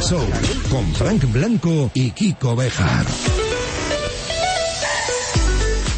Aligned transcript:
Show 0.00 0.20
con 0.70 0.94
Frank 0.94 1.24
Blanco 1.32 1.90
y 1.94 2.10
Kiko 2.12 2.54
Bejar. 2.54 3.06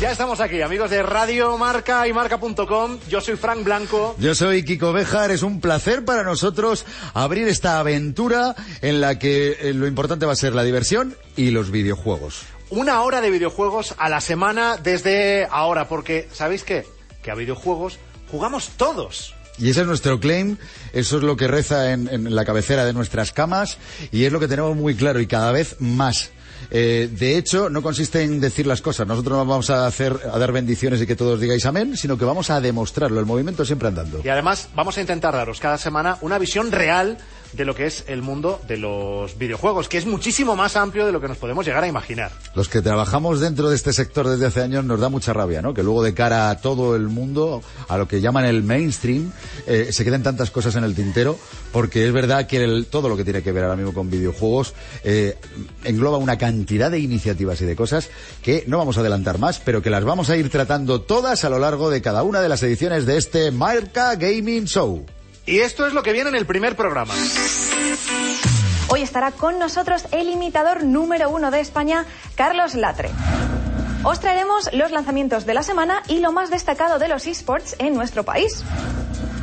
Ya 0.01 0.11
estamos 0.11 0.41
aquí, 0.41 0.63
amigos 0.63 0.91
de 0.91 1.03
Radio 1.03 1.59
Marca 1.59 2.09
y 2.09 2.13
Marca.com. 2.13 2.99
Yo 3.09 3.21
soy 3.21 3.37
Frank 3.37 3.63
Blanco. 3.65 4.15
Yo 4.19 4.35
soy 4.35 4.65
Kiko 4.65 4.93
Bejar. 4.93 5.31
Es 5.31 5.43
un 5.43 5.61
placer 5.61 6.05
para 6.05 6.23
nosotros 6.23 6.87
abrir 7.15 7.49
esta 7.49 7.79
aventura 7.79 8.55
en 8.81 9.01
la 9.01 9.19
que 9.19 9.59
eh, 9.61 9.75
lo 9.75 9.87
importante 9.87 10.25
va 10.25 10.33
a 10.33 10.37
ser 10.37 10.55
la 10.55 10.63
diversión 10.63 11.17
y 11.37 11.51
los 11.51 11.71
videojuegos. 11.71 12.43
Una 12.71 13.03
hora 13.03 13.21
de 13.21 13.31
videojuegos 13.31 13.95
a 13.99 14.09
la 14.09 14.21
semana 14.21 14.77
desde 14.77 15.47
ahora, 15.51 15.89
porque 15.89 16.29
¿sabéis 16.33 16.65
qué? 16.65 16.87
Que 17.23 17.31
a 17.31 17.35
videojuegos 17.35 17.99
jugamos 18.31 18.71
todos. 18.77 19.35
Y 19.61 19.71
ese 19.71 19.83
es 19.83 19.87
nuestro 19.87 20.19
claim, 20.19 20.57
eso 20.93 21.19
es 21.19 21.23
lo 21.23 21.37
que 21.37 21.47
reza 21.47 21.93
en, 21.93 22.35
la 22.35 22.45
cabecera 22.45 22.85
de 22.85 22.93
nuestras 22.93 23.33
camas 23.33 23.77
y 24.11 24.25
es 24.25 24.33
lo 24.33 24.41
que 24.41 24.49
tenemos 24.49 24.75
muy 24.75 24.95
claro 24.95 25.21
y 25.21 25.27
cada 25.27 25.53
vez 25.53 25.77
más. 25.81 26.31
Eh, 26.71 27.09
de 27.11 27.37
hecho, 27.37 27.69
no 27.69 27.83
consiste 27.83 28.23
en 28.23 28.41
decir 28.41 28.67
las 28.67 28.81
cosas. 28.81 29.07
Nosotros 29.07 29.39
no 29.39 29.45
vamos 29.45 29.71
a 29.71 29.87
hacer 29.87 30.19
a 30.33 30.39
dar 30.39 30.53
bendiciones 30.53 31.01
y 31.01 31.07
que 31.07 31.17
todos 31.17 31.41
digáis 31.41 31.67
amén, 31.67 31.97
sino 31.97 32.17
que 32.17 32.25
vamos 32.25 32.51
a 32.51 32.61
demostrarlo. 32.61 33.21
El 33.21 33.27
movimiento 33.27 33.65
siempre 33.65 33.89
andando. 33.89 34.21
Y 34.25 34.29
además 34.29 34.69
vamos 34.75 34.97
a 34.97 35.01
intentar 35.01 35.35
daros 35.35 35.61
cada 35.61 35.79
semana 35.79 36.19
una 36.23 36.39
visión 36.39 36.73
real 36.73 37.19
de 37.53 37.65
lo 37.65 37.75
que 37.75 37.87
es 37.87 38.05
el 38.07 38.23
mundo 38.23 38.61
de 38.67 38.77
los 38.77 39.37
videojuegos, 39.39 39.89
que 39.89 39.99
es 39.99 40.07
muchísimo 40.07 40.57
más 40.57 40.77
amplio 40.77 41.07
de 41.07 41.13
lo 41.13 41.21
que 41.21 41.29
nos 41.29 41.37
podemos 41.37 41.67
llegar 41.67 41.85
a 41.85 41.87
imaginar. 41.87 42.31
Los 42.55 42.69
que 42.69 42.83
trabajamos 42.83 43.41
dentro 43.41 43.69
de 43.71 43.77
este 43.77 43.93
sector 43.93 44.29
desde 44.29 44.47
hace 44.47 44.63
años 44.63 44.85
nos 44.85 45.01
da 45.01 45.09
mucha 45.09 45.33
rabia, 45.33 45.63
¿no? 45.63 45.75
Que 45.75 45.83
luego 45.83 46.03
de 46.03 46.15
cara 46.15 46.51
a 46.51 46.61
todo 46.61 46.97
el 46.97 47.09
mundo, 47.09 47.63
a 47.89 47.99
lo 47.99 48.07
que 48.09 48.21
llaman 48.21 48.45
el 48.45 48.63
mainstream, 48.63 49.33
eh, 49.67 49.89
se 49.93 50.05
queden 50.05 50.23
tantas 50.23 50.51
cosas 50.51 50.77
en 50.77 50.85
el 50.85 50.95
tintero, 50.95 51.39
porque 51.73 52.07
es 52.07 52.13
verdad 52.13 52.47
que 52.47 52.85
todo 52.91 53.09
lo 53.09 53.17
que 53.17 53.25
tiene 53.25 53.43
que 53.43 53.53
ver 53.53 53.65
ahora 53.65 53.77
mismo 53.77 53.95
con 53.95 54.11
videojuegos 54.11 54.75
eh, 55.05 55.37
engloba 55.85 56.19
una 56.19 56.39
cantidad 56.39 56.91
de 56.91 56.99
iniciativas 56.99 57.61
y 57.61 57.65
de 57.65 57.77
cosas 57.77 58.11
que 58.43 58.65
no 58.67 58.79
vamos 58.79 58.97
a 58.97 59.01
adelantar 59.01 59.39
más, 59.39 59.61
pero 59.61 59.83
que 59.83 59.91
las 59.91 60.05
vamos 60.05 60.31
a 60.31 60.37
ir 60.37 60.51
tratando 60.51 61.03
todas 61.03 61.45
a 61.45 61.51
lo 61.51 61.59
largo 61.59 61.91
de 61.91 62.03
cada 62.03 62.23
una 62.23 62.41
de 62.41 62.49
las 62.49 62.63
ediciones 62.63 63.07
de 63.07 63.17
este 63.17 63.51
Marca 63.51 64.15
Gaming 64.15 64.65
Show. 64.65 65.05
Y 65.51 65.59
esto 65.59 65.85
es 65.85 65.93
lo 65.93 66.05
que 66.05 66.13
viene 66.13 66.31
en 66.31 66.37
el 66.37 66.47
primer 66.47 66.77
programa. 66.77 67.13
Hoy 68.87 69.03
estará 69.03 69.33
con 69.33 69.59
nosotros 69.59 70.05
el 70.13 70.29
imitador 70.29 70.85
número 70.85 71.29
uno 71.29 71.51
de 71.51 71.59
España, 71.59 72.07
Carlos 72.37 72.77
Latre. 72.77 73.11
Os 74.05 74.21
traeremos 74.21 74.71
los 74.73 74.93
lanzamientos 74.93 75.47
de 75.47 75.55
la 75.55 75.65
semana 75.65 76.05
y 76.07 76.21
lo 76.21 76.31
más 76.31 76.51
destacado 76.51 77.01
de 77.01 77.09
los 77.09 77.27
esports 77.27 77.75
en 77.81 77.95
nuestro 77.95 78.25
país. 78.25 78.63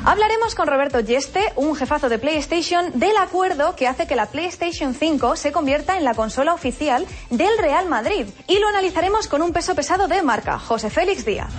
Hablaremos 0.06 0.56
con 0.56 0.68
Roberto 0.68 1.02
Yeste, 1.02 1.52
un 1.58 1.76
jefazo 1.76 2.08
de 2.08 2.20
PlayStation, 2.20 2.98
del 2.98 3.18
acuerdo 3.18 3.76
que 3.76 3.90
hace 3.90 4.08
que 4.08 4.16
la 4.16 4.28
PlayStation 4.28 4.94
5 4.94 5.36
se 5.36 5.52
convierta 5.52 5.98
en 5.98 6.06
la 6.06 6.14
consola 6.14 6.54
oficial 6.54 7.06
del 7.30 7.58
Real 7.58 7.90
Madrid. 7.90 8.28
Y 8.48 8.60
lo 8.60 8.70
analizaremos 8.70 9.28
con 9.28 9.42
un 9.42 9.52
peso 9.52 9.76
pesado 9.76 10.08
de 10.08 10.22
marca, 10.22 10.58
José 10.58 10.90
Félix 10.90 11.26
Díaz. 11.26 11.52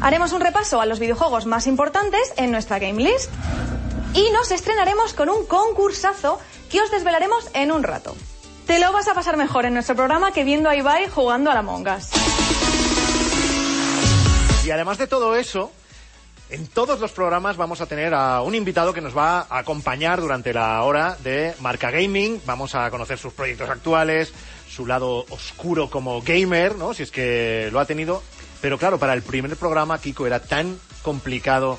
Haremos 0.00 0.32
un 0.32 0.40
repaso 0.40 0.80
a 0.80 0.86
los 0.86 1.00
videojuegos 1.00 1.46
más 1.46 1.66
importantes 1.66 2.32
en 2.36 2.50
nuestra 2.50 2.78
Game 2.78 3.02
List. 3.02 3.30
Y 4.14 4.30
nos 4.30 4.52
estrenaremos 4.52 5.12
con 5.12 5.28
un 5.28 5.44
concursazo 5.46 6.38
que 6.70 6.80
os 6.80 6.90
desvelaremos 6.90 7.50
en 7.52 7.72
un 7.72 7.82
rato. 7.82 8.14
Te 8.66 8.78
lo 8.78 8.92
vas 8.92 9.08
a 9.08 9.14
pasar 9.14 9.36
mejor 9.36 9.66
en 9.66 9.74
nuestro 9.74 9.96
programa 9.96 10.32
que 10.32 10.44
viendo 10.44 10.70
a 10.70 10.76
Ibai 10.76 11.08
jugando 11.08 11.50
a 11.50 11.54
la 11.54 11.62
Mongas. 11.62 12.10
Y 14.64 14.70
además 14.70 14.98
de 14.98 15.06
todo 15.06 15.36
eso, 15.36 15.72
en 16.48 16.66
todos 16.68 17.00
los 17.00 17.10
programas 17.10 17.56
vamos 17.56 17.80
a 17.80 17.86
tener 17.86 18.14
a 18.14 18.40
un 18.42 18.54
invitado 18.54 18.94
que 18.94 19.00
nos 19.00 19.16
va 19.16 19.40
a 19.40 19.58
acompañar 19.58 20.20
durante 20.20 20.54
la 20.54 20.80
hora 20.82 21.16
de 21.22 21.54
Marca 21.60 21.90
Gaming. 21.90 22.40
Vamos 22.46 22.74
a 22.74 22.88
conocer 22.90 23.18
sus 23.18 23.32
proyectos 23.32 23.68
actuales, 23.68 24.32
su 24.70 24.86
lado 24.86 25.26
oscuro 25.30 25.90
como 25.90 26.22
gamer, 26.22 26.76
¿no? 26.76 26.94
Si 26.94 27.02
es 27.02 27.10
que 27.10 27.68
lo 27.72 27.80
ha 27.80 27.84
tenido. 27.84 28.22
Pero 28.60 28.78
claro, 28.78 28.98
para 28.98 29.12
el 29.12 29.22
primer 29.22 29.56
programa, 29.56 30.00
Kiko, 30.00 30.26
era 30.26 30.40
tan 30.40 30.78
complicado 31.02 31.78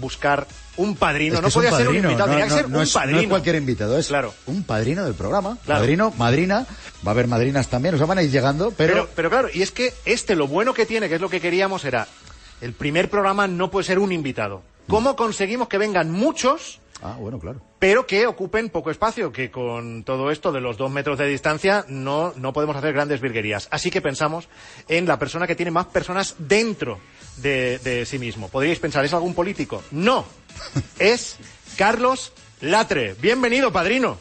buscar 0.00 0.46
un 0.76 0.96
padrino. 0.96 1.34
Es 1.36 1.40
que 1.40 1.46
no 1.46 1.50
podía 1.52 1.70
ser 1.76 1.88
un 1.88 1.96
invitado, 1.96 2.26
no, 2.26 2.32
tenía 2.32 2.44
que 2.44 2.50
no, 2.50 2.56
ser 2.56 2.68
no 2.70 2.76
un 2.78 2.82
es, 2.84 2.94
no 2.94 3.00
padrino. 3.00 3.20
es 3.20 3.28
cualquier 3.28 3.56
invitado, 3.56 3.98
es 3.98 4.08
Claro. 4.08 4.34
un 4.46 4.62
padrino 4.64 5.04
del 5.04 5.14
programa. 5.14 5.58
Claro. 5.64 5.80
Padrino, 5.80 6.12
madrina, 6.16 6.66
va 7.06 7.10
a 7.10 7.12
haber 7.12 7.26
madrinas 7.28 7.68
también, 7.68 7.94
o 7.94 7.98
sea, 7.98 8.06
van 8.06 8.18
a 8.18 8.22
ir 8.22 8.30
llegando, 8.30 8.72
pero, 8.76 8.92
Pero, 8.92 9.08
pero 9.14 9.30
claro, 9.30 9.48
y 9.52 9.62
es 9.62 9.70
que 9.72 9.92
este 10.04 10.34
lo 10.36 10.46
bueno 10.48 10.74
que 10.74 10.86
tiene, 10.86 11.08
que 11.08 11.16
es 11.16 11.20
lo 11.20 11.28
que 11.30 11.40
queríamos, 11.40 11.84
era 11.84 12.06
el 12.60 12.72
primer 12.72 13.10
programa 13.10 13.46
no 13.46 13.70
puede 13.70 13.84
ser 13.84 13.98
un 13.98 14.12
invitado. 14.12 14.62
¿Cómo 14.88 15.16
conseguimos 15.16 15.68
que 15.68 15.78
vengan 15.78 16.10
muchos, 16.10 16.80
Ah, 17.02 17.16
bueno, 17.18 17.38
claro. 17.38 17.60
Pero 17.86 18.04
que 18.04 18.26
ocupen 18.26 18.68
poco 18.68 18.90
espacio? 18.90 19.30
Que 19.30 19.48
con 19.48 20.02
todo 20.02 20.32
esto 20.32 20.50
de 20.50 20.60
los 20.60 20.76
dos 20.76 20.90
metros 20.90 21.18
de 21.18 21.28
distancia 21.28 21.84
no, 21.86 22.32
no 22.34 22.52
podemos 22.52 22.74
hacer 22.74 22.92
grandes 22.92 23.20
virguerías. 23.20 23.68
Así 23.70 23.92
que 23.92 24.00
pensamos 24.02 24.48
en 24.88 25.06
la 25.06 25.20
persona 25.20 25.46
que 25.46 25.54
tiene 25.54 25.70
más 25.70 25.86
personas 25.86 26.34
dentro 26.36 26.98
de, 27.36 27.78
de 27.78 28.04
sí 28.04 28.18
mismo. 28.18 28.48
Podríais 28.48 28.80
pensar, 28.80 29.04
¿es 29.04 29.14
algún 29.14 29.34
político? 29.34 29.84
No, 29.92 30.26
es 30.98 31.36
Carlos 31.76 32.32
Latre. 32.60 33.14
Bienvenido, 33.20 33.72
padrino. 33.72 34.18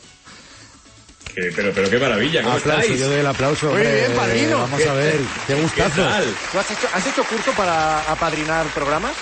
Que- 1.34 1.52
pero, 1.56 1.72
pero 1.74 1.90
qué 1.90 1.98
maravilla, 1.98 2.44
¿cómo 2.44 2.58
aplauso, 2.58 2.82
estáis? 2.84 3.00
yo 3.00 3.10
doy 3.10 3.20
el 3.22 3.26
aplauso. 3.28 3.66
Muy 3.72 3.78
hombre. 3.78 3.96
bien, 3.96 4.12
padrino. 4.16 4.60
Vamos 4.60 4.80
¿Qué- 4.80 4.90
a 4.90 4.94
ver, 4.94 5.18
qué 5.48 5.56
¿Qué 5.56 5.62
gustazo. 5.62 6.02
tal? 6.04 6.36
¿Tú 6.52 6.60
has 6.60 6.70
hecho, 6.72 6.88
has 6.94 7.08
hecho 7.08 7.24
curso 7.24 7.52
para 7.54 8.12
apadrinar 8.12 8.68
programas? 8.76 9.14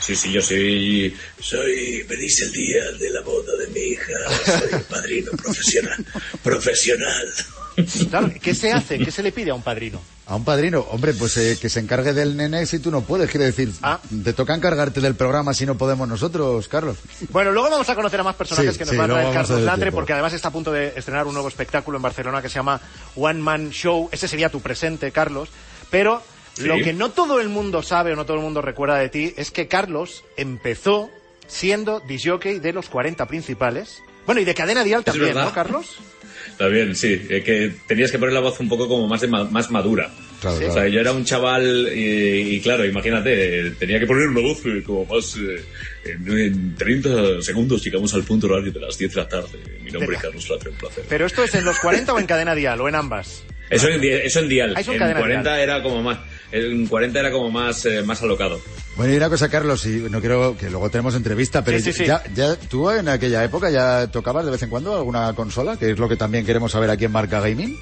Sí, 0.00 0.14
sí, 0.16 0.32
yo 0.32 0.40
soy... 0.42 1.16
Soy... 1.40 2.02
Venís 2.08 2.40
el 2.42 2.52
día 2.52 2.84
de 2.98 3.10
la 3.10 3.20
boda 3.22 3.52
de 3.56 3.66
mi 3.68 3.80
hija. 3.80 4.12
Soy 4.44 4.68
el 4.72 4.80
padrino 4.82 5.32
profesional. 5.32 6.06
Profesional. 6.42 7.28
Claro, 8.10 8.32
¿qué 8.42 8.54
se 8.54 8.72
hace? 8.72 8.98
¿Qué 8.98 9.10
se 9.12 9.22
le 9.22 9.30
pide 9.30 9.50
a 9.50 9.54
un 9.54 9.62
padrino? 9.62 10.00
A 10.26 10.34
un 10.36 10.44
padrino, 10.44 10.80
hombre, 10.90 11.14
pues 11.14 11.36
eh, 11.36 11.56
que 11.60 11.68
se 11.68 11.78
encargue 11.80 12.12
del 12.12 12.36
nene 12.36 12.66
si 12.66 12.80
tú 12.80 12.90
no 12.90 13.02
puedes, 13.02 13.30
quiere 13.30 13.46
decir, 13.46 13.70
Ah. 13.82 14.00
te 14.24 14.32
toca 14.32 14.54
encargarte 14.54 15.00
del 15.00 15.14
programa 15.14 15.54
si 15.54 15.64
no 15.64 15.78
podemos 15.78 16.08
nosotros, 16.08 16.66
Carlos. 16.68 16.96
Bueno, 17.30 17.52
luego 17.52 17.70
vamos 17.70 17.88
a 17.88 17.94
conocer 17.94 18.18
a 18.20 18.24
más 18.24 18.34
personajes 18.34 18.72
Sí, 18.72 18.78
que 18.78 18.84
nos 18.84 18.90
sí, 18.92 18.96
va 18.98 19.04
a 19.04 19.08
traer 19.08 19.26
a 19.28 19.32
Carlos 19.32 19.60
Latre, 19.62 19.82
tiempo. 19.84 19.96
porque 19.96 20.12
además 20.12 20.32
está 20.32 20.48
a 20.48 20.52
punto 20.52 20.72
de 20.72 20.92
estrenar 20.96 21.26
un 21.28 21.34
nuevo 21.34 21.48
espectáculo 21.48 21.96
en 21.98 22.02
Barcelona 22.02 22.42
que 22.42 22.48
se 22.48 22.56
llama 22.56 22.80
One 23.14 23.40
Man 23.40 23.70
Show. 23.70 24.08
Ese 24.12 24.26
sería 24.28 24.48
tu 24.50 24.60
presente, 24.60 25.12
Carlos. 25.12 25.48
Pero 25.90 26.20
Sí. 26.58 26.66
lo 26.66 26.76
que 26.78 26.92
no 26.92 27.10
todo 27.10 27.40
el 27.40 27.48
mundo 27.48 27.82
sabe 27.82 28.12
o 28.12 28.16
no 28.16 28.24
todo 28.26 28.36
el 28.36 28.42
mundo 28.42 28.60
recuerda 28.62 28.96
de 28.98 29.08
ti 29.08 29.34
es 29.36 29.50
que 29.50 29.68
Carlos 29.68 30.24
empezó 30.36 31.10
siendo 31.46 32.00
disjockey 32.00 32.58
de 32.58 32.72
los 32.72 32.88
40 32.88 33.26
principales. 33.26 34.02
Bueno, 34.26 34.40
y 34.40 34.44
de 34.44 34.54
cadena 34.54 34.84
dial 34.84 35.04
también. 35.04 35.34
¿no, 35.34 35.52
Carlos? 35.52 35.96
Bien, 36.70 36.94
sí. 36.96 37.12
eh, 37.30 37.42
que 37.44 37.72
tenías 37.86 38.10
que 38.10 38.18
poner 38.18 38.34
la 38.34 38.40
voz 38.40 38.58
un 38.60 38.68
poco 38.68 38.88
como 38.88 39.06
más, 39.06 39.20
de 39.20 39.28
ma- 39.28 39.44
más 39.44 39.70
madura. 39.70 40.10
Claro, 40.40 40.56
O 40.56 40.58
claro. 40.58 40.74
sea, 40.74 40.88
yo 40.88 41.00
era 41.00 41.12
un 41.12 41.24
chaval 41.24 41.88
y, 41.94 42.56
y 42.56 42.60
claro, 42.60 42.84
imagínate, 42.84 43.60
eh, 43.68 43.70
tenía 43.78 43.98
que 44.00 44.06
poner 44.06 44.28
una 44.28 44.40
voz 44.40 44.58
eh, 44.66 44.82
como 44.84 45.04
más... 45.04 45.36
eh, 45.36 45.64
en, 46.04 46.38
en 46.38 46.74
30 46.76 47.42
segundos 47.42 47.82
llegamos 47.84 48.12
al 48.14 48.24
punto 48.24 48.46
horario 48.48 48.72
de 48.72 48.80
las 48.80 48.98
10 48.98 49.14
de 49.14 49.20
la 49.20 49.28
tarde. 49.28 49.58
Mi 49.82 49.90
nombre 49.92 50.16
es. 50.16 50.22
Carlos 50.22 50.48
Latre, 50.50 50.70
un 50.70 50.76
placer. 50.76 51.04
Pero 51.08 51.26
esto 51.26 51.44
es 51.44 51.54
en 51.54 51.64
los 51.64 51.78
40 51.78 52.12
o 52.12 52.18
en 52.18 52.26
cadena 52.26 52.54
dial, 52.54 52.80
o 52.80 52.88
en 52.88 52.94
ambas. 52.96 53.42
Eso 53.70 53.88
en, 53.88 54.02
eso 54.02 54.40
en 54.40 54.48
dial. 54.48 54.74
Ah, 54.76 54.80
eso 54.80 54.90
en 54.90 54.96
en 54.96 55.00
cadena 55.00 55.20
40 55.20 55.42
dial. 55.42 55.60
era 55.60 55.82
como 55.82 56.02
más... 56.02 56.18
En 56.50 56.86
40 56.86 57.20
era 57.20 57.30
como 57.30 57.50
más, 57.50 57.84
eh, 57.84 58.02
más 58.02 58.22
alocado. 58.22 58.60
Bueno, 58.96 59.12
y 59.12 59.16
una 59.16 59.28
cosa, 59.28 59.50
Carlos, 59.50 59.84
y 59.84 60.06
no 60.10 60.20
quiero 60.20 60.56
que 60.58 60.70
luego 60.70 60.90
tenemos 60.90 61.14
entrevista, 61.14 61.62
pero 61.62 61.78
Sí, 61.78 61.92
sí, 61.92 61.92
sí. 61.92 62.06
Ya, 62.06 62.22
ya 62.34 62.56
tú 62.56 62.90
en 62.90 63.08
aquella 63.08 63.44
época 63.44 63.70
ya 63.70 64.06
tocabas 64.06 64.46
de 64.46 64.50
vez 64.50 64.62
en 64.62 64.70
cuando 64.70 64.96
alguna 64.96 65.34
consola, 65.34 65.76
que 65.76 65.90
es 65.90 65.98
lo 65.98 66.08
que 66.08 66.16
también 66.16 66.46
queremos 66.46 66.72
saber 66.72 66.88
aquí 66.88 67.04
en 67.04 67.12
Marca 67.12 67.40
Gaming. 67.40 67.76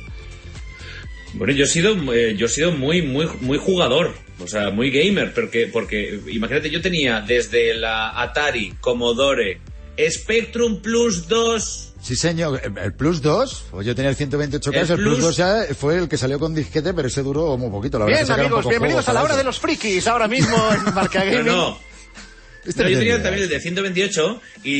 Bueno, 1.35 1.53
yo 1.53 1.65
he 1.65 1.69
sido, 1.69 1.95
eh, 2.13 2.35
yo 2.37 2.47
he 2.47 2.49
sido 2.49 2.73
muy, 2.73 3.03
muy, 3.03 3.29
muy 3.41 3.59
jugador, 3.59 4.15
o 4.41 4.49
sea, 4.49 4.71
muy 4.71 4.91
gamer, 4.91 5.33
porque, 5.35 5.69
porque 5.73 6.19
imagínate, 6.29 6.71
yo 6.71 6.81
tenía 6.81 7.21
desde 7.21 7.75
la 7.75 8.21
Atari, 8.21 8.75
Commodore, 8.81 9.61
Spectrum 10.09 10.81
Plus 10.81 11.29
2, 11.29 11.86
Sí, 12.07 12.15
señor. 12.15 12.61
El- 12.83 12.93
Plus 12.93 13.21
2, 13.21 13.65
pues 13.73 13.85
yo 13.87 13.95
tenía 13.97 14.11
el 14.11 14.17
128K, 14.17 14.75
El 14.75 14.91
el, 14.91 14.97
Plus 14.97 15.15
Plus- 15.17 15.21
2 15.23 15.37
ya 15.37 15.65
fue 15.77 15.99
el 15.99 16.09
que 16.09 16.17
salió 16.17 16.39
con 16.39 16.55
disquete, 16.55 16.95
pero 16.95 17.09
ese 17.09 17.23
duró 17.23 17.57
muy 17.59 17.69
poquito, 17.71 17.99
la 17.99 18.05
verdad. 18.05 18.21
Bien, 18.25 18.41
amigos, 18.41 18.69
bienvenidos 18.69 19.09
a 19.09 19.13
la 19.13 19.23
hora 19.23 19.31
eso. 19.33 19.39
de 19.39 19.45
los 19.45 19.59
frikis, 19.59 20.07
ahora 20.07 20.29
mismo 20.29 20.57
en 20.73 20.95
Marca 20.95 21.25
Gaming. 21.25 21.47
no. 21.47 21.71
Este 21.71 21.96
No, 22.67 22.89
yo 22.89 22.99
tenía 22.99 23.23
también 23.23 23.45
el 23.45 23.49
de 23.49 23.61
128 23.61 24.41
y, 24.65 24.73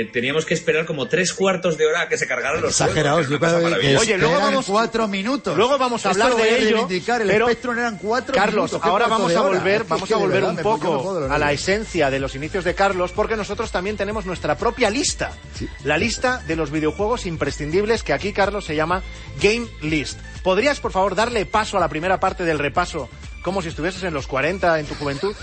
y 0.00 0.04
teníamos 0.12 0.44
que 0.44 0.54
esperar 0.54 0.86
como 0.86 1.08
tres 1.08 1.32
cuartos 1.32 1.76
de 1.76 1.86
hora 1.86 2.02
a 2.02 2.08
que 2.08 2.16
se 2.18 2.26
cargaran 2.26 2.60
los 2.60 2.70
Exagerados, 2.70 3.28
yo 3.28 3.38
juegos, 3.38 3.62
creo 3.62 3.80
que. 3.80 3.96
Oye, 3.96 4.18
luego 4.18 4.34
vamos- 4.38 4.66
cuatro 4.66 5.08
minutos. 5.08 5.56
Luego 5.56 5.78
vamos 5.78 6.04
a 6.06 6.10
Esto 6.12 6.22
hablar 6.24 6.38
de 6.40 6.58
ello. 6.68 6.86
el 6.88 7.26
pero 7.28 7.46
Spectrum 7.46 7.78
eran 7.78 7.98
cuatro 7.98 8.34
Carlos, 8.34 8.54
minutos. 8.54 8.82
¿qué 8.82 8.88
ahora 8.88 9.06
vamos 9.08 9.34
a 9.34 9.40
volver, 9.40 9.82
Es 9.82 9.88
vamos 9.88 10.10
a 10.12 10.16
volver 10.16 10.34
verdad, 10.36 10.50
un 10.50 10.56
me- 10.56 10.62
¿por 10.62 10.78
qué 10.80 10.86
no 10.86 10.92
poco 11.02 11.24
a 11.32 11.38
la 11.38 11.52
esencia 11.52 12.10
de 12.10 12.18
los 12.20 12.34
inicios 12.34 12.64
de 12.64 12.74
Carlos, 12.74 13.12
porque 13.12 13.36
nosotros 13.36 13.70
también 13.72 13.96
tenemos 13.96 14.26
nuestra 14.26 14.56
propia 14.56 14.90
lista. 14.90 15.32
Sí. 15.58 15.68
La 15.84 15.98
lista 15.98 16.42
de 16.46 16.56
los 16.56 16.70
videojuegos 16.70 17.26
imprescindibles 17.26 18.02
que 18.02 18.12
aquí, 18.12 18.32
Carlos, 18.32 18.64
se 18.64 18.76
llama 18.76 19.02
Game 19.42 19.66
List. 19.82 20.18
¿Podrías, 20.42 20.80
por 20.80 20.92
favor, 20.92 21.14
darle 21.14 21.46
paso 21.46 21.76
a 21.76 21.80
la 21.80 21.88
primera 21.88 22.20
parte 22.20 22.44
del 22.44 22.58
repaso 22.58 23.08
como 23.42 23.60
si 23.62 23.68
estuvieses 23.68 24.02
en 24.04 24.14
los 24.14 24.26
40 24.26 24.78
en 24.80 24.86
tu 24.86 24.94
juventud? 24.94 25.34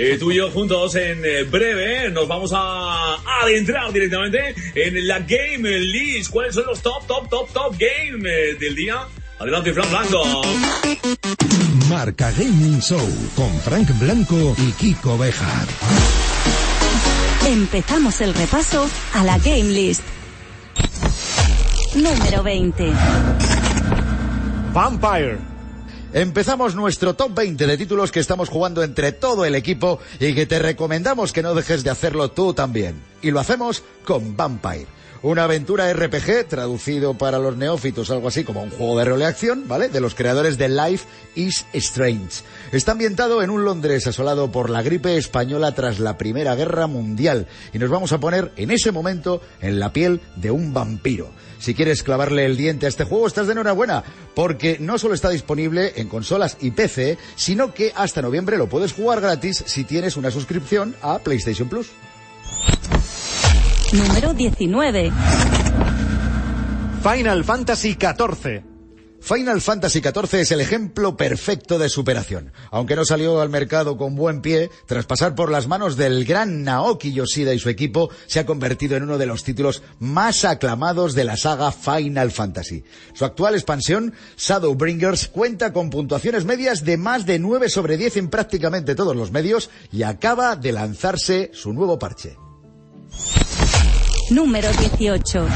Eh, 0.00 0.16
tú 0.16 0.30
y 0.30 0.36
yo 0.36 0.48
juntos 0.52 0.94
en 0.94 1.24
eh, 1.24 1.42
breve 1.42 2.08
nos 2.10 2.28
vamos 2.28 2.52
a 2.54 3.16
adentrar 3.42 3.92
directamente 3.92 4.54
en 4.76 5.08
la 5.08 5.18
Game 5.18 5.68
List. 5.80 6.30
¿Cuáles 6.30 6.54
son 6.54 6.66
los 6.66 6.80
top, 6.80 7.04
top, 7.08 7.28
top, 7.28 7.52
top 7.52 7.76
game 7.76 8.22
eh, 8.24 8.54
del 8.54 8.76
día? 8.76 9.08
Adelante, 9.40 9.72
Fran 9.72 9.90
Blanco. 9.90 10.22
Marca 11.88 12.30
Gaming 12.30 12.80
Show 12.80 13.08
con 13.34 13.52
Frank 13.60 13.88
Blanco 13.98 14.54
y 14.58 14.70
Kiko 14.72 15.18
Bejar. 15.18 15.66
Empezamos 17.48 18.20
el 18.20 18.34
repaso 18.34 18.88
a 19.14 19.24
la 19.24 19.36
Game 19.38 19.64
List. 19.64 20.02
Número 21.96 22.44
20. 22.44 22.92
Vampire. 24.72 25.57
Empezamos 26.12 26.74
nuestro 26.74 27.14
top 27.14 27.34
20 27.34 27.66
de 27.66 27.76
títulos 27.76 28.10
que 28.10 28.20
estamos 28.20 28.48
jugando 28.48 28.82
entre 28.82 29.12
todo 29.12 29.44
el 29.44 29.54
equipo 29.54 29.98
y 30.18 30.34
que 30.34 30.46
te 30.46 30.58
recomendamos 30.58 31.34
que 31.34 31.42
no 31.42 31.54
dejes 31.54 31.84
de 31.84 31.90
hacerlo 31.90 32.30
tú 32.30 32.54
también. 32.54 33.02
Y 33.20 33.30
lo 33.30 33.40
hacemos 33.40 33.82
con 34.06 34.34
Vampire. 34.34 34.97
Una 35.20 35.44
aventura 35.44 35.92
RPG, 35.92 36.46
traducido 36.48 37.14
para 37.14 37.40
los 37.40 37.56
neófitos, 37.56 38.10
algo 38.12 38.28
así 38.28 38.44
como 38.44 38.62
un 38.62 38.70
juego 38.70 38.96
de 38.98 39.04
rol 39.04 39.22
acción, 39.22 39.64
¿vale? 39.66 39.88
De 39.88 40.00
los 40.00 40.14
creadores 40.14 40.58
de 40.58 40.68
Life 40.68 41.06
is 41.34 41.66
Strange. 41.72 42.44
Está 42.70 42.92
ambientado 42.92 43.42
en 43.42 43.50
un 43.50 43.64
Londres 43.64 44.06
asolado 44.06 44.52
por 44.52 44.70
la 44.70 44.82
gripe 44.82 45.16
española 45.16 45.74
tras 45.74 45.98
la 45.98 46.16
Primera 46.16 46.54
Guerra 46.54 46.86
Mundial. 46.86 47.48
Y 47.72 47.80
nos 47.80 47.90
vamos 47.90 48.12
a 48.12 48.20
poner 48.20 48.52
en 48.54 48.70
ese 48.70 48.92
momento 48.92 49.42
en 49.60 49.80
la 49.80 49.92
piel 49.92 50.20
de 50.36 50.52
un 50.52 50.72
vampiro. 50.72 51.30
Si 51.58 51.74
quieres 51.74 52.04
clavarle 52.04 52.46
el 52.46 52.56
diente 52.56 52.86
a 52.86 52.88
este 52.88 53.02
juego, 53.02 53.26
estás 53.26 53.48
de 53.48 53.54
enhorabuena, 53.54 54.04
porque 54.36 54.76
no 54.78 54.98
solo 54.98 55.14
está 55.14 55.30
disponible 55.30 55.94
en 55.96 56.08
consolas 56.08 56.56
y 56.60 56.70
PC, 56.70 57.18
sino 57.34 57.74
que 57.74 57.92
hasta 57.96 58.22
noviembre 58.22 58.56
lo 58.56 58.68
puedes 58.68 58.92
jugar 58.92 59.20
gratis 59.20 59.64
si 59.66 59.82
tienes 59.82 60.16
una 60.16 60.30
suscripción 60.30 60.94
a 61.02 61.18
PlayStation 61.18 61.68
Plus. 61.68 61.88
Número 63.92 64.34
19. 64.34 65.10
Final 67.02 67.44
Fantasy 67.44 67.96
XIV. 67.98 68.62
Final 69.20 69.60
Fantasy 69.62 70.00
XIV 70.00 70.40
es 70.40 70.52
el 70.52 70.60
ejemplo 70.60 71.16
perfecto 71.16 71.78
de 71.78 71.88
superación. 71.88 72.52
Aunque 72.70 72.96
no 72.96 73.06
salió 73.06 73.40
al 73.40 73.48
mercado 73.48 73.96
con 73.96 74.14
buen 74.14 74.42
pie, 74.42 74.70
tras 74.86 75.06
pasar 75.06 75.34
por 75.34 75.50
las 75.50 75.68
manos 75.68 75.96
del 75.96 76.26
gran 76.26 76.64
Naoki 76.64 77.14
Yoshida 77.14 77.54
y 77.54 77.58
su 77.58 77.70
equipo, 77.70 78.10
se 78.26 78.40
ha 78.40 78.46
convertido 78.46 78.96
en 78.96 79.04
uno 79.04 79.16
de 79.16 79.24
los 79.24 79.42
títulos 79.42 79.82
más 79.98 80.44
aclamados 80.44 81.14
de 81.14 81.24
la 81.24 81.38
saga 81.38 81.72
Final 81.72 82.30
Fantasy. 82.30 82.84
Su 83.14 83.24
actual 83.24 83.54
expansión, 83.54 84.12
Shadowbringers, 84.36 85.28
cuenta 85.28 85.72
con 85.72 85.88
puntuaciones 85.88 86.44
medias 86.44 86.84
de 86.84 86.98
más 86.98 87.24
de 87.24 87.38
9 87.38 87.70
sobre 87.70 87.96
10 87.96 88.18
en 88.18 88.28
prácticamente 88.28 88.94
todos 88.94 89.16
los 89.16 89.32
medios 89.32 89.70
y 89.90 90.02
acaba 90.02 90.56
de 90.56 90.72
lanzarse 90.72 91.50
su 91.54 91.72
nuevo 91.72 91.98
parche. 91.98 92.36
Número 94.30 94.68
18. 94.70 95.46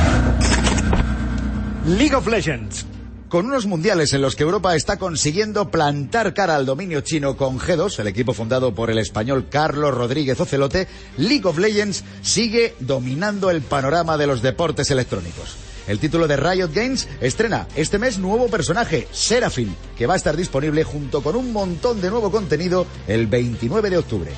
League 1.89 2.15
of 2.15 2.27
Legends. 2.27 2.87
Con 3.29 3.47
unos 3.47 3.67
mundiales 3.67 4.15
en 4.15 4.23
los 4.23 4.35
que 4.35 4.45
Europa 4.45 4.75
está 4.75 4.97
consiguiendo 4.97 5.71
plantar 5.71 6.33
cara 6.33 6.57
al 6.57 6.65
dominio 6.65 7.03
chino 7.03 7.37
con 7.37 7.59
G2, 7.59 7.99
el 7.99 8.07
equipo 8.07 8.33
fundado 8.33 8.75
por 8.75 8.91
el 8.91 8.97
español 8.97 9.49
Carlos 9.51 9.95
Rodríguez 9.95 10.41
Ocelote, 10.41 10.89
League 11.19 11.47
of 11.47 11.59
Legends 11.59 12.03
sigue 12.23 12.75
dominando 12.81 13.51
el 13.51 13.61
panorama 13.61 14.17
de 14.17 14.27
los 14.27 14.41
deportes 14.41 14.91
electrónicos. 14.91 15.57
El 15.87 15.99
título 15.99 16.27
de 16.27 16.37
Riot 16.37 16.73
Games 16.73 17.09
estrena 17.21 17.67
este 17.77 17.99
mes 17.99 18.19
nuevo 18.19 18.49
personaje, 18.49 19.07
Seraphine, 19.13 19.75
que 19.99 20.07
va 20.07 20.15
a 20.15 20.17
estar 20.17 20.37
disponible 20.37 20.85
junto 20.85 21.23
con 21.23 21.37
un 21.37 21.53
montón 21.53 22.01
de 22.01 22.09
nuevo 22.09 22.31
contenido 22.31 22.87
el 23.07 23.27
29 23.27 23.91
de 23.91 23.99
octubre. 23.99 24.31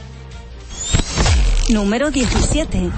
Número 1.69 2.11
17. 2.11 2.91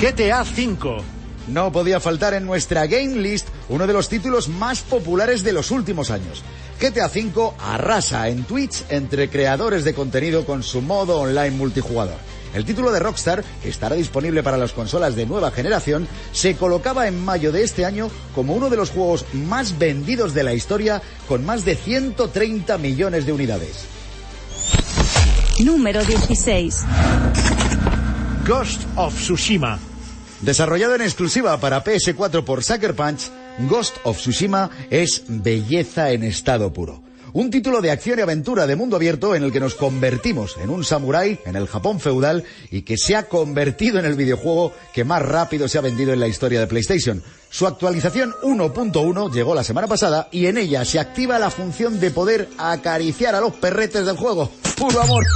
GTA 0.00 0.44
V. 0.44 1.02
No 1.48 1.72
podía 1.72 1.98
faltar 1.98 2.32
en 2.32 2.46
nuestra 2.46 2.86
Game 2.86 3.16
List 3.16 3.48
uno 3.68 3.84
de 3.84 3.92
los 3.92 4.08
títulos 4.08 4.46
más 4.46 4.80
populares 4.80 5.42
de 5.42 5.52
los 5.52 5.72
últimos 5.72 6.12
años. 6.12 6.44
GTA 6.80 7.08
V 7.08 7.50
arrasa 7.58 8.28
en 8.28 8.44
Twitch 8.44 8.84
entre 8.90 9.28
creadores 9.28 9.82
de 9.82 9.94
contenido 9.94 10.46
con 10.46 10.62
su 10.62 10.82
modo 10.82 11.18
online 11.18 11.50
multijugador. 11.50 12.14
El 12.54 12.64
título 12.64 12.92
de 12.92 13.00
Rockstar, 13.00 13.42
que 13.60 13.70
estará 13.70 13.96
disponible 13.96 14.44
para 14.44 14.56
las 14.56 14.70
consolas 14.70 15.16
de 15.16 15.26
nueva 15.26 15.50
generación, 15.50 16.06
se 16.30 16.54
colocaba 16.54 17.08
en 17.08 17.24
mayo 17.24 17.50
de 17.50 17.64
este 17.64 17.84
año 17.84 18.08
como 18.36 18.54
uno 18.54 18.70
de 18.70 18.76
los 18.76 18.90
juegos 18.90 19.24
más 19.32 19.78
vendidos 19.78 20.32
de 20.32 20.44
la 20.44 20.54
historia, 20.54 21.02
con 21.26 21.44
más 21.44 21.64
de 21.64 21.74
130 21.74 22.78
millones 22.78 23.26
de 23.26 23.32
unidades. 23.32 23.84
Número 25.64 26.04
16. 26.04 26.84
Ghost 28.48 28.80
of 28.96 29.14
Tsushima. 29.14 29.78
Desarrollado 30.40 30.94
en 30.94 31.02
exclusiva 31.02 31.60
para 31.60 31.84
PS4 31.84 32.44
por 32.44 32.64
Sucker 32.64 32.94
Punch, 32.94 33.28
Ghost 33.68 33.96
of 34.04 34.16
Tsushima 34.16 34.70
es 34.88 35.22
belleza 35.28 36.12
en 36.12 36.24
estado 36.24 36.72
puro. 36.72 37.02
Un 37.34 37.50
título 37.50 37.82
de 37.82 37.90
acción 37.90 38.18
y 38.18 38.22
aventura 38.22 38.66
de 38.66 38.74
mundo 38.74 38.96
abierto 38.96 39.34
en 39.34 39.42
el 39.42 39.52
que 39.52 39.60
nos 39.60 39.74
convertimos 39.74 40.56
en 40.62 40.70
un 40.70 40.82
samurái 40.82 41.40
en 41.44 41.56
el 41.56 41.66
Japón 41.66 42.00
feudal 42.00 42.42
y 42.70 42.80
que 42.82 42.96
se 42.96 43.16
ha 43.16 43.24
convertido 43.24 43.98
en 43.98 44.06
el 44.06 44.14
videojuego 44.14 44.72
que 44.94 45.04
más 45.04 45.20
rápido 45.20 45.68
se 45.68 45.76
ha 45.76 45.82
vendido 45.82 46.14
en 46.14 46.20
la 46.20 46.28
historia 46.28 46.60
de 46.60 46.68
PlayStation. 46.68 47.22
Su 47.50 47.66
actualización 47.66 48.32
1.1 48.42 49.30
llegó 49.30 49.54
la 49.54 49.62
semana 49.62 49.88
pasada 49.88 50.30
y 50.32 50.46
en 50.46 50.56
ella 50.56 50.86
se 50.86 50.98
activa 50.98 51.38
la 51.38 51.50
función 51.50 52.00
de 52.00 52.10
poder 52.10 52.48
acariciar 52.56 53.34
a 53.34 53.42
los 53.42 53.52
perretes 53.56 54.06
del 54.06 54.16
juego. 54.16 54.50
¡Puro 54.78 55.02
amor! 55.02 55.26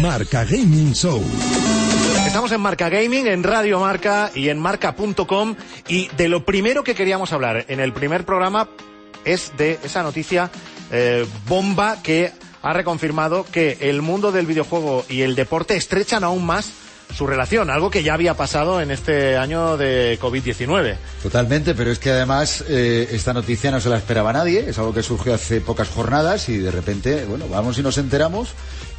Marca 0.00 0.44
Gaming 0.44 0.94
Show. 0.94 1.20
Estamos 2.30 2.52
en 2.52 2.60
Marca 2.60 2.88
Gaming, 2.88 3.26
en 3.26 3.42
Radio 3.42 3.80
Marca 3.80 4.30
y 4.32 4.50
en 4.50 4.58
marca.com 4.60 5.56
y 5.88 6.06
de 6.16 6.28
lo 6.28 6.44
primero 6.44 6.84
que 6.84 6.94
queríamos 6.94 7.32
hablar 7.32 7.64
en 7.66 7.80
el 7.80 7.92
primer 7.92 8.24
programa 8.24 8.68
es 9.24 9.52
de 9.58 9.80
esa 9.82 10.04
noticia 10.04 10.48
eh, 10.92 11.26
bomba 11.48 12.00
que 12.04 12.30
ha 12.62 12.72
reconfirmado 12.72 13.44
que 13.50 13.78
el 13.80 14.00
mundo 14.00 14.30
del 14.30 14.46
videojuego 14.46 15.04
y 15.08 15.22
el 15.22 15.34
deporte 15.34 15.74
estrechan 15.74 16.22
aún 16.22 16.46
más 16.46 16.70
su 17.12 17.26
relación, 17.26 17.68
algo 17.68 17.90
que 17.90 18.04
ya 18.04 18.14
había 18.14 18.34
pasado 18.34 18.80
en 18.80 18.92
este 18.92 19.36
año 19.36 19.76
de 19.76 20.16
COVID-19. 20.20 20.98
Totalmente, 21.24 21.74
pero 21.74 21.90
es 21.90 21.98
que 21.98 22.10
además 22.10 22.64
eh, 22.68 23.08
esta 23.10 23.32
noticia 23.32 23.72
no 23.72 23.80
se 23.80 23.88
la 23.88 23.96
esperaba 23.96 24.32
nadie, 24.32 24.70
es 24.70 24.78
algo 24.78 24.94
que 24.94 25.02
surgió 25.02 25.34
hace 25.34 25.60
pocas 25.60 25.88
jornadas 25.88 26.48
y 26.48 26.58
de 26.58 26.70
repente, 26.70 27.24
bueno, 27.24 27.48
vamos 27.48 27.76
y 27.78 27.82
nos 27.82 27.98
enteramos 27.98 28.50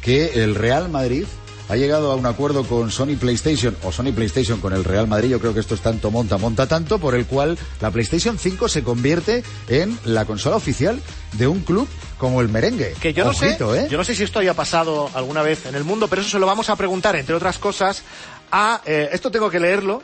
que 0.02 0.44
el 0.44 0.54
Real 0.54 0.90
Madrid 0.90 1.24
ha 1.72 1.76
llegado 1.76 2.12
a 2.12 2.16
un 2.16 2.26
acuerdo 2.26 2.64
con 2.64 2.90
Sony 2.90 3.16
PlayStation 3.18 3.74
o 3.82 3.90
Sony 3.90 4.12
PlayStation 4.14 4.60
con 4.60 4.74
el 4.74 4.84
Real 4.84 5.08
Madrid, 5.08 5.30
yo 5.30 5.40
creo 5.40 5.54
que 5.54 5.60
esto 5.60 5.74
es 5.74 5.80
tanto 5.80 6.10
monta, 6.10 6.36
monta 6.36 6.66
tanto, 6.66 6.98
por 6.98 7.14
el 7.14 7.24
cual 7.24 7.56
la 7.80 7.90
PlayStation 7.90 8.38
5 8.38 8.68
se 8.68 8.82
convierte 8.82 9.42
en 9.68 9.98
la 10.04 10.26
consola 10.26 10.56
oficial 10.56 11.00
de 11.32 11.46
un 11.46 11.60
club 11.60 11.88
como 12.18 12.42
el 12.42 12.50
merengue. 12.50 12.94
Que 13.00 13.14
yo 13.14 13.24
no 13.24 13.32
sé, 13.32 13.56
¿eh? 13.58 13.86
yo 13.88 13.96
no 13.96 14.04
sé 14.04 14.14
si 14.14 14.22
esto 14.22 14.38
haya 14.38 14.52
pasado 14.52 15.08
alguna 15.14 15.40
vez 15.40 15.64
en 15.64 15.74
el 15.74 15.84
mundo, 15.84 16.08
pero 16.08 16.20
eso 16.20 16.30
se 16.30 16.38
lo 16.38 16.44
vamos 16.44 16.68
a 16.68 16.76
preguntar, 16.76 17.16
entre 17.16 17.34
otras 17.34 17.56
cosas, 17.56 18.02
a, 18.50 18.82
eh, 18.84 19.08
esto 19.10 19.30
tengo 19.30 19.48
que 19.48 19.58
leerlo, 19.58 20.02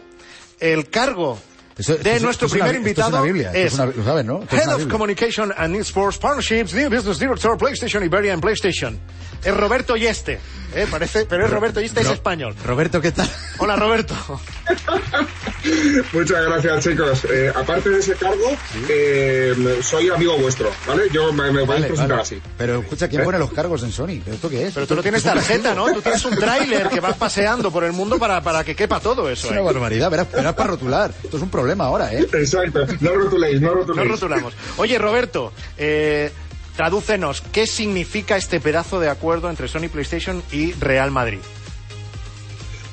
el 0.61 0.89
cargo 0.89 1.39
De 1.79 2.21
nuestro 2.21 2.47
es 2.49 2.53
una- 2.53 2.65
primer 2.65 2.67
esto 2.67 2.71
es 2.71 2.77
invitado 2.77 3.09
una 3.11 3.21
Biblia, 3.23 3.53
es 3.55 3.75
una- 3.75 3.87
lo 3.87 4.05
saben, 4.05 4.27
¿no? 4.27 4.43
Es 4.51 4.53
Head 4.53 4.75
of. 4.75 4.87
Communication 4.89 5.55
and 5.57 5.77
Sports 5.77 6.19
Partnerships, 6.19 6.75
New 6.75 6.91
Business 6.91 7.19
Director, 7.19 7.57
PlayStation 7.57 8.03
Iberia 8.05 8.33
en 8.33 8.41
PlayStation. 8.41 8.99
Es 9.45 9.57
Roberto 9.57 9.97
Yeste, 9.97 10.41
¿eh? 10.75 10.87
parece, 10.91 11.25
pero 11.27 11.45
es 11.45 11.51
Roberto 11.53 11.81
Yeste, 11.81 12.01
es 12.01 12.09
Ro- 12.09 12.15
español. 12.15 12.57
Roberto, 12.65 13.01
¿qué 13.01 13.13
tal? 13.13 13.31
Hola 13.59 13.77
Roberto. 13.77 14.15
Muchas 16.13 16.45
gracias, 16.47 16.85
chicos. 16.85 17.25
Eh, 17.31 17.53
aparte 17.55 17.91
de 17.91 17.99
ese 17.99 18.15
cargo, 18.15 18.57
eh, 18.89 19.79
soy 19.83 20.09
amigo 20.09 20.37
vuestro, 20.39 20.71
¿vale? 20.87 21.05
Yo 21.13 21.33
me, 21.33 21.45
me 21.51 21.65
podéis 21.65 21.67
Vale, 21.69 21.87
presentar 21.87 22.09
vale. 22.11 22.23
así. 22.23 22.43
Pero 22.57 22.81
escucha, 22.81 23.09
¿quién 23.09 23.25
pone 23.25 23.39
los 23.39 23.53
cargos 23.53 23.83
en 23.83 23.93
Sony? 23.93 24.21
¿Pero 24.25 24.35
esto 24.35 24.49
qué 24.51 24.67
es? 24.67 24.75
Pero 24.75 24.87
tú 24.87 24.95
no 24.97 25.03
tienes 25.03 25.23
tarjeta. 25.23 25.75
¿no? 25.75 25.93
Tú 25.93 26.01
tienes 26.03 26.25
un 26.25 26.37
tráiler 26.39 26.89
que 26.89 27.01
vas 27.01 27.17
paseando 27.17 27.71
por 27.71 27.85
el 27.85 27.93
mundo 27.93 28.19
para, 28.19 28.41
para 28.43 28.65
que 28.65 28.75
quepa 28.75 29.01
todo 29.01 29.29
eso. 29.29 29.47
Es 29.47 29.53
una 29.53 29.61
¿eh? 29.61 29.65
barbaridad, 29.65 30.11
verás, 30.11 30.31
verás 30.33 30.55
para 30.55 30.71
rotular. 30.71 31.13
Esto 31.23 31.37
es 31.37 31.43
un 31.43 31.51
problema 31.51 31.85
ahora, 31.87 32.13
¿eh? 32.13 32.27
Exacto. 32.33 32.87
No 33.01 33.15
rotuléis, 33.15 33.61
no 33.61 33.69
No 33.69 33.75
rotuléis. 33.75 34.09
rotulamos. 34.11 34.55
Oye, 34.77 34.99
Roberto, 34.99 35.53
eh, 35.77 36.31
tradúcenos, 36.77 37.41
¿qué 37.53 37.67
significa 37.67 38.37
este 38.37 38.61
pedazo 38.61 39.01
de 39.01 39.09
acuerdo 39.09 39.51
entre 39.51 39.69
Sony 39.69 39.89
PlayStation 39.93 40.43
y 40.53 40.73
Real 40.73 41.11
Madrid? 41.11 41.39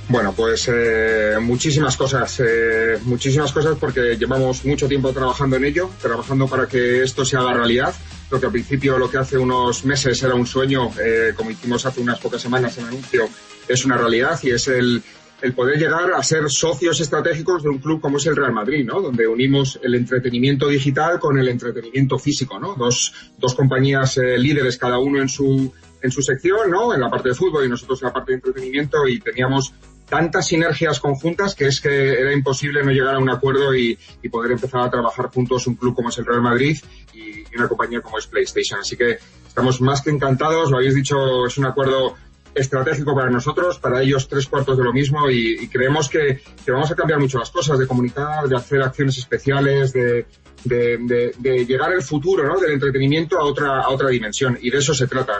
Bueno, 0.08 0.34
pues 0.34 0.70
eh, 0.72 1.36
muchísimas 1.42 1.98
cosas, 1.98 2.40
eh, 2.40 3.00
muchísimas 3.06 3.52
cosas 3.52 3.76
porque 3.80 4.16
llevamos 4.18 4.64
mucho 4.64 4.88
tiempo 4.88 5.12
trabajando 5.12 5.56
en 5.56 5.66
ello, 5.66 5.90
trabajando 6.00 6.48
para 6.48 6.68
que 6.68 7.02
esto 7.02 7.26
se 7.26 7.38
haga 7.38 7.54
realidad. 7.54 7.94
Lo 8.30 8.40
que 8.40 8.46
al 8.46 8.52
principio, 8.52 9.00
lo 9.00 9.10
que 9.10 9.18
hace 9.18 9.38
unos 9.38 9.84
meses 9.84 10.22
era 10.22 10.36
un 10.36 10.46
sueño, 10.46 10.92
eh, 11.04 11.34
como 11.36 11.50
hicimos 11.50 11.86
hace 11.88 12.02
unas 12.02 12.20
pocas 12.20 12.42
semanas 12.42 12.78
en 12.78 12.86
anuncio, 12.86 13.28
es 13.68 13.84
una 13.84 13.98
realidad 13.98 14.40
y 14.44 14.52
es 14.52 14.68
el, 14.68 15.02
el 15.42 15.54
poder 15.54 15.80
llegar 15.80 16.14
a 16.14 16.22
ser 16.22 16.50
socios 16.50 17.02
estratégicos 17.02 17.64
de 17.64 17.70
un 17.70 17.80
club 17.80 18.00
como 18.00 18.18
es 18.18 18.28
el 18.28 18.36
Real 18.36 18.54
Madrid, 18.54 18.86
¿no? 18.86 19.02
Donde 19.02 19.28
unimos 19.28 19.80
el 19.82 19.96
entretenimiento 19.96 20.68
digital 20.68 21.20
con 21.20 21.40
el 21.40 21.48
entretenimiento 21.48 22.20
físico, 22.20 22.60
¿no? 22.60 22.76
Dos, 22.76 23.12
dos 23.40 23.56
compañías 23.56 24.18
eh, 24.18 24.38
líderes 24.38 24.78
cada 24.78 25.00
uno 25.00 25.20
en 25.20 25.30
su 25.30 25.74
en 26.02 26.12
su 26.12 26.22
sección, 26.22 26.70
¿no? 26.70 26.94
En 26.94 27.02
la 27.02 27.10
parte 27.10 27.30
de 27.30 27.36
fútbol 27.36 27.66
y 27.66 27.70
nosotros 27.70 28.02
en 28.02 28.08
la 28.08 28.14
parte 28.14 28.32
de 28.32 28.36
entretenimiento 28.36 29.08
y 29.08 29.20
teníamos 29.20 29.74
tantas 30.08 30.48
sinergias 30.48 31.00
conjuntas 31.00 31.56
que 31.56 31.68
es 31.68 31.82
que 31.82 32.14
era 32.14 32.34
imposible 32.34 32.84
no 32.84 32.92
llegar 32.92 33.16
a 33.16 33.20
un 33.20 33.30
acuerdo 33.30 33.76
y, 33.76 33.98
poder 34.32 34.52
empezar 34.52 34.82
a 34.82 34.90
trabajar 34.90 35.28
juntos 35.28 35.68
un 35.68 35.76
club 35.76 35.96
como 35.96 36.10
es 36.10 36.18
el 36.18 36.26
Real 36.26 36.42
Madrid 36.42 36.78
y, 37.14 37.44
una 37.56 37.70
compañía 37.70 38.02
como 38.02 38.18
es 38.18 38.28
PlayStation. 38.28 38.82
Así 38.82 38.98
que 38.98 39.18
estamos 39.48 39.80
más 39.80 40.02
que 40.02 40.10
encantados, 40.10 40.70
lo 40.70 40.78
habéis 40.78 40.94
dicho, 40.94 41.46
es 41.46 41.58
un 41.58 41.66
acuerdo 41.66 42.16
estratégico 42.54 43.16
para 43.16 43.30
nosotros, 43.30 43.80
para 43.80 44.02
ellos 44.02 44.28
tres 44.28 44.48
cuartos 44.48 44.78
de 44.78 44.84
lo 44.84 44.92
mismo 44.92 45.30
y, 45.30 45.68
creemos 45.70 46.10
que, 46.10 46.42
vamos 46.68 46.92
a 46.92 46.96
cambiar 46.96 47.20
mucho 47.20 47.38
las 47.38 47.50
cosas, 47.50 47.80
de 47.80 47.88
comunicar, 47.88 48.48
de 48.48 48.56
hacer 48.56 48.82
acciones 48.82 49.18
especiales, 49.18 49.94
de, 49.94 50.26
de, 50.66 51.66
llegar 51.66 51.94
el 51.94 52.02
futuro 52.02 52.48
¿no? 52.48 52.60
del 52.60 52.72
entretenimiento 52.72 53.40
a 53.40 53.44
otra, 53.44 53.82
a 53.82 53.90
otra 53.90 54.10
dimensión 54.10 54.58
y 54.62 54.70
de 54.70 54.78
eso 54.80 54.94
se 54.94 55.08
trata. 55.08 55.40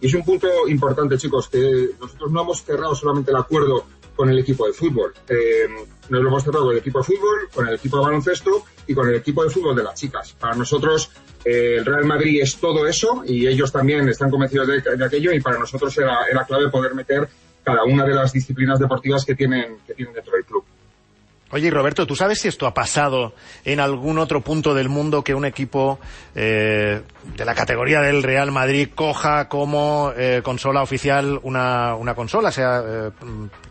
Y 0.00 0.06
es 0.06 0.14
un 0.14 0.24
punto 0.24 0.48
importante, 0.68 1.18
chicos, 1.18 1.48
que 1.48 1.90
nosotros 2.00 2.30
no 2.30 2.42
hemos 2.42 2.62
cerrado 2.62 2.94
solamente 2.94 3.30
el 3.30 3.36
acuerdo 3.36 3.84
con 4.16 4.28
el 4.28 4.38
equipo 4.38 4.66
de 4.66 4.72
fútbol. 4.72 5.14
Eh, 5.28 5.66
nos 6.08 6.22
lo 6.22 6.28
hemos 6.28 6.42
cerrado 6.42 6.66
con 6.66 6.74
el 6.74 6.80
equipo 6.80 6.98
de 6.98 7.04
fútbol, 7.04 7.48
con 7.54 7.68
el 7.68 7.74
equipo 7.74 7.98
de 7.98 8.04
baloncesto 8.04 8.64
y 8.86 8.94
con 8.94 9.08
el 9.08 9.14
equipo 9.14 9.44
de 9.44 9.50
fútbol 9.50 9.76
de 9.76 9.82
las 9.82 9.94
chicas. 9.94 10.34
Para 10.38 10.54
nosotros, 10.54 11.10
eh, 11.44 11.76
el 11.78 11.86
Real 11.86 12.04
Madrid 12.04 12.40
es 12.42 12.56
todo 12.56 12.86
eso 12.86 13.22
y 13.26 13.46
ellos 13.46 13.72
también 13.72 14.08
están 14.08 14.30
convencidos 14.30 14.68
de, 14.68 14.96
de 14.96 15.04
aquello 15.04 15.32
y 15.32 15.40
para 15.40 15.58
nosotros 15.58 15.96
era, 15.96 16.26
era, 16.30 16.44
clave 16.44 16.68
poder 16.68 16.94
meter 16.94 17.28
cada 17.62 17.84
una 17.84 18.04
de 18.04 18.14
las 18.14 18.32
disciplinas 18.32 18.78
deportivas 18.78 19.24
que 19.24 19.34
tienen, 19.34 19.78
que 19.86 19.94
tienen 19.94 20.14
dentro 20.14 20.32
del 20.32 20.44
club. 20.44 20.64
Oye, 21.52 21.68
Roberto, 21.70 22.06
¿tú 22.06 22.14
sabes 22.14 22.40
si 22.40 22.48
esto 22.48 22.66
ha 22.66 22.74
pasado 22.74 23.34
en 23.64 23.80
algún 23.80 24.18
otro 24.18 24.40
punto 24.40 24.72
del 24.72 24.88
mundo 24.88 25.24
que 25.24 25.34
un 25.34 25.44
equipo 25.44 25.98
eh, 26.34 27.02
de 27.36 27.44
la 27.44 27.54
categoría 27.56 28.00
del 28.00 28.22
Real 28.22 28.52
Madrid 28.52 28.90
coja 28.94 29.48
como 29.48 30.12
eh, 30.16 30.42
consola 30.44 30.82
oficial 30.82 31.40
una, 31.42 31.96
una 31.96 32.14
consola, 32.14 32.52
sea 32.52 32.84
eh, 32.86 33.10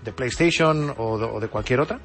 de 0.03 0.12
PlayStation 0.12 0.93
o 0.98 1.17
de, 1.17 1.25
o 1.25 1.39
de, 1.39 1.48
cualquier 1.48 1.79
otra? 1.79 2.00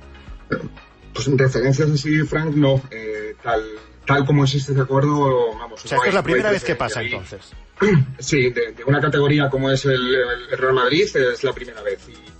Pues 1.12 1.26
en 1.26 1.36
referencias 1.36 1.90
así, 1.90 2.20
Frank, 2.20 2.54
no. 2.54 2.80
Eh, 2.92 3.34
tal, 3.42 3.62
tal 4.06 4.24
como 4.24 4.44
existe 4.44 4.72
ese 4.72 4.80
acuerdo, 4.80 5.56
vamos. 5.58 5.84
O 5.84 5.88
sea, 5.88 5.96
no 5.96 6.04
esto 6.04 6.08
es 6.10 6.14
la 6.14 6.22
primera 6.22 6.50
vez 6.52 6.62
que 6.62 6.76
pasa, 6.76 7.02
entonces. 7.02 7.52
Sí, 8.20 8.50
de, 8.50 8.72
de, 8.72 8.84
una 8.84 9.00
categoría 9.00 9.50
como 9.50 9.68
es 9.72 9.84
el, 9.84 10.14
el 10.14 10.56
Real 10.56 10.74
Madrid 10.74 11.08
es 11.16 11.42
la 11.42 11.52
primera 11.52 11.82
vez. 11.82 11.98
Y 12.08 12.33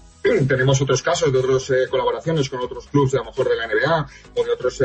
tenemos 0.49 0.81
otros 0.81 1.03
casos 1.03 1.33
de 1.33 1.39
otras 1.39 1.71
eh, 1.71 1.87
colaboraciones 1.91 2.49
con 2.49 2.61
otros 2.61 2.87
clubes, 2.87 3.15
a 3.15 3.19
lo 3.19 3.27
mejor 3.27 3.49
de 3.49 3.57
la 3.57 3.67
NBA 3.67 4.07
o 4.37 4.45
de 4.45 4.51
otros, 4.51 4.81
eh, 4.81 4.85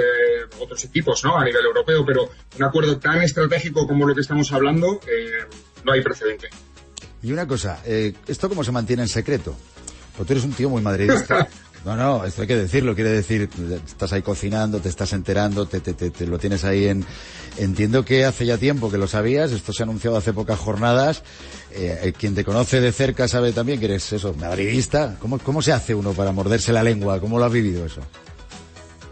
otros 0.59 0.83
equipos 0.83 1.23
¿no? 1.23 1.37
a 1.37 1.45
nivel 1.45 1.65
europeo, 1.65 2.05
pero 2.05 2.29
un 2.57 2.63
acuerdo 2.63 2.99
tan 2.99 3.21
estratégico 3.21 3.87
como 3.87 4.05
lo 4.05 4.13
que 4.13 4.21
estamos 4.21 4.51
hablando 4.51 4.99
eh, 5.07 5.45
no 5.83 5.93
hay 5.93 6.01
precedente. 6.01 6.49
Y 7.21 7.31
una 7.31 7.47
cosa, 7.47 7.81
eh, 7.85 8.13
¿esto 8.27 8.49
cómo 8.49 8.63
se 8.63 8.71
mantiene 8.71 9.03
en 9.03 9.09
secreto? 9.09 9.55
Porque 10.15 10.27
tú 10.27 10.33
eres 10.33 10.43
un 10.43 10.53
tío 10.53 10.69
muy 10.69 10.81
madridista. 10.81 11.47
No, 11.85 11.95
no, 11.95 12.25
esto 12.25 12.41
hay 12.41 12.47
que 12.47 12.57
decirlo, 12.57 12.93
quiere 12.93 13.11
decir, 13.11 13.49
estás 13.85 14.11
ahí 14.11 14.21
cocinando, 14.21 14.79
te 14.79 14.89
estás 14.89 15.13
enterando, 15.13 15.65
te, 15.65 15.79
te, 15.79 15.93
te, 15.93 16.09
te, 16.09 16.27
lo 16.27 16.37
tienes 16.37 16.63
ahí 16.65 16.87
en... 16.87 17.05
Entiendo 17.57 18.05
que 18.05 18.25
hace 18.25 18.45
ya 18.45 18.57
tiempo 18.57 18.91
que 18.91 18.97
lo 18.97 19.07
sabías, 19.07 19.51
esto 19.51 19.73
se 19.73 19.83
ha 19.83 19.85
anunciado 19.85 20.17
hace 20.17 20.33
pocas 20.33 20.59
jornadas, 20.59 21.23
eh, 21.71 22.13
quien 22.17 22.35
te 22.35 22.45
conoce 22.45 22.79
de 22.79 22.91
cerca 22.91 23.27
sabe 23.27 23.53
también 23.53 23.79
que 23.79 23.85
eres 23.85 24.11
eso, 24.13 24.33
madridista. 24.33 25.17
¿Cómo, 25.19 25.39
¿Cómo 25.39 25.61
se 25.61 25.73
hace 25.73 25.95
uno 25.95 26.11
para 26.13 26.31
morderse 26.31 26.71
la 26.71 26.83
lengua? 26.83 27.19
¿Cómo 27.19 27.39
lo 27.39 27.45
has 27.45 27.51
vivido 27.51 27.85
eso? 27.85 28.01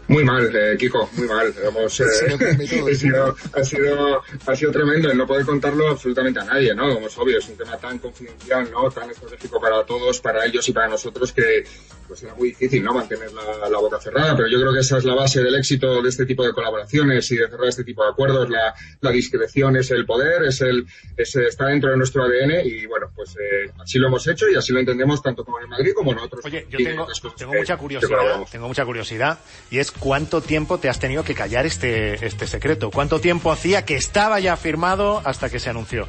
Muy 0.08 0.24
mal, 0.24 0.50
eh, 0.56 0.76
Kiko, 0.78 1.10
muy 1.16 1.28
mal. 1.28 1.54
Hemos, 1.62 2.00
eh, 2.00 2.04
ha, 2.90 2.94
sido, 2.94 3.36
ha, 3.52 3.64
sido, 3.64 4.22
ha 4.46 4.56
sido 4.56 4.72
tremendo 4.72 5.10
el 5.10 5.18
no 5.18 5.26
poder 5.26 5.44
contarlo 5.44 5.88
absolutamente 5.88 6.40
a 6.40 6.44
nadie, 6.44 6.74
¿no? 6.74 6.94
Como 6.94 7.06
es 7.08 7.18
obvio, 7.18 7.38
es 7.38 7.48
un 7.48 7.56
tema 7.56 7.76
tan 7.76 7.98
confidencial, 7.98 8.70
¿no? 8.70 8.90
Tan 8.90 9.10
estratégico 9.10 9.60
para 9.60 9.84
todos, 9.84 10.20
para 10.20 10.46
ellos 10.46 10.66
y 10.68 10.72
para 10.72 10.88
nosotros 10.88 11.32
que 11.32 11.64
pues 12.08 12.22
era 12.22 12.34
muy 12.34 12.48
difícil, 12.48 12.82
¿no? 12.82 12.94
Mantener 12.94 13.30
la, 13.32 13.68
la, 13.68 13.78
boca 13.78 14.00
cerrada, 14.00 14.34
pero 14.34 14.48
yo 14.48 14.58
creo 14.58 14.72
que 14.72 14.80
esa 14.80 14.96
es 14.96 15.04
la 15.04 15.14
base 15.14 15.42
del 15.42 15.54
éxito 15.54 16.00
de 16.00 16.08
este 16.08 16.24
tipo 16.24 16.42
de 16.42 16.54
colaboraciones 16.54 17.30
y 17.30 17.36
de 17.36 17.48
cerrar 17.48 17.68
este 17.68 17.84
tipo 17.84 18.02
de 18.02 18.10
acuerdos. 18.10 18.48
La, 18.48 18.74
la 19.02 19.10
discreción 19.10 19.76
es 19.76 19.90
el 19.90 20.06
poder, 20.06 20.44
es 20.44 20.62
el, 20.62 20.86
es, 21.18 21.36
está 21.36 21.66
dentro 21.66 21.90
de 21.90 21.98
nuestro 21.98 22.24
ADN 22.24 22.64
y 22.64 22.86
bueno, 22.86 23.10
pues 23.14 23.36
eh, 23.36 23.70
así 23.78 23.98
lo 23.98 24.06
hemos 24.06 24.26
hecho 24.26 24.48
y 24.48 24.54
así 24.54 24.72
lo 24.72 24.80
entendemos 24.80 25.22
tanto 25.22 25.44
como 25.44 25.60
en 25.60 25.68
Madrid 25.68 25.92
como 25.94 26.12
en 26.12 26.18
otros. 26.18 26.42
Oye, 26.46 26.66
yo 26.70 26.78
tengo, 26.78 27.06
tengo 27.36 27.52
mucha 27.52 27.76
curiosidad, 27.76 28.46
tengo 28.50 28.68
mucha 28.68 28.86
curiosidad 28.86 29.38
y 29.70 29.78
es 29.78 29.92
cuánto 29.98 30.40
tiempo 30.40 30.78
te 30.78 30.88
has 30.88 30.98
tenido 30.98 31.24
que 31.24 31.34
callar 31.34 31.66
este, 31.66 32.24
este 32.26 32.46
secreto. 32.46 32.90
¿Cuánto 32.90 33.20
tiempo 33.20 33.52
hacía 33.52 33.84
que 33.84 33.96
estaba 33.96 34.40
ya 34.40 34.56
firmado 34.56 35.22
hasta 35.24 35.50
que 35.50 35.58
se 35.58 35.70
anunció? 35.70 36.08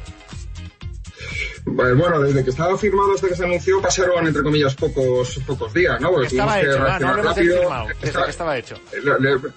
Bueno, 1.74 2.20
desde 2.20 2.44
que 2.44 2.50
estaba 2.50 2.76
firmado 2.76 3.14
hasta 3.14 3.28
que 3.28 3.36
se 3.36 3.44
anunció 3.44 3.80
pasaron, 3.80 4.26
entre 4.26 4.42
comillas, 4.42 4.74
pocos 4.74 5.38
pocos 5.46 5.72
días, 5.72 6.00
¿no? 6.00 6.10
Porque 6.10 6.26
estaba 6.28 6.60
hecho, 6.60 6.78
no, 6.78 6.98
no 6.98 7.22
rápido. 7.22 7.58
Firmado, 7.60 7.86
desde 8.00 8.24
que 8.24 8.30
estaba 8.30 8.58
hecho. 8.58 8.76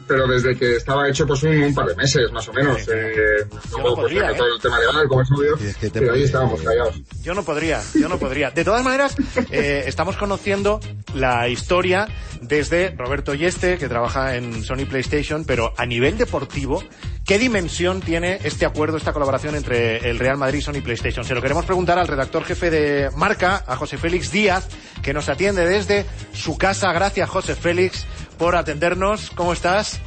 Pero 0.07 0.27
desde 0.27 0.55
que 0.57 0.75
estaba 0.75 1.09
hecho, 1.09 1.25
pues 1.25 1.43
un, 1.43 1.63
un 1.63 1.75
par 1.75 1.87
de 1.87 1.95
meses, 1.95 2.31
más 2.31 2.47
o 2.47 2.53
menos. 2.53 2.81
Sí, 2.81 2.91
eh, 2.91 3.45
luego, 3.71 3.89
no 3.89 3.95
podría, 3.95 4.21
pues, 4.21 4.33
¿eh? 4.33 4.37
todo 4.37 4.55
el 4.55 4.61
tema 4.61 4.79
legal, 4.79 5.07
como 5.07 5.21
es 5.21 5.31
obvio, 5.31 5.57
sí, 5.57 5.67
es 5.67 5.77
que 5.77 5.89
pero 5.89 6.13
ahí 6.13 6.23
estábamos 6.23 6.61
callados. 6.61 7.01
Yo 7.21 7.33
no 7.33 7.43
podría, 7.43 7.81
yo 7.93 8.09
no 8.09 8.17
podría. 8.17 8.51
De 8.51 8.63
todas 8.63 8.83
maneras, 8.83 9.15
eh, 9.51 9.83
estamos 9.87 10.17
conociendo 10.17 10.79
la 11.15 11.47
historia 11.47 12.07
desde 12.41 12.91
Roberto 12.97 13.33
Yeste, 13.33 13.77
que 13.77 13.87
trabaja 13.87 14.35
en 14.35 14.63
Sony 14.63 14.85
PlayStation, 14.89 15.45
pero 15.45 15.73
a 15.77 15.85
nivel 15.85 16.17
deportivo, 16.17 16.83
¿qué 17.25 17.39
dimensión 17.39 18.01
tiene 18.01 18.39
este 18.43 18.65
acuerdo, 18.65 18.97
esta 18.97 19.13
colaboración 19.13 19.55
entre 19.55 20.09
el 20.09 20.19
Real 20.19 20.37
Madrid 20.37 20.59
y 20.59 20.61
Sony 20.61 20.81
PlayStation? 20.83 21.25
Se 21.25 21.35
lo 21.35 21.41
queremos 21.41 21.65
preguntar 21.65 21.97
al 21.99 22.07
redactor 22.07 22.43
jefe 22.43 22.69
de 22.69 23.09
marca, 23.15 23.63
a 23.67 23.75
José 23.75 23.97
Félix 23.97 24.31
Díaz, 24.31 24.67
que 25.01 25.13
nos 25.13 25.29
atiende 25.29 25.65
desde 25.65 26.05
su 26.33 26.57
casa. 26.57 26.91
Gracias, 26.93 27.29
José 27.29 27.55
Félix, 27.55 28.05
por 28.37 28.55
atendernos. 28.55 29.31
¿Cómo 29.31 29.53
estás? 29.53 30.01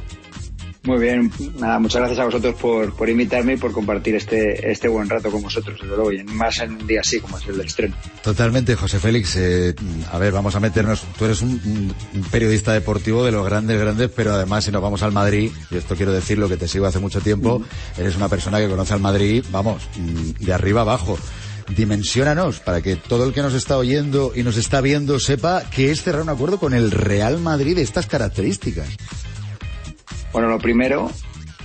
Muy 0.87 0.99
bien, 0.99 1.29
nada, 1.59 1.79
muchas 1.79 1.99
gracias 1.99 2.19
a 2.19 2.23
vosotros 2.23 2.55
por, 2.55 2.95
por 2.95 3.09
invitarme 3.09 3.55
y 3.55 3.57
por 3.57 3.73
compartir 3.73 4.15
este, 4.15 4.71
este 4.71 4.87
buen 4.87 5.09
rato 5.09 5.29
con 5.29 5.41
vosotros, 5.41 5.77
desde 5.81 5.93
luego, 5.93 6.13
y 6.13 6.23
más 6.23 6.59
en 6.59 6.77
un 6.77 6.87
día 6.87 7.01
así 7.01 7.19
como 7.19 7.37
es 7.37 7.45
el 7.45 7.57
del 7.57 7.67
estreno. 7.67 7.93
Totalmente, 8.23 8.73
José 8.73 8.97
Félix. 8.97 9.35
Eh, 9.35 9.75
a 10.09 10.17
ver, 10.17 10.31
vamos 10.31 10.55
a 10.55 10.61
meternos. 10.61 11.03
Tú 11.19 11.25
eres 11.25 11.41
un, 11.41 11.93
un, 12.13 12.21
periodista 12.31 12.71
deportivo 12.71 13.25
de 13.25 13.33
los 13.33 13.45
grandes, 13.45 13.77
grandes, 13.77 14.09
pero 14.15 14.33
además, 14.33 14.63
si 14.63 14.71
nos 14.71 14.81
vamos 14.81 15.03
al 15.03 15.11
Madrid, 15.11 15.51
y 15.69 15.75
esto 15.75 15.97
quiero 15.97 16.13
decirlo 16.13 16.47
que 16.47 16.55
te 16.55 16.69
sigo 16.69 16.85
hace 16.85 16.99
mucho 16.99 17.19
tiempo, 17.19 17.59
mm. 17.59 17.99
eres 17.99 18.15
una 18.15 18.29
persona 18.29 18.59
que 18.59 18.69
conoce 18.69 18.93
al 18.93 19.01
Madrid, 19.01 19.43
vamos, 19.51 19.83
de 20.39 20.53
arriba 20.53 20.81
abajo 20.81 21.19
dimensionanos 21.75 22.61
para 22.61 22.81
que 22.81 22.95
todo 22.95 23.25
el 23.25 23.33
que 23.33 23.41
nos 23.41 23.53
está 23.53 23.77
oyendo 23.77 24.31
y 24.33 24.43
nos 24.43 24.55
está 24.55 24.79
viendo 24.79 25.19
sepa 25.19 25.63
que 25.69 25.91
es 25.91 26.01
cerrar 26.01 26.21
un 26.21 26.29
acuerdo 26.29 26.59
con 26.59 26.73
el 26.73 26.91
Real 26.91 27.39
Madrid 27.39 27.75
de 27.75 27.81
estas 27.81 28.07
características. 28.07 28.87
Bueno, 30.31 30.49
lo 30.49 30.59
primero, 30.59 31.09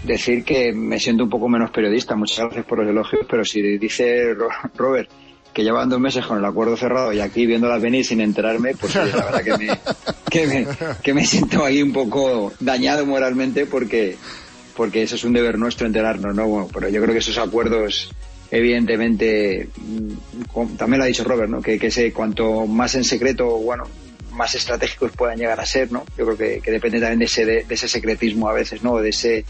decir 0.05 0.45
que 0.45 0.73
me 0.73 0.99
siento 0.99 1.25
un 1.25 1.31
poco 1.31 1.49
menos 1.49 1.71
periodista. 1.71 2.17
Muchas 2.17 2.47
gracias 2.47 2.65
por 2.65 2.79
los 2.79 2.89
elogios, 2.89 3.27
pero 3.29 3.45
si 3.45 3.79
dice 3.79 4.35
Robert 4.77 5.11
que 5.53 5.63
llevan 5.63 5.89
dos 5.89 6.01
meses 6.01 6.25
con 6.25 6.39
el 6.39 6.45
acuerdo 6.45 6.77
cerrado 6.77 7.13
y 7.13 7.21
aquí 7.21 7.45
viéndolas 7.45 7.83
venir 7.83 8.05
sin 8.05 8.21
enterarme, 8.21 8.75
pues 8.75 8.95
la 8.95 9.05
verdad 9.05 9.43
que 9.43 9.59
me, 9.59 9.79
que 10.31 10.47
me, 10.47 10.67
que 11.03 11.15
me 11.15 11.27
siento 11.27 11.65
ahí 11.65 11.83
un 11.83 11.93
poco 11.93 12.53
dañado 12.59 13.05
moralmente 13.05 13.67
porque, 13.67 14.17
porque 14.77 15.03
eso 15.03 15.17
es 15.17 15.25
un 15.25 15.35
deber 15.35 15.59
nuestro 15.59 15.87
enterarnos, 15.87 16.35
¿no? 16.35 16.47
Bueno, 16.47 16.69
pero 16.73 16.89
yo 16.89 17.03
creo 17.03 17.13
que 17.13 17.19
esos 17.19 17.37
acuerdos 17.37 18.11
evidentemente, 18.51 19.71
también 20.77 20.99
lo 20.99 21.05
ha 21.05 21.09
dicho 21.09 21.25
Robert, 21.25 21.51
¿no? 21.51 21.63
Que, 21.63 21.79
que 21.79 21.87
ese, 21.87 22.13
cuanto 22.13 22.67
más 22.67 22.95
en 22.95 23.05
secreto, 23.05 23.47
bueno, 23.59 23.85
más 24.33 24.55
estratégicos 24.55 25.13
puedan 25.13 25.39
llegar 25.39 25.61
a 25.61 25.67
ser, 25.67 25.93
¿no? 25.93 26.05
Yo 26.17 26.25
creo 26.27 26.61
que, 26.63 26.71
depende 26.71 27.01
también 27.01 27.21
de 27.21 27.25
ese, 27.27 27.45
de, 27.45 27.67
ese 27.69 27.89
secretismo 27.89 28.49
a 28.49 28.53
veces, 28.53 28.83
¿no? 28.83 28.99
De 28.99 29.11
ese 29.11 29.45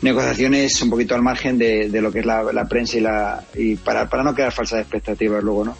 negociaciones 0.00 0.80
un 0.80 0.90
poquito 0.90 1.16
al 1.16 1.22
margen 1.22 1.58
de, 1.58 1.88
de 1.88 2.00
lo 2.00 2.12
que 2.12 2.20
es 2.20 2.26
la, 2.26 2.66
prensa 2.68 2.98
y 2.98 3.00
la 3.00 3.44
y 3.54 3.74
para, 3.76 4.08
para 4.08 4.22
no 4.22 4.34
crear 4.34 4.52
falsas 4.52 4.80
expectativas 4.80 5.42
luego, 5.42 5.64
¿no? 5.64 5.76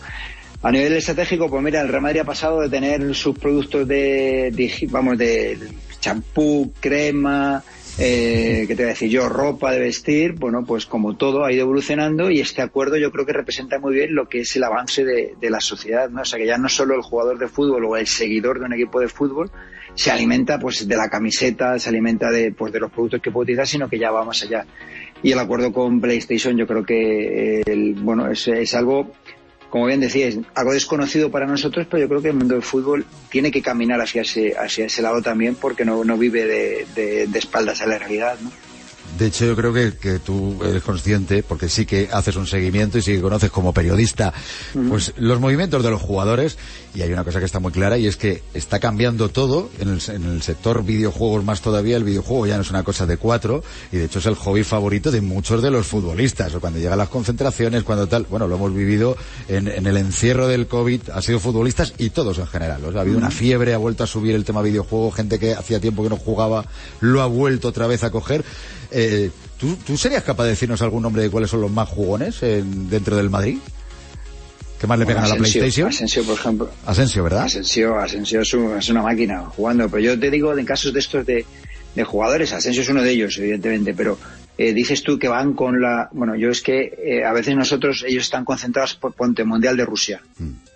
A 0.61 0.73
nivel 0.73 0.95
estratégico, 0.95 1.49
pues 1.49 1.63
mira, 1.63 1.81
el 1.81 1.89
Real 1.89 2.03
Madrid 2.03 2.21
ha 2.21 2.25
pasado 2.25 2.61
de 2.61 2.69
tener 2.69 3.15
sus 3.15 3.39
productos 3.39 3.87
de, 3.87 4.51
de 4.53 4.89
vamos, 4.91 5.17
de 5.17 5.57
champú, 6.01 6.73
crema, 6.81 7.63
eh, 7.99 8.65
¿qué 8.69 8.77
te 8.77 8.83
voy 8.83 8.85
a 8.85 8.95
decir 8.95 9.11
yo? 9.11 9.29
Ropa 9.29 9.73
de 9.73 9.81
vestir, 9.81 10.35
bueno, 10.35 10.65
pues 10.65 10.87
como 10.87 11.17
todo 11.17 11.45
ha 11.45 11.53
ido 11.53 11.63
evolucionando 11.63 12.31
y 12.31 12.41
este 12.41 12.63
acuerdo 12.63 12.97
yo 12.97 13.11
creo 13.11 13.27
que 13.27 13.33
representa 13.33 13.79
muy 13.79 13.95
bien 13.95 14.15
lo 14.15 14.29
que 14.29 14.41
es 14.41 14.55
el 14.57 14.65
avance 14.65 15.05
de, 15.05 15.51
la 15.51 15.61
sociedad, 15.61 16.09
¿no? 16.09 16.23
O 16.23 16.25
sea, 16.25 16.39
que 16.39 16.47
ya 16.47 16.59
no 16.59 16.69
solo 16.69 16.95
el 16.95 17.03
jugador 17.03 17.39
de 17.39 17.49
fútbol 17.49 17.85
o 17.85 17.97
el 17.97 18.07
seguidor 18.07 18.61
de 18.61 18.67
un 18.67 18.75
equipo 18.75 19.01
de 19.01 19.09
fútbol 19.09 19.51
se 19.95 20.13
alimenta 20.13 20.61
pues 20.61 20.87
de 20.87 20.97
la 20.97 21.09
camiseta, 21.09 21.77
se 21.79 21.89
alimenta 21.89 22.31
de, 22.31 22.53
pues, 22.53 22.73
de 22.73 22.79
los 22.79 22.93
productos 22.93 23.21
que 23.21 23.33
puede 23.33 23.45
utilizar, 23.45 23.67
sino 23.67 23.89
que 23.89 23.99
ya 23.99 24.13
va 24.13 24.25
más 24.25 24.43
allá. 24.43 24.65
Y 25.23 25.33
el 25.33 25.39
acuerdo 25.41 25.73
con 25.73 26.01
PlayStation 26.01 26.57
yo 26.57 26.69
creo 26.69 26.85
que, 26.85 27.63
el, 27.67 27.95
bueno, 27.95 28.31
es, 28.31 28.47
es 28.47 28.75
algo 28.75 29.11
como 29.71 29.87
bien 29.87 30.01
decíais, 30.01 30.39
algo 30.55 30.73
desconocido 30.73 31.31
para 31.31 31.47
nosotros, 31.47 31.87
pero 31.91 32.03
yo 32.03 32.09
creo 32.09 32.23
que 32.23 32.29
el 32.29 32.37
mundo 32.37 32.55
del 32.55 32.63
fútbol 32.63 33.05
tiene 33.31 33.51
que 33.51 33.63
caminar 33.63 34.01
hacia 34.01 34.23
ese, 34.23 34.55
ese 34.59 35.03
lado 35.03 35.21
también 35.23 35.55
porque 35.55 35.85
no, 35.85 36.03
vive 36.17 36.47
de, 36.47 36.87
de, 36.95 37.27
de 37.27 37.39
espaldas 37.39 37.83
a 37.83 37.87
la 37.87 37.99
realidad, 37.99 38.39
¿no? 38.41 38.51
De 39.19 39.27
hecho, 39.27 39.47
yo 39.47 39.57
creo 39.57 39.73
que, 39.73 39.95
que 39.95 40.21
tú 40.21 40.57
eres 40.63 40.83
consciente, 40.83 41.43
porque 41.43 41.69
sí 41.69 41.87
que 41.87 42.09
haces 42.13 42.37
un 42.37 42.47
seguimiento 42.47 42.99
y 42.99 43.03
sí 43.03 43.15
que 43.15 43.21
conoces 43.21 43.51
como 43.51 43.73
periodista, 43.73 44.33
pues 44.89 45.13
los 45.17 45.41
movimientos 45.41 45.83
de 45.83 45.91
los 45.91 46.01
jugadores, 46.01 46.57
y 46.95 47.03
hay 47.03 47.13
una 47.13 47.25
cosa 47.25 47.41
que 47.41 47.47
está 47.47 47.59
muy 47.59 47.73
clara, 47.73 47.99
y 47.99 48.07
es 48.07 48.17
que 48.17 48.43
está 48.55 48.79
cambiando 48.79 49.29
todo, 49.29 49.71
en 49.81 49.89
el, 49.89 50.01
en 50.09 50.25
el 50.25 50.43
sector 50.43 50.85
videojuegos 50.85 51.45
más 51.45 51.63
todavía, 51.63 51.97
el 51.97 52.05
videojuego 52.05 52.47
ya 52.47 52.57
no 52.57 52.63
es 52.63 52.71
una 52.71 52.85
cosa 52.85 53.07
de 53.07 53.17
cuatro, 53.17 53.65
y 53.91 53.97
de 53.97 54.05
hecho 54.05 54.21
es 54.21 54.27
el 54.27 54.37
hobby 54.37 54.63
favorito 54.63 55.11
de 55.11 55.21
muchos 55.21 55.63
de 55.63 55.73
los 55.73 55.87
futbolistas, 55.87 56.55
o 56.55 56.61
cuando 56.61 56.79
llegan 56.79 56.99
las 56.99 57.09
concentraciones, 57.09 57.83
cuando 57.83 58.07
tal, 58.07 58.25
bueno, 58.31 58.47
lo 58.47 58.55
hemos 58.55 58.73
vivido 58.73 59.17
en, 59.49 59.67
en 59.67 59.87
el 59.87 59.97
encierro 59.97 60.47
del 60.47 60.69
COVID, 60.69 61.11
ha 61.13 61.23
sido 61.23 61.41
futbolistas 61.41 61.93
y 61.99 62.11
todos 62.11 62.39
en 62.39 62.47
general, 62.47 62.85
o 62.85 62.93
sea, 62.93 63.01
ha 63.01 63.03
habido 63.03 63.19
una 63.19 63.33
fiebre, 63.33 63.75
ha 63.75 63.79
vuelto 63.79 64.05
a 64.05 64.07
subir 64.07 64.37
el 64.37 64.45
tema 64.45 64.63
videojuego, 64.63 65.11
gente 65.11 65.41
que 65.41 65.55
hacía 65.55 65.81
tiempo 65.81 66.05
que 66.05 66.11
no 66.11 66.17
jugaba, 66.17 66.67
lo 67.01 67.21
ha 67.21 67.27
vuelto 67.27 67.69
otra 67.69 67.89
vez 67.89 68.05
a 68.05 68.11
coger. 68.11 68.45
Eh, 68.91 69.31
¿tú, 69.59 69.77
¿Tú 69.87 69.97
serías 69.97 70.23
capaz 70.25 70.45
de 70.45 70.51
decirnos 70.51 70.81
algún 70.83 71.03
nombre 71.03 71.23
de 71.23 71.31
cuáles 71.31 71.51
son 71.51 71.61
los 71.61 71.71
más 71.71 71.89
jugones 71.89 72.43
en- 72.43 72.89
dentro 72.89 73.17
del 73.17 73.31
Madrid? 73.31 73.59
¿Qué 74.81 74.87
más 74.87 74.99
le 74.99 75.07
pegan 75.07 75.25
a 75.25 75.29
la 75.29 75.35
PlayStation? 75.35 75.89
Asensio, 75.89 76.23
por 76.25 76.35
ejemplo. 76.37 76.71
Asensio, 76.87 77.25
¿verdad? 77.25 77.45
Asensio, 77.45 77.99
Asensio 77.99 78.41
es, 78.43 78.55
un- 78.55 78.79
es 78.79 78.89
una 78.89 79.03
máquina 79.03 79.41
jugando, 79.47 79.89
pero 79.89 80.01
yo 80.03 80.19
te 80.19 80.31
digo, 80.31 80.57
en 80.57 80.65
casos 80.65 80.93
de 80.93 81.01
estos 81.01 81.27
de, 81.27 81.45
de 81.97 82.05
jugadores, 82.05 82.53
Asensio 82.53 82.83
es 82.83 82.89
uno 82.89 83.03
de 83.03 83.11
ellos, 83.11 83.37
evidentemente, 83.39 83.93
pero 83.95 84.17
eh, 84.57 84.73
dices 84.73 85.03
tú 85.03 85.19
que 85.19 85.27
van 85.29 85.55
con 85.55 85.81
la... 85.81 86.09
Bueno, 86.13 86.37
yo 86.37 86.51
es 86.51 86.63
que 86.63 86.95
eh, 87.05 87.25
a 87.25 87.33
veces 87.33 87.57
nosotros, 87.57 88.05
ellos 88.07 88.23
están 88.25 88.45
concentrados 88.45 88.95
por 88.95 89.13
Ponte 89.15 89.43
Mundial 89.45 89.77
de 89.77 89.85
Rusia. 89.85 90.23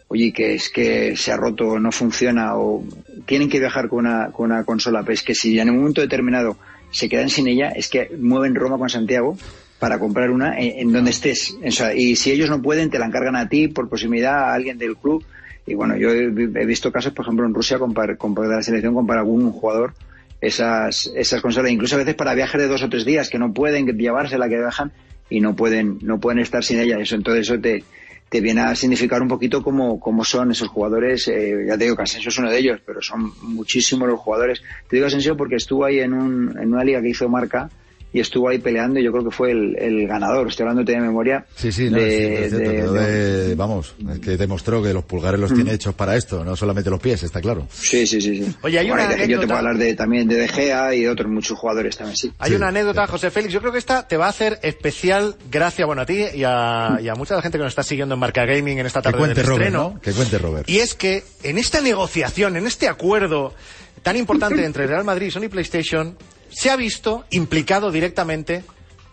Oye, 0.08 0.32
que 0.32 0.54
es 0.56 0.68
que 0.68 1.16
se 1.16 1.30
ha 1.32 1.36
roto, 1.36 1.78
no 1.78 1.90
funciona, 1.92 2.56
o 2.56 2.84
tienen 3.24 3.48
que 3.48 3.60
viajar 3.60 3.88
con 3.88 4.00
una, 4.00 4.26
con 4.32 4.50
una 4.50 4.64
consola, 4.64 5.00
pero 5.02 5.14
es 5.14 5.22
que 5.22 5.34
si 5.34 5.58
en 5.58 5.70
un 5.70 5.78
momento 5.78 6.00
determinado 6.00 6.58
se 6.92 7.08
quedan 7.08 7.28
sin 7.28 7.48
ella, 7.48 7.70
es 7.70 7.88
que 7.88 8.10
mueven 8.16 8.54
Roma 8.54 8.78
con 8.78 8.88
Santiago 8.88 9.36
para 9.80 9.98
comprar 9.98 10.30
una 10.30 10.56
en, 10.58 10.78
en 10.78 10.92
donde 10.92 11.10
estés. 11.10 11.56
O 11.66 11.70
sea, 11.72 11.92
y 11.92 12.14
si 12.14 12.30
ellos 12.30 12.48
no 12.48 12.62
pueden, 12.62 12.90
te 12.90 13.00
la 13.00 13.06
encargan 13.06 13.34
a 13.34 13.48
ti 13.48 13.66
por 13.66 13.88
proximidad 13.88 14.50
a 14.50 14.54
alguien 14.54 14.78
del 14.78 14.96
club. 14.96 15.24
Y 15.66 15.74
bueno, 15.74 15.96
yo 15.96 16.10
he, 16.10 16.28
visto 16.66 16.92
casos, 16.92 17.12
por 17.12 17.24
ejemplo, 17.24 17.46
en 17.46 17.54
Rusia, 17.54 17.78
con, 17.78 17.94
con 17.94 18.34
de 18.34 18.48
la 18.48 18.62
selección, 18.62 18.94
con 18.94 19.10
algún 19.10 19.50
jugador, 19.52 19.94
esas, 20.40 21.10
esas 21.16 21.40
consolas, 21.40 21.70
incluso 21.70 21.94
a 21.94 21.98
veces 21.98 22.14
para 22.14 22.34
viajes 22.34 22.60
de 22.60 22.66
dos 22.66 22.82
o 22.82 22.88
tres 22.88 23.04
días, 23.04 23.30
que 23.30 23.38
no 23.38 23.52
pueden 23.52 23.86
llevársela, 23.86 24.48
que 24.48 24.58
viajan 24.58 24.92
y 25.30 25.40
no 25.40 25.54
pueden, 25.54 25.98
no 26.02 26.18
pueden 26.18 26.40
estar 26.40 26.64
sin 26.64 26.80
ella. 26.80 26.98
Eso, 26.98 27.14
entonces 27.14 27.48
eso 27.48 27.60
te, 27.60 27.84
te 28.32 28.40
viene 28.40 28.62
a 28.62 28.74
significar 28.74 29.20
un 29.20 29.28
poquito 29.28 29.62
cómo, 29.62 30.00
cómo 30.00 30.24
son 30.24 30.52
esos 30.52 30.68
jugadores. 30.68 31.28
Eh, 31.28 31.66
ya 31.68 31.76
te 31.76 31.84
digo 31.84 31.96
que 31.96 32.04
Asensio 32.04 32.30
es 32.30 32.38
uno 32.38 32.50
de 32.50 32.58
ellos, 32.58 32.80
pero 32.82 33.02
son 33.02 33.30
muchísimos 33.42 34.08
los 34.08 34.18
jugadores. 34.18 34.62
Te 34.88 34.96
digo 34.96 35.06
Asensio 35.06 35.36
porque 35.36 35.56
estuvo 35.56 35.84
ahí 35.84 36.00
en, 36.00 36.14
un, 36.14 36.58
en 36.58 36.72
una 36.72 36.82
liga 36.82 37.02
que 37.02 37.10
hizo 37.10 37.28
Marca 37.28 37.68
y 38.12 38.20
estuvo 38.20 38.48
ahí 38.48 38.58
peleando 38.58 39.00
y 39.00 39.04
yo 39.04 39.10
creo 39.12 39.24
que 39.24 39.30
fue 39.30 39.50
el, 39.52 39.76
el 39.78 40.06
ganador. 40.06 40.48
Estoy 40.48 40.64
hablando 40.64 40.84
de 40.90 41.00
memoria. 41.00 41.46
Sí, 41.56 41.72
sí, 41.72 41.88
no, 41.90 41.96
de- 41.98 42.44
es 42.44 42.50
cierto, 42.50 42.56
es 42.56 42.68
cierto, 42.72 42.92
de- 42.92 43.10
de- 43.12 43.48
de- 43.48 43.54
vamos, 43.54 43.94
es 44.12 44.18
que 44.18 44.36
demostró 44.36 44.82
que 44.82 44.92
los 44.92 45.04
pulgares 45.04 45.40
los 45.40 45.52
tiene 45.54 45.72
hechos 45.72 45.94
para 45.94 46.16
esto, 46.16 46.44
no 46.44 46.54
solamente 46.56 46.90
los 46.90 47.00
pies, 47.00 47.22
está 47.22 47.40
claro. 47.40 47.66
Sí, 47.70 48.06
sí, 48.06 48.20
sí. 48.20 48.44
sí. 48.44 48.54
Oye, 48.62 48.78
hay 48.78 48.88
Bueno, 48.88 49.04
una 49.06 49.24
yo 49.24 49.40
te 49.40 49.46
puedo 49.46 49.58
hablar 49.58 49.78
de, 49.78 49.94
también 49.94 50.28
de 50.28 50.36
De 50.36 50.48
Gea 50.48 50.94
y 50.94 51.02
de 51.02 51.08
otros 51.10 51.30
muchos 51.30 51.58
jugadores 51.58 51.96
también, 51.96 52.16
sí. 52.16 52.32
Hay 52.38 52.54
una 52.54 52.68
anécdota, 52.68 53.06
José 53.06 53.30
Félix. 53.30 53.52
Yo 53.54 53.60
creo 53.60 53.72
que 53.72 53.78
esta 53.78 54.06
te 54.06 54.16
va 54.16 54.26
a 54.26 54.30
hacer 54.30 54.58
especial 54.62 55.36
gracia, 55.50 55.86
bueno, 55.86 56.02
a 56.02 56.06
ti 56.06 56.22
y 56.34 56.44
a, 56.44 56.98
y 57.02 57.08
a 57.08 57.14
mucha 57.14 57.34
de 57.34 57.38
la 57.38 57.42
gente 57.42 57.58
que 57.58 57.64
nos 57.64 57.70
está 57.72 57.82
siguiendo 57.82 58.14
en 58.14 58.20
Marca 58.20 58.44
Gaming 58.44 58.78
en 58.78 58.86
esta 58.86 59.00
Que 59.00 59.04
tarde 59.04 59.18
cuente 59.18 59.34
del 59.40 59.46
Robert, 59.46 59.62
estreno. 59.64 59.90
¿no? 59.94 60.00
Que 60.00 60.12
cuente 60.12 60.38
Robert. 60.38 60.68
Y 60.68 60.78
es 60.80 60.94
que 60.94 61.24
en 61.42 61.58
esta 61.58 61.80
negociación, 61.80 62.56
en 62.56 62.66
este 62.66 62.88
acuerdo 62.88 63.54
tan 64.02 64.16
importante 64.16 64.64
entre 64.64 64.86
Real 64.86 65.04
Madrid 65.04 65.28
y 65.28 65.30
Sony 65.30 65.48
PlayStation, 65.48 66.16
se 66.52 66.70
ha 66.70 66.76
visto 66.76 67.24
implicado 67.30 67.90
directamente 67.90 68.64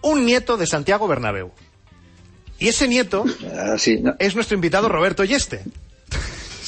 un 0.01 0.25
nieto 0.25 0.57
de 0.57 0.67
Santiago 0.67 1.07
Bernabéu. 1.07 1.51
Y 2.59 2.67
ese 2.67 2.87
nieto 2.87 3.23
Ah, 3.55 3.77
sí, 3.77 3.99
no. 4.01 4.15
es 4.19 4.35
nuestro 4.35 4.55
invitado 4.55 4.89
Roberto 4.89 5.23
Yeste. 5.23 5.63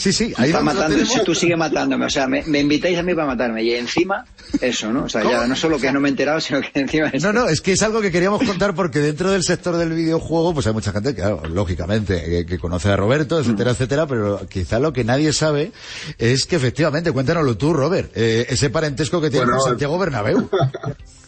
Sí, 0.02 0.12
sí, 0.12 0.34
ahí 0.38 0.52
matando, 0.52 0.98
tú 1.24 1.36
sigues 1.36 1.56
matándome, 1.56 2.06
o 2.08 2.10
sea, 2.10 2.26
me, 2.26 2.42
me 2.48 2.60
invitáis 2.60 2.98
a 2.98 3.04
mí 3.04 3.14
para 3.14 3.28
matarme 3.28 3.64
y 3.64 3.76
encima 3.76 4.26
eso, 4.60 4.92
¿no? 4.92 5.04
O 5.04 5.10
sea, 5.10 5.24
ya 5.24 5.46
no 5.46 5.56
solo 5.56 5.78
que 5.78 5.92
no 5.92 6.00
me 6.00 6.08
he 6.08 6.12
enterado, 6.12 6.42
sino 6.42 6.60
que 6.60 6.72
encima 6.80 7.10
es- 7.10 7.22
No, 7.22 7.32
no, 7.32 7.48
es 7.48 7.62
que 7.62 7.74
es 7.74 7.82
algo 7.84 8.02
que 8.02 8.12
queríamos 8.12 8.42
contar 8.44 8.74
porque 8.74 8.98
dentro 8.98 9.30
del 9.30 9.44
sector 9.44 9.78
del 9.78 9.90
videojuego, 9.94 10.56
pues 10.56 10.66
hay 10.66 10.74
mucha 10.74 10.92
gente 10.92 11.14
que, 11.14 11.22
claro, 11.22 11.44
lógicamente, 11.54 12.20
que, 12.24 12.46
que 12.48 12.58
conoce 12.58 12.90
a 12.90 12.96
Roberto, 12.96 13.40
etcétera, 13.40 13.72
etcétera, 13.72 14.08
pero 14.08 14.42
quizá 14.50 14.80
lo 14.80 14.92
que 14.92 15.04
nadie 15.04 15.34
sabe 15.34 15.72
es 16.18 16.46
que 16.48 16.56
efectivamente, 16.56 17.12
cuéntanoslo 17.12 17.56
tú, 17.56 17.72
Robert, 17.72 18.12
eh, 18.16 18.48
ese 18.50 18.72
parentesco 18.72 19.22
que 19.22 19.30
tiene 19.30 19.46
Bueno, 19.46 19.60
con 19.60 19.70
Santiago 19.70 20.00
Bernabéu. 20.00 20.50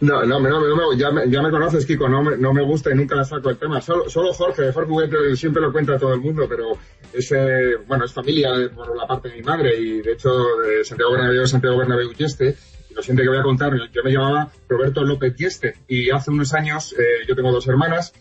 No, 0.00 0.24
no, 0.26 0.38
no, 0.38 0.60
no, 0.76 0.92
ya, 0.94 1.10
me, 1.10 1.30
ya 1.30 1.40
me 1.40 1.50
conoces, 1.50 1.86
Kiko, 1.86 2.06
no 2.08 2.22
me, 2.22 2.36
no 2.36 2.52
me 2.52 2.62
gusta 2.62 2.90
y 2.90 2.94
nunca 2.94 3.24
saco 3.24 3.48
el 3.48 3.56
tema. 3.56 3.80
Solo, 3.80 4.10
solo 4.10 4.32
Jorge, 4.34 4.70
Jorge 4.70 4.90
Huguete 4.92 5.36
siempre 5.36 5.62
lo 5.62 5.72
cuenta 5.72 5.94
a 5.94 5.98
todo 5.98 6.12
el 6.12 6.20
mundo, 6.20 6.46
pero 6.48 6.72
es, 7.14 7.32
eh, 7.32 7.76
bueno, 7.86 8.04
es 8.04 8.12
familia 8.12 8.52
de- 8.52 8.68
por 8.68 8.94
la 8.94 9.06
parte 9.06 9.30
de 9.30 9.36
mi 9.36 9.42
madre 9.42 9.74
y 9.78 10.02
de 10.02 10.12
hecho 10.12 10.28
de 10.62 10.84
Santiago 10.84 11.12
Bernabéu, 11.12 11.46
Santiago 11.46 11.78
Bernabéu 11.78 12.12
Yeste. 12.12 12.56
Lo 12.94 13.00
siguiente 13.02 13.22
que 13.22 13.28
voy 13.30 13.38
a 13.38 13.42
contar, 13.42 13.72
yo 13.92 14.02
me 14.04 14.10
llamaba 14.12 14.50
Roberto 14.68 15.02
López 15.02 15.34
Yeste 15.36 15.74
y 15.88 16.10
hace 16.10 16.30
unos 16.30 16.52
años 16.54 16.94
eh, 16.98 17.24
yo 17.26 17.34
tengo 17.34 17.50
dos 17.52 17.66
hermanas 17.66 18.12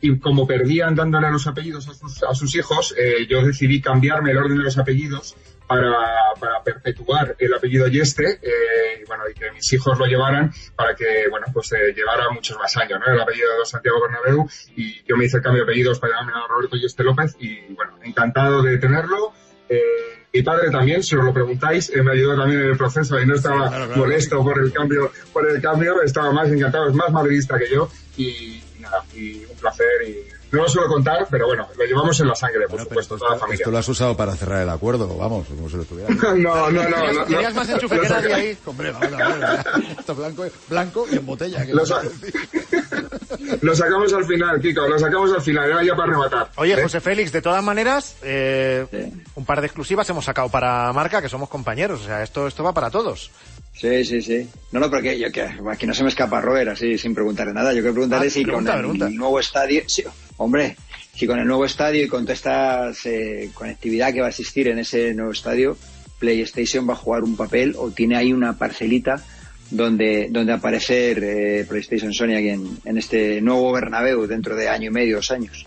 y 0.00 0.18
como 0.18 0.46
perdían 0.46 0.94
dándole 0.94 1.30
los 1.30 1.46
apellidos 1.46 1.88
a 1.88 1.94
sus, 1.94 2.22
a 2.22 2.32
sus 2.34 2.54
hijos, 2.54 2.94
eh, 2.96 3.26
yo 3.28 3.42
decidí 3.44 3.80
cambiarme 3.82 4.30
el 4.30 4.38
orden 4.38 4.56
de 4.58 4.64
los 4.64 4.78
apellidos 4.78 5.34
para, 5.68 5.92
para 6.40 6.62
perpetuar 6.64 7.36
el 7.38 7.54
apellido 7.54 7.86
Yeste 7.86 8.40
eh, 8.42 9.02
y 9.02 9.04
bueno 9.04 9.24
y 9.30 9.34
que 9.34 9.52
mis 9.52 9.72
hijos 9.72 9.98
lo 9.98 10.06
llevaran 10.06 10.50
para 10.74 10.94
que 10.94 11.28
bueno 11.30 11.46
pues 11.52 11.70
eh, 11.72 11.92
llevara 11.94 12.30
muchos 12.30 12.58
más 12.58 12.76
años 12.78 12.98
¿no? 12.98 13.12
el 13.12 13.20
apellido 13.20 13.58
de 13.58 13.66
Santiago 13.66 14.00
Bernabéu 14.00 14.48
y 14.74 15.04
yo 15.04 15.16
me 15.16 15.26
hice 15.26 15.36
el 15.36 15.42
cambio 15.42 15.64
de 15.64 15.70
apellidos 15.70 16.00
para 16.00 16.14
llamarme 16.14 16.40
a 16.40 16.48
Roberto 16.48 16.76
Yeste 16.76 17.04
López 17.04 17.36
y 17.38 17.74
bueno 17.74 17.98
encantado 18.02 18.62
de 18.62 18.78
tenerlo 18.78 19.34
eh, 19.68 19.82
mi 20.32 20.42
padre 20.42 20.70
también, 20.70 21.02
si 21.02 21.16
os 21.16 21.24
lo 21.24 21.32
preguntáis, 21.32 21.90
eh, 21.90 22.02
me 22.02 22.12
ayudó 22.12 22.36
también 22.36 22.60
en 22.60 22.68
el 22.68 22.76
proceso 22.76 23.18
y 23.18 23.26
no 23.26 23.34
estaba 23.34 23.88
molesto 23.96 24.42
por 24.42 24.58
el 24.58 24.72
cambio, 24.72 25.10
por 25.32 25.48
el 25.50 25.60
cambio, 25.60 26.02
estaba 26.02 26.32
más 26.32 26.50
encantado, 26.50 26.88
es 26.88 26.94
más 26.94 27.10
madridista 27.10 27.58
que 27.58 27.70
yo 27.70 27.90
y, 28.16 28.62
y 28.76 28.80
nada, 28.80 29.04
y 29.14 29.44
un 29.44 29.56
placer 29.58 29.86
y 30.06 30.37
no 30.52 30.62
lo 30.62 30.68
suelo 30.68 30.88
contar, 30.88 31.26
pero 31.30 31.46
bueno, 31.46 31.68
lo 31.76 31.84
llevamos 31.84 32.18
en 32.20 32.28
la 32.28 32.34
sangre, 32.34 32.60
por 32.62 32.70
Bueno, 32.70 32.84
supuesto, 32.84 33.14
esto, 33.16 33.24
toda 33.24 33.36
la 33.36 33.40
familia. 33.40 33.62
esto 33.62 33.70
lo 33.70 33.78
has 33.78 33.88
usado 33.88 34.16
para 34.16 34.34
cerrar 34.36 34.62
el 34.62 34.68
acuerdo, 34.70 35.06
vamos, 35.16 35.46
como 35.48 35.68
si 35.68 35.76
lo 35.76 35.82
estuviera. 35.82 36.08
No, 36.38 36.70
no, 36.70 36.70
no, 36.70 36.88
no, 36.88 37.12
no, 37.12 37.24
Tenías 37.24 37.54
más 37.54 37.68
enchufe 37.68 38.00
que 38.00 38.08
nadie 38.08 38.34
ahí. 38.34 38.58
Hombre, 38.64 38.90
vamos 38.92 39.12
a 39.12 39.28
ver, 39.34 39.66
esto 39.98 40.12
es 40.12 40.18
blanco, 40.18 40.44
blanco 40.68 41.06
y 41.10 41.16
en 41.16 41.26
botella. 41.26 41.66
que 41.66 41.74
Lo, 41.74 41.84
sa- 41.86 42.02
sacamos 43.74 44.12
al 44.12 44.24
final, 44.24 44.60
Kiko, 44.60 44.86
lo 44.88 44.98
sacamos 44.98 45.32
al 45.32 45.42
final, 45.42 45.70
era 45.70 45.82
ya 45.84 45.94
para 45.94 46.12
rematar. 46.12 46.50
Oye, 46.56 46.74
¿eh? 46.74 46.82
José 46.82 47.00
Félix, 47.00 47.32
de 47.32 47.42
todas 47.42 47.62
maneras, 47.62 48.16
eh, 48.22 48.86
Sí. 48.90 49.22
un 49.34 49.44
par 49.44 49.60
de 49.60 49.66
exclusivas 49.66 50.08
hemos 50.10 50.24
sacado 50.24 50.48
para 50.48 50.92
marca, 50.92 51.20
que 51.22 51.28
somos 51.28 51.48
compañeros. 51.48 52.00
O 52.02 52.04
sea, 52.04 52.22
esto, 52.22 52.46
esto 52.46 52.62
va 52.62 52.72
para 52.72 52.90
todos. 52.90 53.30
Sí, 53.74 54.04
sí, 54.04 54.20
sí. 54.22 54.48
No, 54.72 54.80
no, 54.80 54.90
porque 54.90 55.18
yo 55.18 55.30
que 55.30 55.42
aquí 55.70 55.86
no 55.86 55.94
se 55.94 56.02
me 56.02 56.08
escapa 56.08 56.40
Robert, 56.40 56.70
así 56.70 56.98
sin 56.98 57.14
preguntarle 57.14 57.52
nada. 57.52 57.72
Yo 57.72 57.80
quiero 57.80 57.92
preguntarle 57.94 58.26
Ah, 58.26 58.30
si 58.30 58.42
pregunta, 58.44 58.72
con 58.72 58.78
el 58.80 58.86
pregunta. 58.90 59.08
nuevo 59.10 59.38
estadio, 59.38 59.82
sí, 59.86 60.04
hombre, 60.38 60.76
si 61.14 61.26
con 61.26 61.38
el 61.38 61.46
nuevo 61.46 61.64
estadio 61.64 62.04
y 62.04 62.08
con 62.08 62.24
toda 62.24 62.34
esta 62.34 62.92
eh, 63.04 63.50
conectividad 63.54 64.12
que 64.12 64.20
va 64.20 64.26
a 64.26 64.30
existir 64.30 64.68
en 64.68 64.78
ese 64.78 65.14
nuevo 65.14 65.32
estadio, 65.32 65.76
PlayStation 66.18 66.88
va 66.88 66.94
a 66.94 66.96
jugar 66.96 67.22
un 67.22 67.36
papel 67.36 67.74
o 67.76 67.90
tiene 67.90 68.16
ahí 68.16 68.32
una 68.32 68.56
parcelita 68.56 69.22
donde, 69.70 70.28
donde 70.30 70.52
aparecer 70.52 71.22
eh, 71.22 71.66
PlayStation 71.68 72.12
Sony 72.12 72.34
aquí 72.36 72.48
en, 72.48 72.78
en 72.84 72.98
este 72.98 73.40
nuevo 73.40 73.72
Bernabéu 73.72 74.26
dentro 74.26 74.56
de 74.56 74.68
año 74.68 74.88
y 74.88 74.92
medio, 74.92 75.16
dos 75.16 75.30
años. 75.30 75.66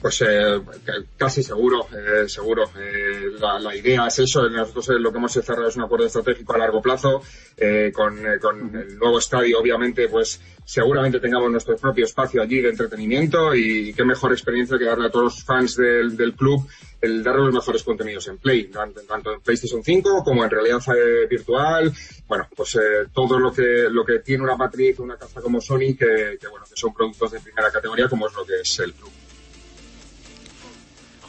Pues 0.00 0.22
eh, 0.22 0.60
ca- 0.84 0.92
casi 1.16 1.42
seguro, 1.42 1.88
eh, 1.92 2.28
seguro. 2.28 2.70
Eh, 2.78 3.30
la, 3.40 3.58
la 3.58 3.74
idea 3.74 4.06
es 4.06 4.18
eso. 4.20 4.48
Nosotros 4.48 4.88
lo 5.00 5.10
que 5.10 5.18
hemos 5.18 5.32
cerrado 5.32 5.66
es 5.66 5.76
un 5.76 5.82
acuerdo 5.82 6.06
estratégico 6.06 6.54
a 6.54 6.58
largo 6.58 6.80
plazo. 6.80 7.20
eh, 7.56 7.90
con, 7.92 8.24
eh, 8.24 8.38
con 8.40 8.76
el 8.76 8.96
nuevo 8.96 9.18
estadio, 9.18 9.58
obviamente, 9.58 10.08
pues 10.08 10.40
seguramente 10.64 11.18
tengamos 11.18 11.50
nuestro 11.50 11.76
propio 11.76 12.04
espacio 12.04 12.40
allí 12.40 12.60
de 12.60 12.68
entretenimiento 12.70 13.52
y 13.56 13.92
qué 13.94 14.04
mejor 14.04 14.30
experiencia 14.32 14.78
que 14.78 14.84
darle 14.84 15.06
a 15.08 15.10
todos 15.10 15.24
los 15.24 15.42
fans 15.44 15.74
del, 15.76 16.16
del 16.16 16.34
club 16.34 16.64
el 17.00 17.22
darle 17.24 17.46
los 17.46 17.54
mejores 17.54 17.82
contenidos 17.82 18.26
en 18.28 18.38
Play, 18.38 18.64
tanto, 18.66 19.00
tanto 19.02 19.32
en 19.32 19.40
PlayStation 19.40 19.82
5 19.82 20.22
como 20.24 20.44
en 20.44 20.50
realidad 20.50 20.80
eh, 20.96 21.26
virtual. 21.28 21.92
Bueno, 22.28 22.46
pues 22.56 22.76
eh, 22.76 23.06
todo 23.12 23.38
lo 23.40 23.52
que 23.52 23.88
lo 23.90 24.04
que 24.04 24.18
tiene 24.20 24.44
una 24.44 24.56
matriz, 24.56 24.98
una 25.00 25.16
casa 25.16 25.40
como 25.40 25.60
Sony, 25.60 25.96
que, 25.98 26.38
que, 26.40 26.46
bueno, 26.48 26.64
que 26.68 26.76
son 26.76 26.94
productos 26.94 27.32
de 27.32 27.40
primera 27.40 27.70
categoría, 27.72 28.08
como 28.08 28.26
es 28.28 28.34
lo 28.34 28.44
que 28.44 28.60
es 28.62 28.78
el 28.80 28.92
club. 28.92 29.10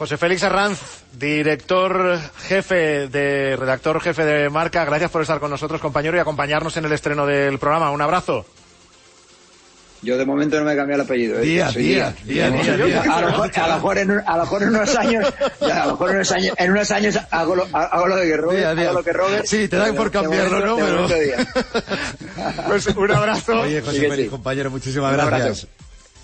José 0.00 0.16
Félix 0.16 0.42
Arranz, 0.44 0.80
director 1.12 2.18
jefe 2.48 3.06
de, 3.08 3.54
redactor 3.54 4.00
jefe 4.00 4.24
de 4.24 4.48
marca, 4.48 4.82
gracias 4.86 5.10
por 5.10 5.20
estar 5.20 5.38
con 5.40 5.50
nosotros, 5.50 5.78
compañero, 5.78 6.16
y 6.16 6.20
acompañarnos 6.20 6.74
en 6.78 6.86
el 6.86 6.92
estreno 6.92 7.26
del 7.26 7.58
programa. 7.58 7.90
Un 7.90 8.00
abrazo. 8.00 8.46
Yo 10.00 10.16
de 10.16 10.24
momento 10.24 10.58
no 10.58 10.64
me 10.64 10.72
he 10.72 10.76
cambiado 10.76 11.02
el 11.02 11.06
apellido. 11.06 11.38
¿eh? 11.38 11.42
Díaz, 11.42 11.74
Díaz, 11.74 12.14
Díaz, 12.24 12.50
Díaz. 12.78 13.06
A 13.06 13.20
lo 13.20 13.26
mejor, 13.26 13.50
a 13.54 13.68
lo 13.68 13.74
mejor 13.74 13.98
en, 13.98 14.10
un- 14.12 14.22
a 14.26 14.36
lo 14.38 14.42
mejor 14.44 14.62
en 14.62 14.68
unos 14.70 14.96
años, 14.96 15.34
ya, 15.60 15.82
a 15.82 15.84
lo 15.84 15.92
mejor 15.92 16.08
en 16.12 16.16
unos 16.16 16.32
años, 16.32 16.54
en 16.56 16.70
unos 16.70 16.90
años 16.90 17.18
hago 17.30 17.54
lo, 17.56 17.66
hago 17.70 18.06
lo 18.06 18.16
de 18.16 18.26
que 18.26 18.36
Robert, 18.38 18.58
Díaz, 18.58 18.76
Díaz. 18.76 18.88
hago 18.88 18.98
lo 19.00 19.04
que 19.04 19.12
Robert. 19.12 19.44
Sí, 19.44 19.68
te 19.68 19.76
dan 19.76 19.94
por 19.94 20.10
cambiarlo, 20.10 20.64
¿no? 20.64 20.76
Pero-. 20.78 21.08
Pues 22.68 22.86
un 22.86 23.10
abrazo. 23.12 23.60
Oye, 23.60 23.82
José 23.82 24.00
Félix, 24.08 24.16
sí. 24.22 24.28
compañero, 24.28 24.70
muchísimas 24.70 25.12
Un 25.12 25.20
abrazo. 25.20 25.44
gracias. 25.44 25.68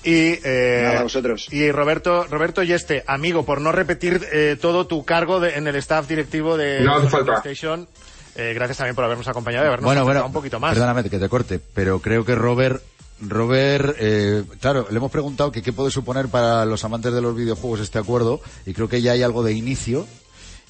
Y, 0.06 0.38
eh, 0.44 0.82
Nada, 0.84 1.02
vosotros. 1.02 1.48
y 1.50 1.70
Roberto, 1.72 2.24
Roberto 2.30 2.62
Yeste, 2.62 3.02
amigo, 3.08 3.44
por 3.44 3.60
no 3.60 3.72
repetir 3.72 4.20
eh, 4.32 4.56
todo 4.60 4.86
tu 4.86 5.04
cargo 5.04 5.40
de- 5.40 5.56
en 5.56 5.66
el 5.66 5.74
staff 5.76 6.06
directivo 6.06 6.56
de 6.56 6.80
No 6.82 6.94
hace 6.94 7.08
falta. 7.08 7.42
PlayStation, 7.42 7.88
eh, 8.36 8.52
gracias 8.54 8.78
también 8.78 8.94
por 8.94 9.04
habernos 9.04 9.26
acompañado 9.26 9.64
y 9.64 9.66
habernos 9.66 9.86
Bueno, 9.88 10.04
bueno, 10.04 10.24
un 10.24 10.32
poquito 10.32 10.60
más. 10.60 10.74
perdóname 10.74 11.02
que 11.10 11.18
te 11.18 11.28
corte, 11.28 11.58
pero 11.74 12.00
creo 12.00 12.24
que 12.24 12.36
Robert, 12.36 12.80
Robert, 13.20 13.96
eh, 13.98 14.44
claro, 14.60 14.86
le 14.90 14.96
hemos 14.96 15.10
preguntado 15.10 15.50
que 15.50 15.60
qué 15.62 15.72
puede 15.72 15.90
suponer 15.90 16.28
para 16.28 16.64
los 16.66 16.84
amantes 16.84 17.12
de 17.12 17.20
los 17.20 17.34
videojuegos 17.34 17.80
este 17.80 17.98
acuerdo 17.98 18.40
y 18.64 18.74
creo 18.74 18.88
que 18.88 19.02
ya 19.02 19.10
hay 19.12 19.24
algo 19.24 19.42
de 19.42 19.54
inicio 19.54 20.06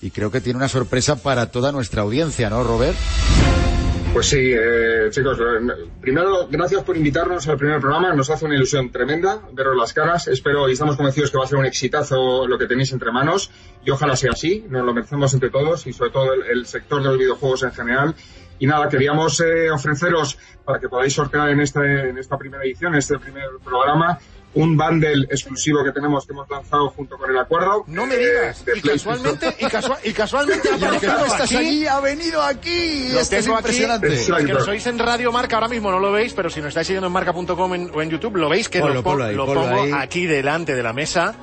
y 0.01 0.13
creo 0.13 0.31
que 0.31 0.41
tiene 0.41 0.57
una 0.57 0.69
sorpresa 0.69 1.17
para 1.17 1.51
toda 1.51 1.73
nuestra 1.73 2.01
audiencia, 2.03 2.49
¿no, 2.49 2.65
Robert? 2.65 2.97
Pues 4.17 4.29
sí, 4.29 4.51
eh, 4.51 5.09
chicos, 5.11 5.39
eh, 5.39 5.91
primero, 6.01 6.49
gracias 6.49 6.83
por 6.85 6.97
invitarnos 6.97 7.47
al 7.49 7.59
primer 7.59 7.83
programa. 7.83 8.15
Nos 8.15 8.31
hace 8.31 8.47
una 8.47 8.55
ilusión 8.55 8.91
tremenda 8.91 9.43
veros 9.53 9.77
las 9.77 9.93
caras. 9.93 10.27
Espero 10.27 10.71
y 10.71 10.73
estamos 10.73 10.97
convencidos 10.97 11.31
que 11.31 11.37
va 11.37 11.45
a 11.45 11.47
ser 11.47 11.59
un 11.59 11.67
exitazo 11.67 12.47
lo 12.47 12.57
que 12.57 12.65
tenéis 12.65 12.91
entre 12.93 13.13
manos. 13.13 13.51
Y 13.85 13.91
ojalá 13.91 14.17
sea 14.17 14.31
así. 14.33 14.65
Nos 14.71 14.87
lo 14.87 14.95
merecemos 14.95 15.35
entre 15.35 15.51
todos 15.51 15.87
y 15.87 15.93
sobre 15.93 16.13
todo 16.13 16.33
el, 16.33 16.45
el 16.45 16.65
sector 16.65 17.03
de 17.03 17.11
los 17.11 17.19
videojuegos 17.19 17.63
en 17.65 17.73
general. 17.73 18.15
Y 18.59 18.67
nada, 18.67 18.89
queríamos 18.89 19.39
eh, 19.41 19.71
ofreceros 19.71 20.39
para 20.65 20.81
que 20.81 20.89
podáis 20.89 21.13
sortear 21.13 21.51
en, 21.51 21.61
este, 21.61 22.09
en 22.09 22.17
esta 22.17 22.39
primera 22.39 22.65
edición, 22.65 22.95
en 22.95 23.01
este 23.01 23.19
primer 23.19 23.45
programa, 23.63 24.19
un 24.57 24.77
bundle 24.77 25.27
exclusivo 25.31 25.85
que 25.85 25.93
tenemos 25.93 26.27
que 26.27 26.33
hemos 26.33 26.49
lanzado 26.51 26.91
junto 26.91 27.17
con 27.17 27.31
el 27.31 27.39
acuerdo. 27.39 27.85
No 27.87 28.05
me 28.07 28.15
eh, 28.17 28.19
digas. 28.19 28.65
de 28.65 28.79
Y 28.79 28.81
casualmente, 28.83 29.57
y, 29.59 29.65
casua- 29.67 29.99
y 30.03 30.13
casualmente 30.13 30.69
ha 30.73 30.75
aparecido 30.75 31.59
aquí. 31.59 31.87
ha 31.87 32.01
venido 32.01 32.43
aquí. 32.43 33.09
Lo 33.13 33.21
Esto 33.21 33.37
es 33.37 33.47
impresionante. 33.47 34.15
Es 34.15 34.27
que 34.27 34.53
oís 34.71 34.87
en 34.87 34.99
Radio 34.99 35.31
Marca, 35.31 35.57
ahora 35.57 35.69
mismo 35.69 35.91
no 35.91 35.99
lo 36.01 36.11
veis, 36.13 36.33
pero 36.35 36.51
si 36.51 36.61
nos 36.61 36.69
estáis 36.69 36.89
siguiendo 36.89 37.07
en 37.07 37.13
marca.com 37.13 37.71
o 37.95 38.03
en 38.03 38.11
YouTube, 38.11 38.37
lo 38.37 38.49
veis 38.49 38.69
que 38.69 38.81
Ponlo, 38.81 38.95
lo, 38.95 39.03
pon- 39.03 39.13
ponlo 39.13 39.25
ahí, 39.27 39.35
lo 39.37 39.47
ponlo 39.47 39.61
pongo 39.63 39.83
ahí. 39.83 39.93
aquí 39.95 40.27
delante 40.27 40.75
de 40.75 40.83
la 40.83 40.93
mesa. 40.93 41.35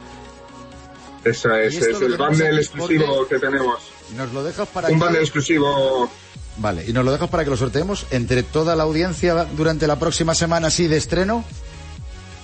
Eso 1.23 1.55
es, 1.55 1.75
es 1.77 2.01
el 2.01 2.17
bundle 2.17 2.57
exclusivo 2.57 3.25
que 3.27 3.39
tenemos. 3.39 3.79
Y 4.11 4.15
nos 4.15 4.33
lo 4.33 4.43
dejas 4.43 4.67
para 4.67 4.89
Un 4.89 4.99
bundle 4.99 5.21
exclusivo 5.21 6.09
Vale, 6.57 6.83
y 6.85 6.93
nos 6.93 7.03
lo 7.05 7.11
dejas 7.11 7.29
para 7.29 7.43
que 7.43 7.49
lo 7.49 7.57
sorteemos 7.57 8.05
entre 8.11 8.43
toda 8.43 8.75
la 8.75 8.83
audiencia 8.83 9.45
durante 9.55 9.87
la 9.87 9.97
próxima 9.97 10.35
semana 10.35 10.67
así 10.67 10.87
de 10.87 10.97
estreno. 10.97 11.43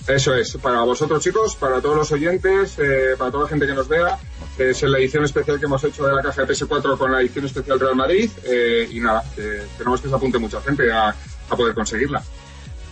Eso 0.09 0.33
es, 0.33 0.57
para 0.57 0.81
vosotros 0.81 1.23
chicos, 1.23 1.55
para 1.55 1.79
todos 1.79 1.95
los 1.95 2.11
oyentes, 2.11 2.79
eh, 2.79 3.15
para 3.15 3.29
toda 3.29 3.43
la 3.43 3.49
gente 3.49 3.67
que 3.67 3.73
nos 3.73 3.87
vea. 3.87 4.17
Es 4.57 4.81
la 4.81 4.97
edición 4.97 5.23
especial 5.23 5.59
que 5.59 5.65
hemos 5.65 5.83
hecho 5.83 6.05
de 6.05 6.15
la 6.15 6.23
caja 6.23 6.43
de 6.43 6.53
PS4 6.53 6.97
con 6.97 7.11
la 7.11 7.21
edición 7.21 7.45
especial 7.45 7.79
Real 7.79 7.95
Madrid. 7.95 8.29
eh, 8.43 8.87
y 8.89 8.99
nada, 8.99 9.23
que 9.35 9.61
queremos 9.77 10.01
que 10.01 10.09
se 10.09 10.15
apunte 10.15 10.39
mucha 10.39 10.61
gente 10.61 10.91
a, 10.91 11.09
a 11.09 11.55
poder 11.55 11.75
conseguirla. 11.75 12.23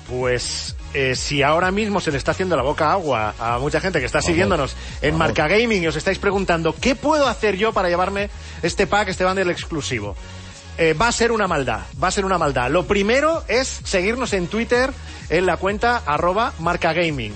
Pues 0.07 0.75
eh, 0.93 1.15
si 1.15 1.43
ahora 1.43 1.71
mismo 1.71 1.99
se 1.99 2.11
le 2.11 2.17
está 2.17 2.31
haciendo 2.31 2.55
la 2.55 2.63
boca 2.63 2.91
agua 2.91 3.33
a 3.39 3.59
mucha 3.59 3.81
gente 3.81 3.99
que 3.99 4.05
está 4.05 4.21
siguiéndonos 4.21 4.75
en 5.01 5.11
vamos. 5.11 5.19
Marca 5.19 5.47
Gaming 5.47 5.83
y 5.83 5.87
os 5.87 5.95
estáis 5.97 6.17
preguntando 6.17 6.73
¿qué 6.79 6.95
puedo 6.95 7.27
hacer 7.27 7.57
yo 7.57 7.73
para 7.73 7.89
llevarme 7.89 8.29
este 8.61 8.87
pack, 8.87 9.09
este 9.09 9.25
bundle 9.25 9.51
exclusivo? 9.51 10.15
Eh, 10.77 10.93
va 10.93 11.07
a 11.07 11.11
ser 11.11 11.31
una 11.31 11.47
maldad, 11.47 11.81
va 12.01 12.09
a 12.09 12.11
ser 12.11 12.25
una 12.25 12.37
maldad. 12.37 12.69
Lo 12.69 12.85
primero 12.85 13.43
es 13.47 13.67
seguirnos 13.83 14.33
en 14.33 14.47
Twitter 14.47 14.91
en 15.29 15.45
la 15.45 15.57
cuenta 15.57 16.03
arroba 16.05 16.53
marcagaming. 16.59 17.33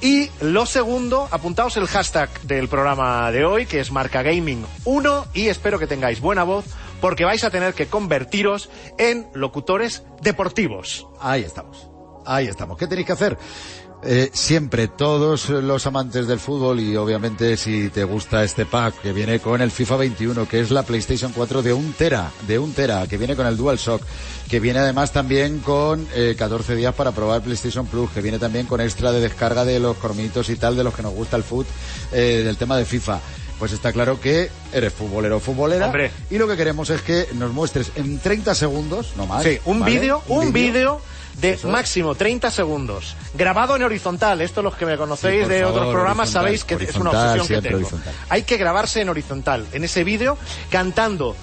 Y 0.00 0.28
lo 0.42 0.66
segundo, 0.66 1.28
apuntaos 1.30 1.78
el 1.78 1.86
hashtag 1.86 2.28
del 2.42 2.68
programa 2.68 3.30
de 3.30 3.46
hoy, 3.46 3.64
que 3.64 3.80
es 3.80 3.90
marcagaming1, 3.90 5.26
y 5.32 5.48
espero 5.48 5.78
que 5.78 5.86
tengáis 5.86 6.20
buena 6.20 6.44
voz, 6.44 6.66
porque 7.00 7.24
vais 7.24 7.42
a 7.42 7.50
tener 7.50 7.72
que 7.72 7.86
convertiros 7.86 8.68
en 8.98 9.28
locutores 9.32 10.02
deportivos. 10.20 11.06
Ahí 11.20 11.42
estamos. 11.42 11.88
Ahí 12.26 12.48
estamos. 12.48 12.76
¿Qué 12.76 12.86
tenéis 12.86 13.06
que 13.06 13.12
hacer? 13.12 13.38
Eh, 14.06 14.30
siempre 14.34 14.86
todos 14.86 15.48
los 15.48 15.86
amantes 15.86 16.26
del 16.26 16.38
fútbol 16.38 16.78
y 16.78 16.94
obviamente 16.94 17.56
si 17.56 17.88
te 17.88 18.04
gusta 18.04 18.44
este 18.44 18.66
pack 18.66 19.00
que 19.00 19.12
viene 19.14 19.40
con 19.40 19.62
el 19.62 19.70
FIFA 19.70 19.96
21 19.96 20.46
que 20.46 20.60
es 20.60 20.70
la 20.70 20.82
PlayStation 20.82 21.32
4 21.32 21.62
de 21.62 21.72
un 21.72 21.94
tera, 21.94 22.30
de 22.46 22.58
un 22.58 22.74
tera, 22.74 23.06
que 23.06 23.16
viene 23.16 23.34
con 23.34 23.46
el 23.46 23.56
DualShock, 23.56 24.02
que 24.50 24.60
viene 24.60 24.80
además 24.80 25.10
también 25.10 25.60
con 25.60 26.06
eh, 26.14 26.34
14 26.36 26.76
días 26.76 26.94
para 26.94 27.12
probar 27.12 27.40
PlayStation 27.40 27.86
Plus, 27.86 28.10
que 28.10 28.20
viene 28.20 28.38
también 28.38 28.66
con 28.66 28.82
extra 28.82 29.10
de 29.10 29.20
descarga 29.20 29.64
de 29.64 29.80
los 29.80 29.96
cormitos 29.96 30.50
y 30.50 30.56
tal 30.56 30.76
de 30.76 30.84
los 30.84 30.94
que 30.94 31.02
nos 31.02 31.14
gusta 31.14 31.38
el 31.38 31.42
foot, 31.42 31.66
eh, 32.12 32.42
del 32.44 32.58
tema 32.58 32.76
de 32.76 32.84
FIFA. 32.84 33.20
Pues 33.58 33.72
está 33.72 33.92
claro 33.92 34.20
que 34.20 34.50
eres 34.72 34.92
futbolero 34.92 35.38
o 35.38 35.40
futbolera 35.40 35.86
Hombre. 35.86 36.10
y 36.28 36.36
lo 36.36 36.46
que 36.46 36.56
queremos 36.56 36.90
es 36.90 37.00
que 37.00 37.28
nos 37.34 37.52
muestres 37.52 37.92
en 37.96 38.18
30 38.18 38.54
segundos, 38.54 39.14
no 39.16 39.26
más. 39.26 39.44
Sí, 39.44 39.58
un 39.64 39.80
¿vale? 39.80 39.92
vídeo, 39.92 40.22
un 40.28 40.52
vídeo 40.52 41.00
de 41.40 41.50
Eso 41.52 41.66
es. 41.68 41.72
máximo 41.72 42.14
30 42.14 42.50
segundos, 42.50 43.16
grabado 43.34 43.76
en 43.76 43.82
horizontal. 43.82 44.40
Esto 44.40 44.62
los 44.62 44.74
que 44.76 44.86
me 44.86 44.96
conocéis 44.96 45.44
Sí, 45.44 45.48
de 45.50 45.62
favor, 45.62 45.76
otros 45.78 45.92
programas 45.94 46.30
sabéis 46.30 46.64
que 46.64 46.74
es 46.74 46.94
una 46.96 47.10
obsesión 47.10 47.46
que 47.48 47.60
tengo. 47.62 47.76
horizontal. 47.78 48.14
Hay 48.28 48.42
que 48.44 48.56
grabarse 48.56 49.00
en 49.00 49.08
horizontal, 49.08 49.66
en 49.72 49.84
ese 49.84 50.04
vídeo, 50.04 50.38
cantando 50.70 51.36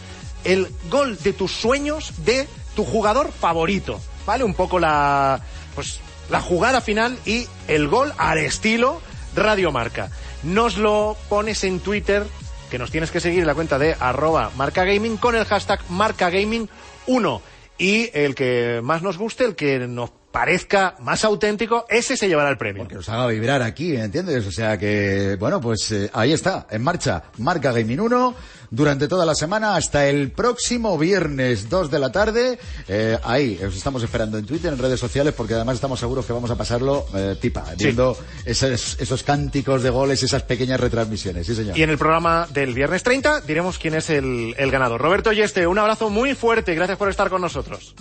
el 0.44 0.68
gol 0.90 1.18
de 1.22 1.34
tus 1.34 1.52
sueños 1.52 2.14
de 2.26 2.48
tu 2.76 2.84
jugador 2.86 3.32
favorito, 3.32 4.00
¿vale? 4.26 4.44
Un 4.44 4.54
poco 4.54 4.80
la, 4.80 5.42
pues, 5.76 6.00
la 6.30 6.42
jugada 6.42 6.82
final 6.82 7.18
y 7.26 7.48
el 7.68 7.88
gol 7.88 8.14
al 8.18 8.38
estilo 8.40 9.02
Radio 9.36 9.72
Marca. 9.72 10.10
Nos 10.44 10.78
lo 10.78 11.16
pones 11.30 11.64
en 11.64 11.80
Twitter, 11.82 12.26
que 12.72 12.80
nos 12.80 12.90
tienes 12.90 13.12
que 13.12 13.20
seguir 13.20 13.42
en 13.42 13.48
la 13.48 13.54
cuenta 13.54 13.78
de 13.78 13.96
arroba 14.00 14.50
marcagaming 14.56 15.18
con 15.18 15.36
el 15.36 15.46
hashtag 15.46 15.82
marcagaming1. 15.90 17.42
Y 17.82 18.12
el 18.14 18.36
que 18.36 18.80
más 18.84 19.02
nos 19.02 19.18
guste, 19.18 19.44
el 19.44 19.56
que 19.56 19.80
nos 19.88 20.12
parezca 20.32 20.96
más 21.00 21.24
auténtico, 21.26 21.86
ese 21.90 22.16
se 22.16 22.28
llevará 22.28 22.50
el 22.50 22.58
premio. 22.58 22.88
que 22.88 22.96
nos 22.96 23.10
haga 23.10 23.28
vibrar 23.28 23.62
aquí, 23.62 23.96
¿entiendes? 23.96 24.46
O 24.48 24.52
sea 24.52 24.78
que, 24.78 25.36
bueno, 25.40 25.60
pues 25.60 25.92
eh, 25.92 26.10
ahí 26.14 26.32
está, 26.32 26.68
en 26.70 26.84
marcha, 26.84 27.24
Marca 27.38 27.72
Gaming 27.72 28.00
1, 28.00 28.36
durante 28.70 29.08
toda 29.10 29.26
la 29.26 29.36
semana 29.36 29.76
hasta 29.76 30.08
el 30.08 30.32
próximo 30.32 30.98
viernes 30.98 31.70
2 31.70 31.92
de 31.92 32.00
la 32.00 32.12
tarde. 32.12 32.58
Eh, 32.88 33.18
ahí, 33.24 33.60
os 33.66 33.76
estamos 33.76 34.02
esperando 34.04 34.38
en 34.38 34.46
Twitter, 34.46 34.72
en 34.72 34.80
redes 34.80 35.00
sociales, 35.00 35.34
porque 35.36 35.54
además 35.54 35.76
estamos 35.76 36.00
seguros 36.00 36.26
que 36.26 36.34
vamos 36.34 36.50
a 36.50 36.56
pasarlo 36.56 37.06
eh, 37.14 37.36
pipa, 37.40 37.66
viendo 37.78 38.18
esos, 38.46 38.98
esos 39.00 39.24
cánticos 39.24 39.84
de 39.84 39.90
goles, 39.90 40.24
esas 40.24 40.44
pequeñas 40.44 40.80
retransmisiones, 40.80 41.46
sí 41.46 41.54
señor. 41.54 41.78
Y 41.78 41.84
en 41.84 41.90
el 41.90 41.98
programa 41.98 42.48
del 42.52 42.74
viernes 42.74 43.04
30 43.04 43.42
diremos 43.42 43.78
quién 43.78 43.96
es 43.96 44.10
el, 44.10 44.56
el 44.58 44.72
ganador. 44.72 45.02
Roberto 45.02 45.34
Yeste, 45.34 45.68
un 45.68 45.78
abrazo 45.78 46.10
muy 46.10 46.34
fuerte 46.34 46.74
gracias 46.74 46.98
por 46.98 47.10
estar 47.10 47.30
con 47.30 47.42
nosotros. 47.42 47.94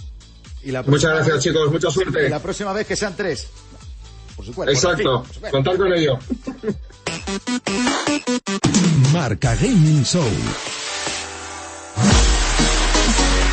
Y 0.62 0.70
la 0.72 0.82
Muchas 0.82 1.10
próxima 1.10 1.14
gracias 1.14 1.34
vez- 1.36 1.44
chicos, 1.44 1.72
mucha 1.72 1.88
y 1.88 1.92
suerte. 1.92 2.28
la 2.28 2.38
próxima 2.40 2.72
vez 2.72 2.86
que 2.86 2.96
sean 2.96 3.14
tres. 3.16 3.48
Por 4.36 4.44
supuesto. 4.44 4.72
Exacto, 4.72 5.24
Por 5.40 5.50
contar 5.50 5.76
con 5.76 5.92
ello. 5.92 6.18
Marca 9.12 9.54
Gaming 9.56 10.04
Show. 10.04 10.28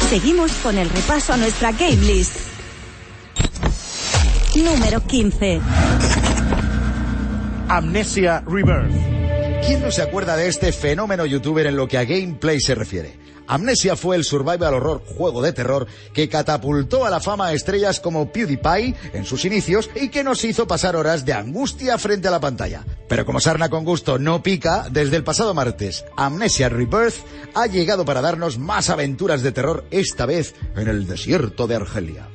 Seguimos 0.10 0.52
con 0.64 0.78
el 0.78 0.90
repaso 0.90 1.34
a 1.34 1.38
nuestra 1.38 1.72
game 1.72 1.96
list. 1.98 2.36
Número 4.56 5.02
15. 5.06 5.60
Amnesia 7.70 8.44
Rebirth. 8.48 9.66
¿Quién 9.66 9.82
no 9.82 9.92
se 9.92 10.02
acuerda 10.02 10.38
de 10.38 10.48
este 10.48 10.72
fenómeno 10.72 11.26
youtuber 11.26 11.68
en 11.68 11.76
lo 11.76 11.88
que 11.88 11.98
a 11.98 12.06
gameplay 12.06 12.60
se 12.62 12.74
refiere? 12.76 13.18
Amnesia 13.48 13.96
fue 13.96 14.16
el 14.16 14.24
survival 14.24 14.74
horror 14.74 15.02
juego 15.06 15.42
de 15.42 15.54
terror 15.54 15.88
que 16.14 16.30
catapultó 16.30 17.06
a 17.06 17.10
la 17.10 17.20
fama 17.20 17.48
a 17.48 17.54
estrellas 17.54 18.00
como 18.00 18.32
PewDiePie 18.32 18.96
en 19.14 19.26
sus 19.26 19.46
inicios 19.46 19.90
y 19.96 20.10
que 20.10 20.24
nos 20.24 20.44
hizo 20.44 20.68
pasar 20.68 20.96
horas 20.96 21.26
de 21.26 21.34
angustia 21.34 21.98
frente 21.98 22.28
a 22.28 22.32
la 22.32 22.40
pantalla. 22.40 22.86
Pero 23.08 23.26
como 23.26 23.40
sarna 23.40 23.70
con 23.70 23.86
gusto 23.86 24.20
no 24.20 24.44
pica, 24.44 24.88
desde 24.92 25.16
el 25.16 25.24
pasado 25.24 25.54
martes, 25.54 26.06
Amnesia 26.18 26.70
Rebirth 26.70 27.16
ha 27.54 27.68
llegado 27.68 28.06
para 28.06 28.22
darnos 28.22 28.58
más 28.58 28.90
aventuras 28.90 29.42
de 29.42 29.52
terror, 29.52 29.86
esta 29.92 30.26
vez 30.26 30.54
en 30.76 30.88
el 30.88 31.08
desierto 31.08 31.68
de 31.68 31.76
Argelia. 31.76 32.28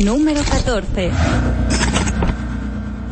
Número 0.00 0.42
14. 0.42 1.10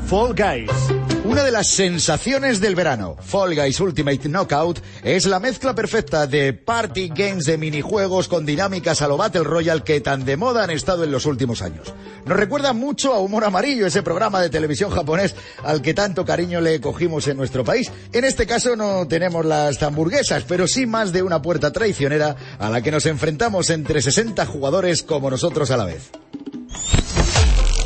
Fall 0.07 0.35
Guys. 0.35 1.02
Una 1.33 1.45
de 1.45 1.51
las 1.51 1.68
sensaciones 1.68 2.61
del 2.61 2.75
verano, 2.75 3.16
Fall 3.18 3.55
Guys 3.55 3.81
Ultimate 3.81 4.29
Knockout, 4.29 4.81
es 5.03 5.25
la 5.25 5.40
mezcla 5.40 5.75
perfecta 5.75 6.27
de 6.27 6.53
party 6.53 7.09
games 7.09 7.47
de 7.47 7.57
minijuegos 7.57 8.29
con 8.29 8.45
dinámicas 8.45 9.01
a 9.01 9.09
lo 9.09 9.16
Battle 9.16 9.45
Royale 9.45 9.83
que 9.83 10.03
tan 10.03 10.27
de 10.27 10.37
moda 10.37 10.62
han 10.62 10.68
estado 10.68 11.05
en 11.05 11.11
los 11.11 11.25
últimos 11.25 11.62
años. 11.62 11.95
Nos 12.27 12.37
recuerda 12.37 12.75
mucho 12.75 13.14
a 13.14 13.18
Humor 13.21 13.47
Amarillo, 13.47 13.87
ese 13.87 14.03
programa 14.03 14.42
de 14.42 14.51
televisión 14.51 14.90
japonés 14.90 15.35
al 15.64 15.81
que 15.81 15.95
tanto 15.95 16.27
cariño 16.27 16.61
le 16.61 16.83
cogimos 16.83 17.27
en 17.29 17.38
nuestro 17.38 17.64
país. 17.64 17.90
En 18.12 18.25
este 18.25 18.47
caso 18.47 18.77
no 18.77 19.09
tenemos 19.09 19.47
las 19.47 19.83
hamburguesas, 19.83 20.45
pero 20.47 20.68
sí 20.68 20.85
más 20.85 21.14
de 21.14 21.23
una 21.23 21.40
puerta 21.40 21.73
traicionera 21.73 22.37
a 22.59 22.68
la 22.68 22.83
que 22.83 22.90
nos 22.90 23.07
enfrentamos 23.07 23.71
entre 23.71 24.03
60 24.03 24.45
jugadores 24.45 25.03
como 25.03 25.31
nosotros 25.31 25.71
a 25.71 25.79
la 25.79 25.87
vez. 25.87 26.11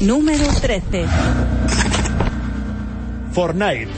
Número 0.00 0.48
13. 0.60 1.06
Fortnite. 3.36 3.88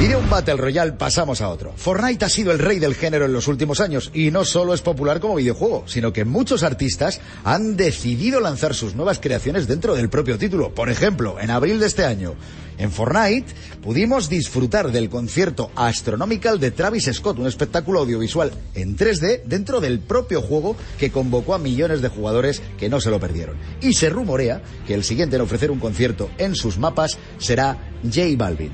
Y 0.00 0.06
de 0.06 0.16
un 0.16 0.30
Battle 0.30 0.56
Royale 0.56 0.92
pasamos 0.92 1.42
a 1.42 1.50
otro. 1.50 1.74
Fortnite 1.76 2.24
ha 2.24 2.28
sido 2.30 2.52
el 2.52 2.58
rey 2.58 2.78
del 2.78 2.94
género 2.94 3.26
en 3.26 3.34
los 3.34 3.46
últimos 3.46 3.80
años 3.80 4.10
y 4.14 4.30
no 4.30 4.46
solo 4.46 4.72
es 4.72 4.80
popular 4.80 5.20
como 5.20 5.34
videojuego, 5.34 5.84
sino 5.86 6.10
que 6.10 6.24
muchos 6.24 6.62
artistas 6.62 7.20
han 7.44 7.76
decidido 7.76 8.40
lanzar 8.40 8.74
sus 8.74 8.94
nuevas 8.94 9.18
creaciones 9.18 9.68
dentro 9.68 9.94
del 9.94 10.08
propio 10.08 10.38
título. 10.38 10.72
Por 10.72 10.88
ejemplo, 10.88 11.38
en 11.38 11.50
abril 11.50 11.80
de 11.80 11.86
este 11.86 12.06
año, 12.06 12.34
en 12.78 12.92
Fortnite 12.92 13.52
pudimos 13.82 14.28
disfrutar 14.28 14.92
del 14.92 15.10
concierto 15.10 15.70
Astronomical 15.74 16.60
de 16.60 16.70
Travis 16.70 17.10
Scott, 17.12 17.38
un 17.38 17.48
espectáculo 17.48 18.00
audiovisual 18.00 18.52
en 18.74 18.96
3D 18.96 19.42
dentro 19.44 19.80
del 19.80 19.98
propio 19.98 20.40
juego 20.40 20.76
que 20.98 21.10
convocó 21.10 21.54
a 21.54 21.58
millones 21.58 22.00
de 22.00 22.08
jugadores 22.08 22.62
que 22.78 22.88
no 22.88 23.00
se 23.00 23.10
lo 23.10 23.18
perdieron. 23.18 23.56
Y 23.82 23.94
se 23.94 24.08
rumorea 24.08 24.62
que 24.86 24.94
el 24.94 25.04
siguiente 25.04 25.36
en 25.36 25.42
ofrecer 25.42 25.72
un 25.72 25.80
concierto 25.80 26.30
en 26.38 26.54
sus 26.54 26.78
mapas 26.78 27.18
será 27.38 27.87
J 28.02 28.36
Balvin. 28.36 28.72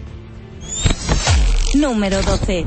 Número 1.75 2.23
12. 2.23 2.67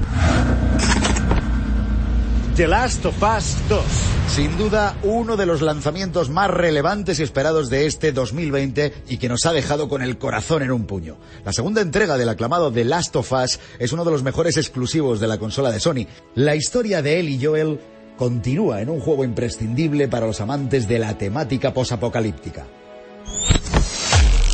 The 2.55 2.67
Last 2.67 3.05
of 3.05 3.15
Us 3.21 3.55
2. 3.69 3.81
Sin 4.27 4.57
duda, 4.57 4.97
uno 5.03 5.37
de 5.37 5.45
los 5.45 5.61
lanzamientos 5.61 6.29
más 6.29 6.51
relevantes 6.51 7.19
y 7.19 7.23
esperados 7.23 7.69
de 7.69 7.85
este 7.85 8.11
2020 8.11 8.93
y 9.07 9.17
que 9.17 9.29
nos 9.29 9.45
ha 9.45 9.53
dejado 9.53 9.87
con 9.87 10.01
el 10.01 10.17
corazón 10.17 10.61
en 10.63 10.71
un 10.71 10.85
puño. 10.85 11.17
La 11.45 11.53
segunda 11.53 11.81
entrega 11.81 12.17
del 12.17 12.29
aclamado 12.29 12.71
The 12.71 12.83
Last 12.83 13.15
of 13.15 13.31
Us 13.31 13.59
es 13.79 13.93
uno 13.93 14.03
de 14.03 14.11
los 14.11 14.23
mejores 14.23 14.57
exclusivos 14.57 15.19
de 15.19 15.27
la 15.27 15.37
consola 15.37 15.71
de 15.71 15.79
Sony. 15.79 16.07
La 16.35 16.55
historia 16.55 17.01
de 17.01 17.19
él 17.19 17.29
y 17.29 17.43
Joel 17.43 17.79
continúa 18.17 18.81
en 18.81 18.89
un 18.89 18.99
juego 18.99 19.23
imprescindible 19.23 20.07
para 20.07 20.27
los 20.27 20.41
amantes 20.41 20.87
de 20.87 20.99
la 20.99 21.17
temática 21.17 21.73
posapocalíptica. 21.73 22.65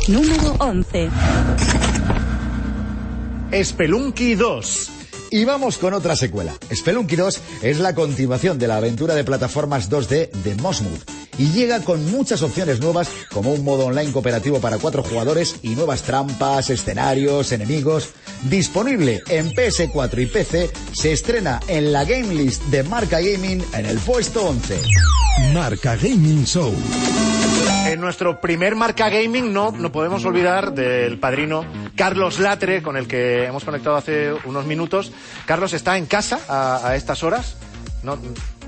Número 0.08 0.54
11. 0.58 1.10
Spelunky 3.62 4.34
2. 4.34 4.90
Y 5.30 5.44
vamos 5.44 5.78
con 5.78 5.94
otra 5.94 6.16
secuela. 6.16 6.54
Spelunky 6.74 7.14
2 7.14 7.40
es 7.62 7.78
la 7.78 7.94
continuación 7.94 8.58
de 8.58 8.66
la 8.66 8.78
aventura 8.78 9.14
de 9.14 9.22
plataformas 9.22 9.90
2D 9.90 10.30
de 10.30 10.54
Mosmouth 10.56 11.08
y 11.38 11.50
llega 11.50 11.80
con 11.80 12.10
muchas 12.10 12.42
opciones 12.42 12.80
nuevas 12.80 13.08
como 13.32 13.52
un 13.52 13.64
modo 13.64 13.86
online 13.86 14.12
cooperativo 14.12 14.60
para 14.60 14.78
cuatro 14.78 15.02
jugadores 15.02 15.56
y 15.62 15.70
nuevas 15.70 16.02
trampas, 16.02 16.70
escenarios, 16.70 17.52
enemigos. 17.52 18.10
Disponible 18.42 19.22
en 19.28 19.50
PS4 19.50 20.22
y 20.22 20.26
PC, 20.26 20.70
se 20.92 21.12
estrena 21.12 21.60
en 21.66 21.92
la 21.92 22.04
Game 22.04 22.34
List 22.34 22.62
de 22.64 22.82
Marca 22.82 23.20
Gaming 23.20 23.64
en 23.72 23.86
el 23.86 23.98
puesto 23.98 24.46
11. 24.46 24.78
Marca 25.52 25.96
Gaming 25.96 26.44
Show. 26.44 26.74
En 27.86 28.00
nuestro 28.00 28.40
primer 28.40 28.74
marca 28.76 29.08
gaming 29.08 29.52
no, 29.52 29.70
no 29.70 29.92
podemos 29.92 30.24
olvidar 30.24 30.72
del 30.72 31.18
padrino 31.18 31.64
Carlos 31.94 32.38
Latre, 32.38 32.82
con 32.82 32.96
el 32.96 33.06
que 33.06 33.44
hemos 33.44 33.64
conectado 33.64 33.96
hace 33.96 34.32
unos 34.44 34.64
minutos. 34.66 35.12
Carlos 35.46 35.72
está 35.74 35.98
en 35.98 36.06
casa 36.06 36.40
a, 36.48 36.88
a 36.88 36.96
estas 36.96 37.22
horas. 37.22 37.56
No, 38.02 38.18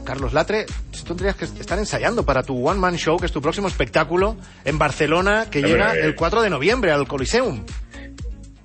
Carlos 0.07 0.33
Latre, 0.33 0.65
tú 0.91 1.05
tendrías 1.05 1.37
que 1.37 1.45
estar 1.45 1.79
ensayando 1.79 2.25
para 2.25 2.43
tu 2.43 2.67
One 2.67 2.81
Man 2.81 2.97
Show, 2.97 3.19
que 3.19 3.27
es 3.27 3.33
tu 3.33 3.43
próximo 3.43 3.69
espectáculo 3.69 4.39
en 4.65 4.79
Barcelona, 4.79 5.49
que 5.51 5.61
llega 5.61 5.95
el 5.95 6.15
4 6.15 6.41
de 6.41 6.49
noviembre 6.49 6.93
al 6.93 7.07
Coliseum. 7.07 7.67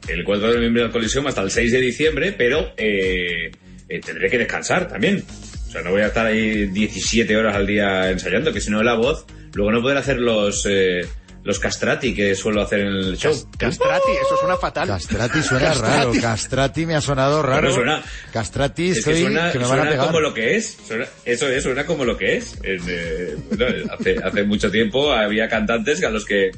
El 0.07 0.23
4 0.23 0.47
de 0.47 0.55
noviembre 0.55 0.83
al 0.83 0.91
Coliseum 0.91 1.27
hasta 1.27 1.41
el 1.41 1.51
6 1.51 1.71
de 1.73 1.81
diciembre, 1.81 2.31
pero 2.31 2.73
eh, 2.77 3.51
eh, 3.89 3.99
tendré 3.99 4.29
que 4.29 4.37
descansar 4.37 4.87
también. 4.87 5.23
O 5.67 5.71
sea, 5.71 5.81
no 5.81 5.91
voy 5.91 6.01
a 6.01 6.07
estar 6.07 6.25
ahí 6.25 6.67
17 6.67 7.35
horas 7.35 7.55
al 7.55 7.67
día 7.67 8.09
ensayando, 8.09 8.53
que 8.53 8.61
si 8.61 8.69
no 8.69 8.83
la 8.83 8.93
voz, 8.93 9.25
luego 9.53 9.71
no 9.71 9.81
poder 9.81 9.97
hacer 9.97 10.19
los 10.19 10.65
eh, 10.69 11.01
los 11.43 11.57
castrati 11.59 12.13
que 12.13 12.35
suelo 12.35 12.61
hacer 12.61 12.81
en 12.81 12.87
el 12.87 13.17
show. 13.17 13.33
Castrati, 13.57 14.11
eso 14.25 14.37
suena 14.39 14.57
fatal. 14.57 14.87
Castrati 14.87 15.41
suena 15.41 15.73
raro. 15.73 16.11
Castrati 16.21 16.85
me 16.85 16.95
ha 16.95 17.01
sonado 17.01 17.41
raro. 17.41 17.61
Pero 17.61 17.73
suena- 17.73 18.03
Castrati 18.31 18.89
Es 18.89 18.93
que 18.93 18.99
estoy 18.99 19.21
suena, 19.21 19.51
que 19.51 19.57
me 19.59 19.65
van 19.65 19.73
a 19.73 19.75
suena 19.77 19.91
pegar. 19.91 20.05
como 20.07 20.19
lo 20.19 20.33
que 20.33 20.55
es. 20.57 20.77
Suena- 20.87 21.07
eso 21.25 21.47
es, 21.47 21.63
suena 21.63 21.85
como 21.85 22.05
lo 22.05 22.15
que 22.17 22.37
es. 22.37 22.55
En, 22.63 22.79
eh, 22.87 23.35
bueno, 23.49 23.65
hace, 23.97 24.17
hace 24.23 24.43
mucho 24.43 24.69
tiempo 24.69 25.11
había 25.11 25.47
cantantes 25.49 26.03
a 26.03 26.09
los 26.09 26.25
que 26.25 26.51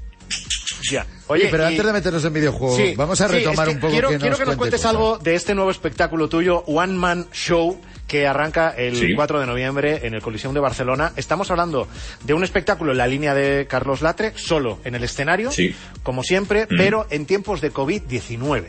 Ya. 0.92 1.06
Oye, 1.28 1.48
pero 1.50 1.64
y- 1.64 1.68
antes 1.68 1.86
de 1.86 1.94
meternos 1.94 2.26
en 2.26 2.34
videojuegos, 2.34 2.76
Sí, 2.78 2.94
vamos 2.98 3.22
a 3.22 3.28
sí, 3.28 3.34
retomar 3.36 3.68
es 3.70 3.72
que 3.72 3.76
un 3.76 3.80
poco 3.82 3.92
quiero, 3.94 4.10
que 4.10 4.18
quiero 4.18 4.32
nos 4.32 4.40
que 4.40 4.46
nos 4.46 4.56
cuente 4.56 4.58
cuentes 4.58 4.82
cosas. 4.82 4.92
algo 4.92 5.18
de 5.20 5.36
este 5.36 5.56
nuevo 5.56 5.72
espectáculo 5.72 6.28
tuyo, 6.28 6.60
One 6.66 6.94
Man 6.94 7.28
Show, 7.32 7.80
que 8.14 8.28
arranca 8.28 8.76
el 8.78 8.96
Sí. 8.96 9.16
4 9.16 9.40
de 9.40 9.48
noviembre 9.48 10.02
en 10.04 10.14
el 10.14 10.22
Coliseum 10.22 10.54
de 10.54 10.60
Barcelona. 10.60 11.14
Estamos 11.16 11.50
hablando 11.50 11.88
de 12.24 12.36
un 12.36 12.44
espectáculo 12.44 12.92
en 12.92 13.00
la 13.00 13.08
línea 13.08 13.34
de 13.34 13.66
Carlos 13.68 14.04
Latre, 14.04 14.34
solo 14.36 14.78
en 14.84 14.94
el 14.94 15.04
escenario, 15.04 15.50
Sí. 15.52 15.74
como 16.04 16.22
siempre, 16.22 16.66
Mm. 16.66 16.78
pero 16.78 17.08
en 17.10 17.26
tiempos 17.26 17.60
de 17.60 17.72
COVID-19. 17.72 18.68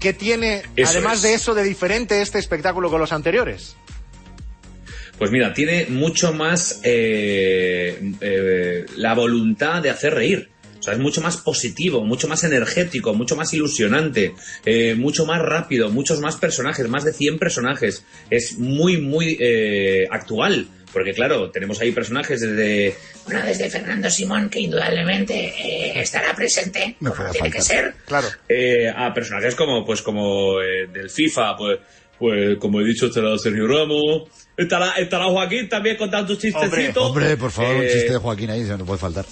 ¿Qué 0.00 0.14
tiene, 0.14 0.62
Eso 0.74 0.92
además 0.92 1.16
es. 1.16 1.22
de 1.22 1.34
eso, 1.34 1.54
de 1.54 1.64
diferente 1.64 2.22
este 2.22 2.38
espectáculo 2.38 2.88
con 2.88 2.98
los 2.98 3.12
anteriores? 3.12 3.76
Pues 5.18 5.30
mira, 5.30 5.52
tiene 5.52 5.84
mucho 5.90 6.32
más 6.32 6.80
eh, 6.82 8.10
eh, 8.22 8.86
la 8.96 9.12
voluntad 9.14 9.82
de 9.82 9.90
hacer 9.90 10.14
reír. 10.14 10.48
Sea, 10.86 10.94
es 10.94 11.00
mucho 11.00 11.20
más 11.20 11.36
positivo, 11.38 12.04
mucho 12.04 12.28
más 12.28 12.44
energético, 12.44 13.12
mucho 13.12 13.34
más 13.34 13.52
ilusionante, 13.52 14.34
eh, 14.64 14.94
mucho 14.94 15.26
más 15.26 15.42
rápido, 15.42 15.90
muchos 15.90 16.20
más 16.20 16.36
personajes, 16.36 16.88
más 16.88 17.04
de 17.04 17.12
100 17.12 17.38
personajes. 17.40 18.04
Es 18.30 18.56
muy, 18.56 18.98
muy 18.98 19.36
eh, 19.40 20.06
actual. 20.08 20.68
Porque 20.92 21.12
claro, 21.12 21.50
tenemos 21.50 21.80
ahí 21.80 21.90
personajes 21.90 22.40
desde... 22.40 22.96
Bueno, 23.24 23.44
desde 23.44 23.68
Fernando 23.68 24.08
Simón, 24.08 24.48
que 24.48 24.60
indudablemente 24.60 25.34
eh, 25.34 26.00
estará 26.00 26.32
presente, 26.34 26.96
No 27.00 27.10
como 27.10 27.22
puede 27.22 27.32
tiene 27.32 27.50
que 27.50 27.60
ser. 27.60 27.94
Claro. 28.06 28.28
eh, 28.48 28.88
a 28.96 29.12
personajes 29.12 29.56
como 29.56 29.84
pues 29.84 30.00
como 30.00 30.60
eh, 30.62 30.86
del 30.86 31.10
FIFA, 31.10 31.56
pues 31.56 31.80
pues 32.18 32.56
como 32.58 32.80
he 32.80 32.84
dicho 32.84 33.06
estará 33.06 33.36
Sergio 33.36 33.66
Ramos, 33.66 34.30
estará, 34.56 34.92
estará 34.92 35.24
Joaquín 35.26 35.68
también 35.68 35.96
contando 35.96 36.32
sus 36.32 36.38
chistecitos. 36.38 37.10
Hombre, 37.10 37.36
por 37.36 37.50
favor, 37.50 37.76
un 37.76 37.82
chiste 37.82 38.12
de 38.12 38.18
Joaquín 38.18 38.50
ahí, 38.50 38.64
se 38.64 38.78
no 38.78 38.86
puede 38.86 38.98
faltar. 38.98 39.26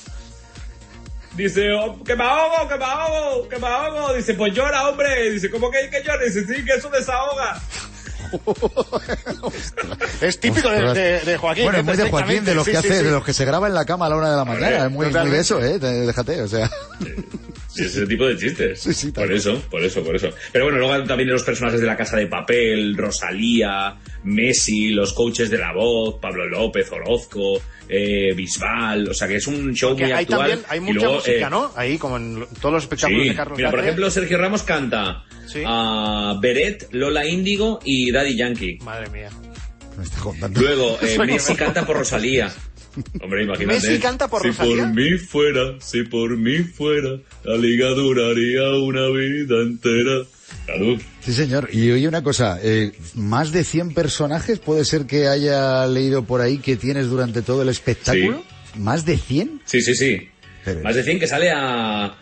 Dice, 1.36 1.72
"Oh, 1.72 2.02
que 2.04 2.14
me 2.14 2.24
ahogo, 2.24 2.68
que 2.68 2.76
me 2.78 2.84
ahogo, 2.84 3.48
que 3.48 3.58
me 3.58 3.66
ahogo. 3.66 4.14
Dice, 4.14 4.34
pues 4.34 4.52
llora, 4.54 4.88
hombre. 4.88 5.30
Dice, 5.30 5.50
¿cómo 5.50 5.70
que, 5.70 5.90
que 5.90 6.02
llora? 6.02 6.24
Dice, 6.24 6.44
sí, 6.46 6.64
que 6.64 6.74
eso 6.74 6.88
desahoga. 6.90 7.60
Es 10.20 10.40
típico 10.40 10.68
de, 10.68 10.76
Ostras. 10.76 10.94
de- 10.94 11.20
de 11.20 11.36
Joaquín. 11.38 11.64
Bueno, 11.64 11.78
es 11.80 11.84
muy 11.84 11.96
de 11.96 12.10
Joaquín, 12.10 12.44
de 12.44 12.54
los 12.54 12.64
Sí, 12.64 12.70
que 12.72 12.78
sí, 12.80 12.86
hace, 12.88 12.98
sí. 12.98 13.04
de 13.04 13.10
los 13.10 13.24
que 13.24 13.32
se 13.32 13.44
graba 13.44 13.66
en 13.68 13.74
la 13.74 13.84
cama 13.84 14.06
a 14.06 14.08
la 14.08 14.16
una 14.16 14.30
de 14.30 14.36
la 14.36 14.44
mañana. 14.44 14.86
Es 14.86 14.90
muy, 14.90 15.06
muy 15.08 15.30
de 15.30 15.38
eso, 15.40 15.62
eh. 15.62 15.78
Te- 15.78 15.86
Déjate, 16.06 16.42
o 16.42 16.48
sea. 16.48 16.68
Sí, 17.74 17.82
ese 17.84 18.06
tipo 18.06 18.26
de 18.26 18.36
chistes. 18.36 18.80
Sí, 18.80 18.92
sí, 18.94 19.10
por 19.10 19.32
eso, 19.32 19.60
por 19.70 19.82
eso, 19.82 20.02
por 20.04 20.14
eso. 20.14 20.30
Pero 20.52 20.66
bueno, 20.66 20.78
luego 20.78 21.02
también 21.04 21.28
los 21.28 21.42
personajes 21.42 21.80
de 21.80 21.86
la 21.86 21.96
Casa 21.96 22.16
de 22.16 22.26
Papel, 22.28 22.96
Rosalía, 22.96 23.96
Messi, 24.22 24.90
los 24.90 25.12
coaches 25.12 25.50
de 25.50 25.58
la 25.58 25.72
voz, 25.72 26.18
Pablo 26.20 26.46
López, 26.48 26.90
Orozco, 26.92 27.60
eh, 27.88 28.32
Bisbal. 28.34 29.08
O 29.08 29.14
sea 29.14 29.26
que 29.26 29.36
es 29.36 29.46
un 29.46 29.74
show 29.74 29.90
Porque 29.90 30.04
muy 30.04 30.12
hay 30.12 30.22
actual. 30.22 30.38
también, 30.40 30.60
hay 30.68 30.78
Y 30.78 30.80
mucha 30.82 30.94
luego, 30.94 31.14
música, 31.14 31.46
eh, 31.46 31.50
¿no? 31.50 31.72
Ahí, 31.76 31.98
como 31.98 32.16
en 32.16 32.46
todos 32.60 32.74
los 32.74 32.82
espectáculos 32.84 33.22
Sí, 33.22 33.28
de 33.30 33.34
Carlos 33.34 33.56
mira, 33.58 33.70
por 33.70 33.80
ejemplo, 33.80 34.10
Sergio 34.10 34.38
Ramos 34.38 34.62
canta 34.62 35.24
Sí. 35.46 35.62
a 35.66 36.38
Beret, 36.40 36.88
Lola 36.92 37.26
Índigo 37.26 37.80
y 37.84 38.10
Daddy 38.12 38.36
Yankee. 38.36 38.78
Madre 38.84 39.10
mía. 39.10 39.30
Me 39.98 40.04
está 40.04 40.18
contando. 40.20 40.60
Luego, 40.60 40.98
eh, 41.02 41.18
Messi 41.26 41.54
canta 41.54 41.84
por 41.86 41.96
Rosalía. 41.98 42.52
Hombre, 43.22 43.42
imagínate. 43.44 43.80
¿Messi 43.80 43.98
canta 44.00 44.28
por 44.28 44.42
si 44.42 44.48
Rosalía? 44.48 44.84
por 44.84 44.94
mí 44.94 45.18
fuera, 45.18 45.74
si 45.80 46.02
por 46.04 46.36
mí 46.36 46.58
fuera, 46.58 47.18
la 47.44 47.56
liga 47.56 47.88
duraría 47.90 48.68
una 48.76 49.08
vida 49.08 49.62
entera. 49.62 50.24
Salud. 50.66 51.00
Sí, 51.20 51.32
señor. 51.32 51.68
Y 51.72 51.90
oye 51.90 52.06
una 52.08 52.22
cosa, 52.22 52.58
eh, 52.62 52.92
más 53.14 53.50
de 53.52 53.64
100 53.64 53.94
personajes 53.94 54.58
puede 54.60 54.84
ser 54.84 55.06
que 55.06 55.26
haya 55.26 55.86
leído 55.86 56.24
por 56.24 56.40
ahí 56.40 56.58
que 56.58 56.76
tienes 56.76 57.08
durante 57.08 57.42
todo 57.42 57.62
el 57.62 57.68
espectáculo. 57.68 58.42
¿Más 58.76 59.04
de 59.04 59.16
100? 59.18 59.62
Sí, 59.64 59.80
sí, 59.82 59.94
sí. 59.94 60.28
Pero- 60.64 60.80
Más 60.82 60.94
de 60.94 61.02
100 61.02 61.18
que 61.18 61.26
sale 61.26 61.50
a 61.54 62.16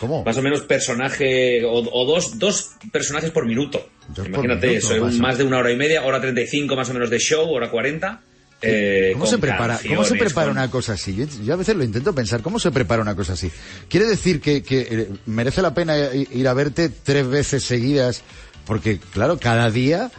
¿Cómo? 0.00 0.24
más 0.24 0.36
o 0.36 0.42
menos 0.42 0.62
personaje 0.62 1.64
o, 1.64 1.72
o 1.72 2.06
dos, 2.06 2.38
dos 2.38 2.70
personajes 2.92 3.30
por 3.30 3.46
minuto. 3.46 3.88
Dos 4.08 4.18
por 4.18 4.28
Imagínate 4.28 4.66
minuto, 4.68 4.92
eso, 4.94 5.02
pasa. 5.04 5.18
más 5.18 5.38
de 5.38 5.44
una 5.44 5.58
hora 5.58 5.70
y 5.70 5.76
media, 5.76 6.02
hora 6.04 6.20
35 6.20 6.74
más 6.76 6.90
o 6.90 6.94
menos 6.94 7.10
de 7.10 7.18
show, 7.18 7.48
hora 7.50 7.70
40. 7.70 8.22
Eh, 8.64 9.10
¿Cómo 9.12 9.26
se 9.26 9.38
prepara? 9.38 9.78
¿Cómo 9.88 10.04
se 10.04 10.14
prepara 10.16 10.46
con- 10.48 10.56
una 10.58 10.70
cosa 10.70 10.92
así? 10.94 11.14
Yo, 11.14 11.26
yo 11.44 11.54
a 11.54 11.56
veces 11.56 11.76
lo 11.76 11.84
intento 11.84 12.14
pensar. 12.14 12.42
¿Cómo 12.42 12.58
se 12.58 12.70
prepara 12.70 13.02
una 13.02 13.14
cosa 13.14 13.34
así? 13.34 13.50
Quiere 13.88 14.06
decir 14.06 14.40
que, 14.40 14.62
que, 14.62 14.80
eh, 14.90 15.08
merece 15.26 15.62
la 15.62 15.74
pena 15.74 15.96
ir 16.14 16.48
a 16.48 16.54
verte 16.54 16.88
tres 16.88 17.26
veces 17.28 17.64
seguidas, 17.64 18.22
porque 18.66 18.98
claro, 19.12 19.38
cada 19.38 19.70
día 19.70 20.10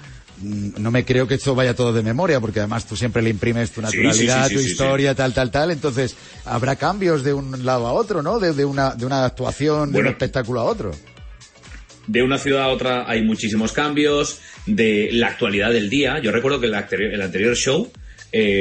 mm, 0.41 0.81
no 0.81 0.91
me 0.91 1.03
creo 1.05 1.27
que 1.27 1.35
esto 1.35 1.55
vaya 1.55 1.73
todo 1.75 1.93
de 1.93 2.03
memoria, 2.03 2.39
porque 2.39 2.59
además 2.59 2.85
tú 2.87 2.95
siempre 2.95 3.21
le 3.21 3.29
imprimes 3.31 3.71
tu 3.71 3.81
Sí, 3.81 3.87
sí, 3.91 3.97
naturalidad, 3.97 4.47
sí, 4.47 4.57
sí, 4.57 4.63
tu 4.63 4.67
historia, 4.69 5.15
tal, 5.15 5.33
tal, 5.33 5.51
tal. 5.51 5.71
Entonces 5.71 6.15
habrá 6.45 6.75
cambios 6.75 7.23
de 7.23 7.33
un 7.33 7.65
lado 7.65 7.87
a 7.87 7.93
otro, 7.93 8.21
¿no? 8.21 8.39
De, 8.39 8.53
de 8.53 8.65
una 8.65 8.93
de 8.95 9.05
una 9.05 9.25
actuación, 9.25 9.89
de 9.89 9.93
Bueno. 9.93 10.09
un 10.09 10.13
espectáculo 10.13 10.59
a 10.61 10.63
otro. 10.65 10.91
De 12.07 12.21
una 12.21 12.37
ciudad 12.37 12.61
a 12.63 12.67
otra 12.67 13.09
hay 13.09 13.23
muchísimos 13.23 13.71
cambios, 13.71 14.39
de 14.67 15.09
la 15.11 15.27
actualidad 15.29 15.71
del 15.71 15.89
día. 15.89 16.19
Yo 16.19 16.31
recuerdo 16.31 16.59
que 16.59 16.67
el 16.67 16.75
anterior, 16.75 17.11
el 17.11 17.21
anterior 17.21 17.55
show, 17.55 17.91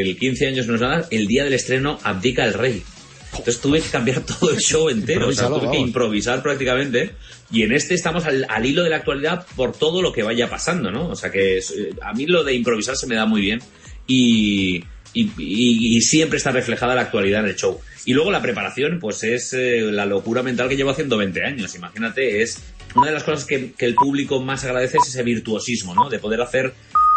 el 0.01 0.17
15 0.19 0.47
años 0.49 0.67
no 0.67 0.75
es 0.77 0.81
nada, 0.81 1.07
el 1.11 1.27
día 1.27 1.45
del 1.45 1.55
estreno 1.55 1.99
abdica 2.03 2.45
el 2.45 2.55
rey. 2.55 2.83
Entonces 3.31 3.61
tuve 3.61 3.81
que 3.81 3.89
cambiar 3.89 4.21
todo 4.27 4.51
el 4.51 4.59
show 4.59 4.89
entero, 4.89 5.29
o 5.29 5.33
sea, 5.33 5.49
tuve 5.49 5.71
que 5.73 5.79
improvisar 5.79 6.43
prácticamente. 6.43 7.13
Y 7.51 7.63
en 7.63 7.73
este 7.73 7.95
estamos 7.95 8.25
al, 8.27 8.47
al 8.49 8.65
hilo 8.67 8.83
de 8.85 8.91
la 8.91 8.97
actualidad 8.97 9.47
por 9.57 9.73
todo 9.77 10.01
lo 10.03 10.13
que 10.13 10.23
vaya 10.23 10.49
pasando, 10.49 10.91
¿no? 10.93 11.09
O 11.09 11.17
sea 11.17 11.31
que 11.31 11.59
eh, 11.59 11.63
a 12.03 12.13
mí 12.13 12.27
lo 12.27 12.45
de 12.45 12.55
improvisar 12.55 12.97
se 12.97 13.07
me 13.09 13.17
da 13.17 13.27
muy 13.27 13.41
bien 13.41 13.61
y, 14.07 14.77
y, 15.13 15.23
y- 15.39 15.97
y 15.97 16.01
siempre 16.01 16.39
está 16.39 16.53
reflejada 16.53 16.95
la 16.95 17.03
actualidad 17.03 17.41
en 17.41 17.51
el 17.51 17.57
show. 17.57 17.81
Y 18.07 18.13
luego 18.15 18.31
la 18.31 18.43
preparación, 18.43 18.99
pues 19.01 19.23
es 19.25 19.53
eh, 19.55 19.81
la 19.83 20.07
locura 20.07 20.43
mental 20.43 20.69
que 20.69 20.77
llevo 20.77 20.91
haciendo 20.91 21.17
20 21.17 21.43
años. 21.45 21.75
Imagínate, 21.75 22.43
es 22.43 22.61
una 22.95 23.07
de 23.09 23.13
las 23.13 23.25
cosas 23.25 23.45
que, 23.45 23.73
que 23.73 23.87
el 23.87 23.95
público 23.95 24.41
más 24.41 24.65
agradece 24.65 24.99
es 25.03 25.09
ese 25.09 25.23
virtuosismo, 25.23 25.95
¿no? 25.95 26.09
De 26.09 26.19
poder 26.19 26.41
hacer 26.41 26.73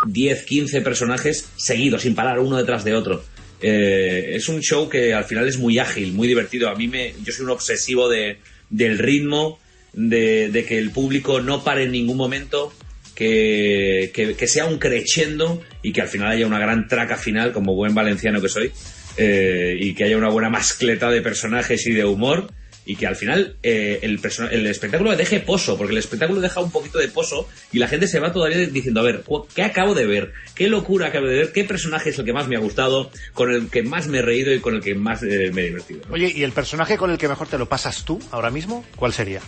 10, 0.05 0.43
15 0.43 0.81
personajes 0.81 1.49
seguidos, 1.55 2.03
sin 2.03 2.15
parar 2.15 2.39
uno 2.39 2.57
detrás 2.57 2.83
de 2.83 2.95
otro. 2.95 3.23
Eh, 3.61 4.33
es 4.35 4.49
un 4.49 4.61
show 4.61 4.87
que 4.87 5.13
al 5.13 5.25
final 5.25 5.47
es 5.47 5.57
muy 5.57 5.79
ágil, 5.79 6.13
muy 6.13 6.27
divertido. 6.27 6.69
A 6.69 6.75
mí 6.75 6.87
me, 6.87 7.13
yo 7.23 7.33
soy 7.33 7.45
un 7.45 7.51
obsesivo 7.51 8.07
de, 8.09 8.37
del 8.69 8.97
ritmo, 8.97 9.59
de, 9.93 10.65
que 10.67 10.77
el 10.77 10.91
público 10.91 11.41
no 11.41 11.63
pare 11.63 11.83
en 11.83 11.91
ningún 11.91 12.17
momento, 12.17 12.71
que, 13.15 14.11
que, 14.13 14.35
que 14.35 14.47
sea 14.47 14.65
un 14.65 14.77
crescendo 14.77 15.61
y 15.81 15.91
que 15.91 16.01
al 16.01 16.07
final 16.07 16.31
haya 16.31 16.45
una 16.45 16.59
gran 16.59 16.87
traca 16.87 17.17
final, 17.17 17.51
como 17.51 17.73
buen 17.73 17.95
valenciano 17.95 18.41
que 18.41 18.49
soy, 18.49 18.71
eh, 19.17 19.75
y 19.79 19.95
que 19.95 20.03
haya 20.03 20.17
una 20.17 20.29
buena 20.29 20.49
mascleta 20.49 21.09
de 21.09 21.21
personajes 21.21 21.87
y 21.87 21.93
de 21.93 22.05
humor. 22.05 22.51
Y 22.89 22.95
que 22.95 23.05
al 23.05 23.17
final 23.17 23.57
eh, 23.63 23.99
el, 24.01 24.15
espectáculo 24.65 25.13
deje 25.15 25.41
pozo, 25.41 25.77
porque 25.77 25.91
el 25.91 25.99
espectáculo 25.99 26.39
deja 26.39 26.61
un 26.61 26.71
poquito 26.71 26.99
de 26.99 27.09
pozo 27.09 27.49
y 27.73 27.79
la 27.79 27.89
gente 27.89 28.07
se 28.07 28.21
va 28.21 28.31
todavía 28.31 28.59
diciendo, 28.65 29.01
a 29.01 29.03
ver, 29.03 29.23
¿qué 29.53 29.63
acabo 29.63 29.93
de 29.93 30.05
ver? 30.05 30.31
¿Qué 30.55 30.69
locura 30.69 31.07
acabo 31.07 31.27
de 31.27 31.35
ver? 31.35 31.51
¿Qué 31.51 31.65
personaje 31.65 32.11
es 32.11 32.17
el 32.17 32.23
que 32.23 32.31
más 32.31 32.47
me 32.47 32.55
ha 32.55 32.59
gustado? 32.59 33.11
Con 33.33 33.51
el 33.51 33.69
que 33.69 33.83
más 33.83 34.07
me 34.07 34.19
he 34.19 34.21
reído 34.21 34.53
y 34.53 34.61
con 34.61 34.73
el 34.73 34.81
que 34.81 34.95
más 34.95 35.21
eh, 35.21 35.51
me 35.53 35.63
he 35.63 35.65
divertido. 35.65 36.01
¿no? 36.07 36.13
Oye, 36.13 36.31
¿y 36.33 36.43
el 36.43 36.53
personaje 36.53 36.97
con 36.97 37.11
el 37.11 37.17
que 37.17 37.27
mejor 37.27 37.49
te 37.49 37.57
lo 37.57 37.67
pasas 37.67 38.05
tú 38.05 38.21
ahora 38.31 38.51
mismo? 38.51 38.85
¿Cuál 38.95 39.11
sería? 39.11 39.41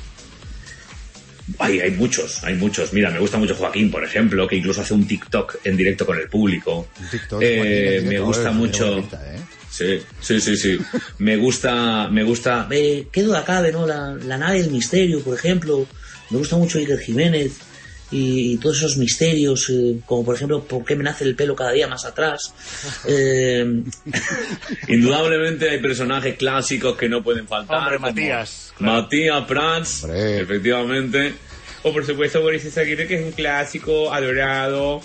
Hay, 1.58 1.80
hay 1.80 1.92
muchos, 1.92 2.44
hay 2.44 2.56
muchos. 2.56 2.94
Mira, 2.94 3.10
me 3.10 3.20
gusta 3.20 3.38
mucho 3.38 3.56
Joaquín, 3.56 3.90
por 3.90 4.04
ejemplo, 4.04 4.48
que 4.48 4.58
incluso 4.58 4.82
hace 4.82 4.94
un 4.94 5.08
TikTok 5.08 5.60
en 5.64 5.78
directo 5.78 6.06
con 6.06 6.18
el 6.18 6.28
público. 6.28 6.90
TikTok, 7.10 7.42
Eh, 7.42 8.04
me 8.06 8.20
gusta 8.20 8.52
mucho. 8.52 9.00
¿eh? 9.00 9.40
Sí, 9.70 10.02
sí, 10.20 10.42
sí, 10.42 10.58
sí. 10.58 10.80
me 11.20 11.38
gusta, 11.38 12.08
me 12.10 12.24
gusta. 12.24 12.68
Eh, 12.72 13.08
¿Qué 13.12 13.24
duda 13.24 13.44
cabe, 13.46 13.72
no? 13.72 13.86
La, 13.86 14.14
la 14.16 14.38
nave 14.38 14.62
del 14.62 14.72
misterio, 14.72 15.22
por 15.22 15.36
ejemplo. 15.38 15.86
Me 16.32 16.38
gusta 16.38 16.58
mucho 16.58 16.78
Iker 16.80 17.00
Jiménez 17.00 17.54
y, 18.12 18.54
y 18.54 18.58
todos 18.58 18.78
esos 18.78 18.98
misterios, 18.98 19.70
eh, 19.70 19.98
como 20.06 20.26
por 20.26 20.36
ejemplo, 20.36 20.64
¿por 20.64 20.84
qué 20.84 20.96
me 20.96 21.04
nace 21.04 21.24
el 21.24 21.36
pelo 21.36 21.56
cada 21.56 21.72
día 21.72 21.88
más 21.88 22.06
atrás? 22.06 22.54
Eh, 23.08 23.66
indudablemente 24.88 25.70
hay 25.70 25.80
personajes 25.80 26.36
clásicos 26.38 26.98
que 26.98 27.10
no 27.10 27.24
pueden 27.24 27.48
faltar. 27.48 27.78
Hombre, 27.80 28.00
Matías, 28.00 28.74
claro. 28.78 29.04
Matías 29.04 29.46
Prats, 29.46 30.04
Hombre. 30.04 30.42
efectivamente. 30.42 31.34
O 31.84 31.94
por 31.94 32.06
supuesto 32.06 32.42
Boris 32.42 32.66
Izaguirre, 32.66 33.08
que 33.08 33.16
es 33.16 33.26
un 33.26 33.32
clásico, 33.32 34.14
adorado 34.14 35.02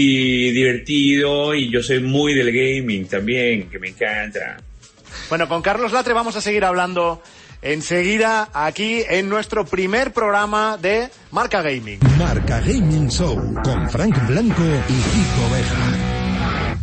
y 0.00 0.52
divertido. 0.52 1.54
Y 1.54 1.70
yo 1.70 1.82
soy 1.82 2.00
muy 2.00 2.34
del 2.34 2.52
gaming 2.52 3.06
también, 3.06 3.68
que 3.68 3.78
me 3.78 3.88
encanta. 3.88 4.58
Bueno, 5.28 5.48
con 5.48 5.60
Carlos 5.60 5.92
Latre 5.92 6.14
vamos 6.14 6.36
a 6.36 6.40
seguir 6.40 6.64
hablando 6.64 7.20
enseguida 7.60 8.48
aquí 8.54 9.02
en 9.08 9.28
nuestro 9.28 9.64
primer 9.66 10.12
programa 10.12 10.76
de 10.76 11.08
Marca 11.32 11.62
Gaming. 11.62 11.98
Marca 12.16 12.60
Gaming 12.60 13.08
Show 13.08 13.34
con 13.64 13.90
Frank 13.90 14.16
Blanco 14.28 14.62
y 14.88 14.92
Kiko 14.92 15.50
Bejar. 15.52 16.78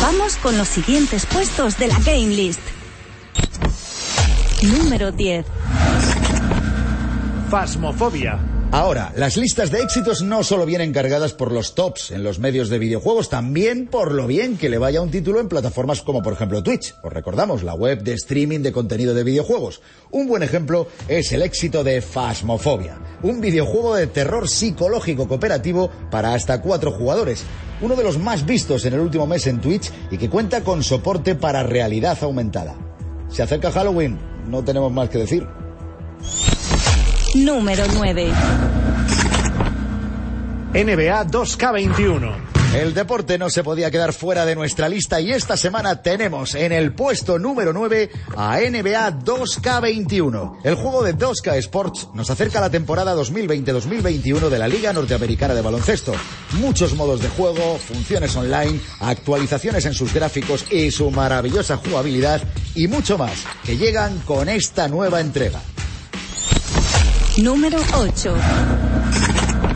Vamos 0.00 0.36
con 0.36 0.56
los 0.58 0.68
siguientes 0.68 1.24
puestos 1.26 1.78
de 1.78 1.88
la 1.88 1.98
Game 2.00 2.28
List. 2.28 2.60
Número 4.62 5.12
10. 5.12 5.46
Fasmofobia. 7.50 8.57
Ahora, 8.70 9.14
las 9.16 9.38
listas 9.38 9.70
de 9.70 9.80
éxitos 9.80 10.20
no 10.20 10.44
solo 10.44 10.66
vienen 10.66 10.92
cargadas 10.92 11.32
por 11.32 11.52
los 11.52 11.74
tops 11.74 12.10
en 12.10 12.22
los 12.22 12.38
medios 12.38 12.68
de 12.68 12.78
videojuegos, 12.78 13.30
también 13.30 13.86
por 13.86 14.12
lo 14.12 14.26
bien 14.26 14.58
que 14.58 14.68
le 14.68 14.76
vaya 14.76 15.00
un 15.00 15.10
título 15.10 15.40
en 15.40 15.48
plataformas 15.48 16.02
como 16.02 16.20
por 16.20 16.34
ejemplo 16.34 16.62
Twitch. 16.62 16.94
Os 17.02 17.10
recordamos, 17.10 17.62
la 17.62 17.72
web 17.72 18.02
de 18.02 18.12
streaming 18.12 18.60
de 18.60 18.72
contenido 18.72 19.14
de 19.14 19.24
videojuegos. 19.24 19.80
Un 20.10 20.28
buen 20.28 20.42
ejemplo 20.42 20.86
es 21.08 21.32
el 21.32 21.40
éxito 21.40 21.82
de 21.82 22.02
Phasmophobia, 22.02 22.98
un 23.22 23.40
videojuego 23.40 23.96
de 23.96 24.06
terror 24.06 24.46
psicológico 24.46 25.26
cooperativo 25.26 25.90
para 26.10 26.34
hasta 26.34 26.60
cuatro 26.60 26.92
jugadores. 26.92 27.44
Uno 27.80 27.96
de 27.96 28.04
los 28.04 28.18
más 28.18 28.44
vistos 28.44 28.84
en 28.84 28.92
el 28.92 29.00
último 29.00 29.26
mes 29.26 29.46
en 29.46 29.62
Twitch 29.62 29.90
y 30.10 30.18
que 30.18 30.28
cuenta 30.28 30.62
con 30.62 30.82
soporte 30.82 31.36
para 31.36 31.62
realidad 31.62 32.18
aumentada. 32.20 32.76
Se 33.30 33.42
acerca 33.42 33.72
Halloween, 33.72 34.18
no 34.46 34.62
tenemos 34.62 34.92
más 34.92 35.08
que 35.08 35.18
decir. 35.18 35.46
Número 37.44 37.84
9. 37.94 38.32
NBA 40.74 41.26
2K21. 41.26 42.48
El 42.74 42.92
deporte 42.92 43.38
no 43.38 43.48
se 43.48 43.62
podía 43.62 43.90
quedar 43.90 44.12
fuera 44.12 44.44
de 44.44 44.54
nuestra 44.54 44.88
lista 44.88 45.20
y 45.20 45.32
esta 45.32 45.56
semana 45.56 46.02
tenemos 46.02 46.54
en 46.54 46.72
el 46.72 46.92
puesto 46.92 47.38
número 47.38 47.72
9 47.72 48.10
a 48.36 48.58
NBA 48.58 49.20
2K21. 49.20 50.58
El 50.64 50.74
juego 50.74 51.02
de 51.02 51.16
2K 51.16 51.56
Sports 51.58 52.08
nos 52.12 52.28
acerca 52.28 52.58
a 52.58 52.62
la 52.62 52.70
temporada 52.70 53.14
2020-2021 53.14 54.48
de 54.48 54.58
la 54.58 54.68
Liga 54.68 54.92
Norteamericana 54.92 55.54
de 55.54 55.62
Baloncesto. 55.62 56.12
Muchos 56.60 56.94
modos 56.94 57.22
de 57.22 57.28
juego, 57.28 57.78
funciones 57.78 58.34
online, 58.36 58.80
actualizaciones 59.00 59.86
en 59.86 59.94
sus 59.94 60.12
gráficos 60.12 60.66
y 60.70 60.90
su 60.90 61.10
maravillosa 61.10 61.76
jugabilidad 61.76 62.42
y 62.74 62.88
mucho 62.88 63.16
más 63.16 63.44
que 63.64 63.76
llegan 63.76 64.18
con 64.26 64.48
esta 64.48 64.88
nueva 64.88 65.20
entrega. 65.20 65.60
Número 67.38 67.78
8. 67.94 68.34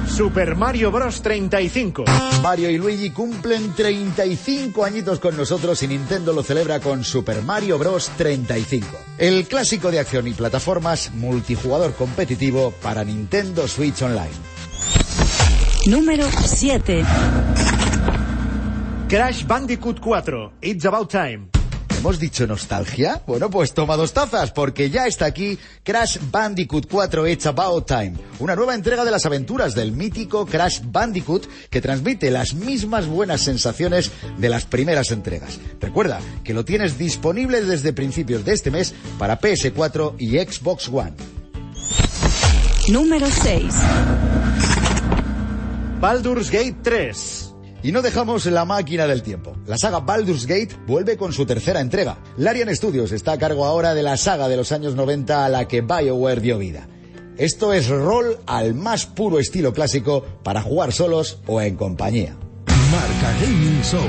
Super 0.09 0.57
Mario 0.57 0.91
Bros. 0.91 1.23
35. 1.23 2.05
Mario 2.43 2.69
y 2.69 2.77
Luigi 2.77 3.11
cumplen 3.11 3.73
35 3.73 4.85
añitos 4.85 5.21
con 5.21 5.37
nosotros 5.37 5.81
y 5.85 5.87
Nintendo 5.87 6.33
lo 6.33 6.43
celebra 6.43 6.81
con 6.81 7.05
Super 7.05 7.41
Mario 7.43 7.79
Bros. 7.79 8.11
35. 8.17 8.89
El 9.17 9.47
clásico 9.47 9.93
de 9.93 10.01
acción 10.01 10.27
y 10.27 10.33
plataformas 10.33 11.13
multijugador 11.15 11.95
competitivo 11.95 12.75
para 12.83 13.05
Nintendo 13.05 13.69
Switch 13.69 14.03
Online. 14.03 14.31
Número 15.87 16.27
7. 16.45 17.05
Crash 19.09 19.47
Bandicoot 19.47 20.01
4. 20.01 20.53
It's 20.63 20.85
About 20.85 21.13
Time. 21.13 21.52
¿Hemos 22.03 22.19
dicho 22.19 22.49
nostalgia? 22.49 23.23
Bueno, 23.29 23.49
pues 23.49 23.75
toma 23.75 23.97
dos 23.97 24.13
tazas, 24.13 24.51
porque 24.51 24.91
ya 24.91 25.07
está 25.07 25.27
aquí 25.27 25.57
Crash 25.85 26.19
Bandicoot 26.33 26.89
4 26.91 27.29
It's 27.29 27.47
About 27.47 27.87
Time, 27.87 28.15
una 28.41 28.57
nueva 28.57 28.75
entrega 28.75 29.05
de 29.05 29.13
las 29.13 29.25
aventuras 29.25 29.77
del 29.77 29.93
mítico 29.93 30.45
Crash 30.45 30.81
Bandicoot 30.83 31.47
que 31.71 31.81
transmite 31.81 32.33
las 32.33 32.55
mismas 32.55 33.07
buenas 33.07 33.43
sensaciones 33.43 34.11
de 34.37 34.49
las 34.49 34.65
primeras 34.65 35.13
entregas. 35.13 35.61
Recuerda 35.81 36.19
que 36.43 36.55
lo 36.55 36.65
tienes 36.65 36.99
disponible 36.99 37.63
desde 37.63 37.93
principios 37.93 38.45
de 38.45 38.55
este 38.55 38.73
mes 38.73 38.97
para 39.17 39.41
PS4 39.41 40.17
y 40.19 40.41
Xbox 40.41 40.89
One. 40.89 41.13
Número 42.89 43.29
6. 43.31 43.75
Baldur's 46.01 46.51
Gate 46.51 46.79
3. 46.83 47.52
Y 47.83 47.91
no 47.91 48.03
dejamos 48.03 48.47
la 48.47 48.65
máquina 48.65 49.07
del 49.07 49.23
tiempo. 49.23 49.57
La 49.67 49.77
saga 49.77 50.01
Baldur's 50.01 50.47
Gate 50.47 50.77
vuelve 50.87 51.17
con 51.17 51.33
su 51.33 51.47
tercera 51.47 51.81
entrega. 51.81 52.19
Larian 52.37 52.75
Studios 52.75 53.11
está 53.13 53.33
a 53.33 53.39
cargo 53.39 53.65
ahora 53.65 53.95
de 53.95 54.03
la 54.03 54.17
saga 54.17 54.49
de 54.49 54.57
los 54.57 54.71
años 54.71 54.95
90 54.95 55.45
a 55.45 55.49
la 55.49 55.67
que 55.67 55.81
BioWare 55.81 56.41
dio 56.41 56.59
vida. 56.59 56.87
Esto 57.39 57.73
es 57.73 57.89
rol 57.89 58.39
al 58.47 58.75
más 58.75 59.07
puro 59.07 59.39
estilo 59.39 59.73
clásico 59.73 60.25
para 60.45 60.63
jugar 60.63 60.93
solos 60.93 61.41
o 61.47 61.61
en 61.61 61.77
compañía. 61.77 62.37
Marca 62.91 63.33
Gaming 63.41 63.83
Show. 63.83 64.07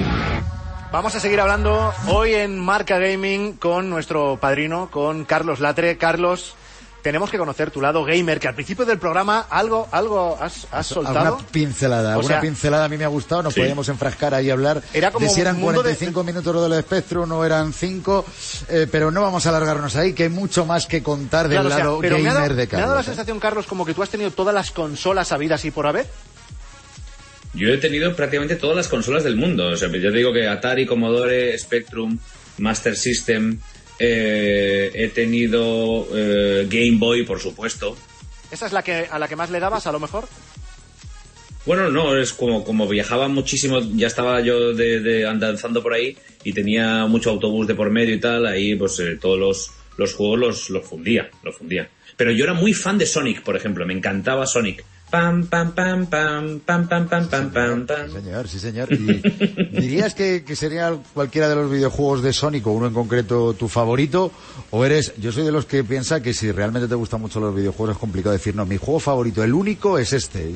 Vamos 0.91 1.15
a 1.15 1.19
seguir 1.19 1.39
hablando 1.39 1.91
hoy 2.07 2.35
en 2.35 2.59
Marca 2.59 2.99
Gaming 2.99 3.53
con 3.53 3.89
nuestro 3.89 4.37
padrino, 4.39 4.91
con 4.91 5.25
Carlos 5.25 5.59
Latre. 5.59 5.97
Carlos, 5.97 6.55
tenemos 7.03 7.29
que 7.29 7.37
conocer 7.37 7.69
tu 7.69 7.81
lado 7.81 8.03
gamer, 8.05 8.39
que 8.39 8.47
al 8.47 8.55
principio 8.55 8.85
del 8.85 8.97
programa 8.97 9.41
algo, 9.49 9.87
algo 9.91 10.37
has, 10.41 10.65
has 10.71 10.87
soltado. 10.87 11.19
Alguna 11.19 11.47
pincelada, 11.51 12.09
O 12.09 12.11
alguna 12.13 12.27
sea, 12.29 12.41
pincelada 12.41 12.85
a 12.85 12.89
mí 12.89 12.97
me 12.97 13.03
ha 13.03 13.09
gustado, 13.09 13.43
nos 13.43 13.53
Sí. 13.53 13.59
podíamos 13.59 13.89
enfrascar 13.89 14.33
ahí 14.33 14.49
a 14.49 14.53
hablar 14.53 14.81
Era 14.93 15.11
como 15.11 15.27
de 15.27 15.33
si 15.33 15.41
eran 15.41 15.57
un 15.57 15.61
mundo 15.61 15.83
de- 15.83 15.89
45 15.95 16.23
minutos 16.23 16.55
lo 16.55 16.67
del 16.67 16.81
Spectrum 16.81 17.29
o 17.31 17.45
eran 17.45 17.73
5, 17.73 18.25
eh, 18.69 18.87
pero 18.89 19.11
no 19.11 19.21
vamos 19.21 19.45
a 19.45 19.49
alargarnos 19.49 19.95
ahí, 19.97 20.13
que 20.13 20.23
hay 20.23 20.29
mucho 20.29 20.65
más 20.65 20.87
que 20.87 21.03
contar 21.03 21.49
del 21.49 21.59
Claro, 21.59 21.67
o 21.67 21.71
sea, 21.71 21.77
lado 21.79 21.99
gamer 21.99 22.23
dado, 22.23 22.47
de 22.49 22.55
me 22.55 22.63
ha 22.63 22.67
Carlos. 22.67 22.81
dado 22.87 22.95
la 22.95 23.01
¿eh? 23.01 23.03
sensación, 23.03 23.39
Carlos, 23.39 23.65
como 23.67 23.85
que 23.85 23.93
tú 23.93 24.01
has 24.01 24.09
tenido 24.09 24.31
todas 24.31 24.55
las 24.55 24.71
consolas 24.71 25.31
habidas 25.33 25.65
y 25.65 25.71
por 25.71 25.85
haber. 25.85 26.07
Yo 27.53 27.69
he 27.69 27.77
tenido 27.77 28.15
prácticamente 28.15 28.55
todas 28.55 28.75
las 28.75 28.87
consolas 28.87 29.23
del 29.23 29.35
mundo. 29.35 29.67
O 29.67 29.75
sea, 29.77 29.87
yo 29.89 30.11
te 30.11 30.17
digo 30.17 30.33
que 30.33 30.47
Atari, 30.47 30.85
Commodore, 30.87 31.55
Spectrum, 31.59 32.17
Master 32.57 32.95
System, 32.95 33.59
eh, 34.05 34.91
he 34.93 35.07
tenido 35.09 36.07
eh, 36.13 36.67
Game 36.69 36.97
Boy, 36.97 37.23
por 37.23 37.39
supuesto. 37.39 37.95
¿Esa 38.51 38.65
es 38.65 38.73
la 38.73 38.83
que 38.83 39.07
a 39.09 39.17
la 39.17 39.27
que 39.27 39.35
más 39.35 39.49
le 39.49 39.59
dabas, 39.59 39.87
a 39.87 39.91
lo 39.91 39.99
mejor? 39.99 40.27
Bueno, 41.65 41.89
no, 41.89 42.17
es 42.17 42.33
como, 42.33 42.63
como 42.65 42.87
viajaba 42.87 43.29
muchísimo, 43.29 43.79
ya 43.95 44.07
estaba 44.07 44.41
yo 44.41 44.73
de, 44.73 44.99
de 44.99 45.25
andanzando 45.25 45.81
por 45.81 45.93
ahí 45.93 46.17
y 46.43 46.51
tenía 46.51 47.05
mucho 47.05 47.29
autobús 47.29 47.67
de 47.67 47.75
por 47.75 47.89
medio 47.89 48.13
y 48.13 48.19
tal, 48.19 48.45
ahí 48.45 48.75
pues 48.75 48.99
eh, 48.99 49.17
todos 49.19 49.39
los, 49.39 49.71
los 49.97 50.13
juegos 50.13 50.39
los, 50.39 50.69
los 50.69 50.85
fundía, 50.85 51.29
los 51.41 51.55
fundía. 51.55 51.89
Pero 52.17 52.31
yo 52.31 52.43
era 52.43 52.53
muy 52.53 52.73
fan 52.73 52.97
de 52.97 53.05
Sonic, 53.05 53.43
por 53.43 53.55
ejemplo, 53.55 53.85
me 53.85 53.93
encantaba 53.93 54.45
Sonic. 54.45 54.83
Pam, 55.13 55.45
pam, 55.45 55.73
pam, 55.73 56.07
pam, 56.07 56.59
pam, 56.65 56.87
pam, 56.87 57.07
pam, 57.07 57.29
pam, 57.29 57.51
pam, 57.51 57.85
pam. 57.85 58.07
Sí, 58.07 58.13
señor, 58.13 58.47
sí, 58.47 58.59
señor. 58.59 58.91
¿Y 58.91 59.21
¿Dirías 59.79 60.15
que, 60.15 60.43
que 60.43 60.55
sería 60.55 60.91
cualquiera 61.13 61.47
de 61.49 61.53
los 61.53 61.69
videojuegos 61.69 62.23
de 62.23 62.33
Sonic 62.33 62.65
o 62.65 62.71
uno 62.71 62.87
en 62.87 62.95
concreto 62.95 63.53
tu 63.53 63.67
favorito? 63.67 64.31
¿O 64.71 64.83
eres, 64.83 65.13
yo 65.17 65.31
soy 65.31 65.43
de 65.43 65.51
los 65.51 65.67
que 65.67 65.83
piensa 65.83 66.23
que 66.23 66.33
si 66.33 66.51
realmente 66.51 66.87
te 66.87 66.95
gustan 66.95 67.21
mucho 67.21 67.39
los 67.39 67.53
videojuegos 67.55 67.95
es 67.95 67.99
complicado 67.99 68.33
decir, 68.33 68.55
no, 68.55 68.65
mi 68.65 68.77
juego 68.77 68.99
favorito, 68.99 69.43
el 69.43 69.53
único 69.53 69.99
es 69.99 70.13
este? 70.13 70.51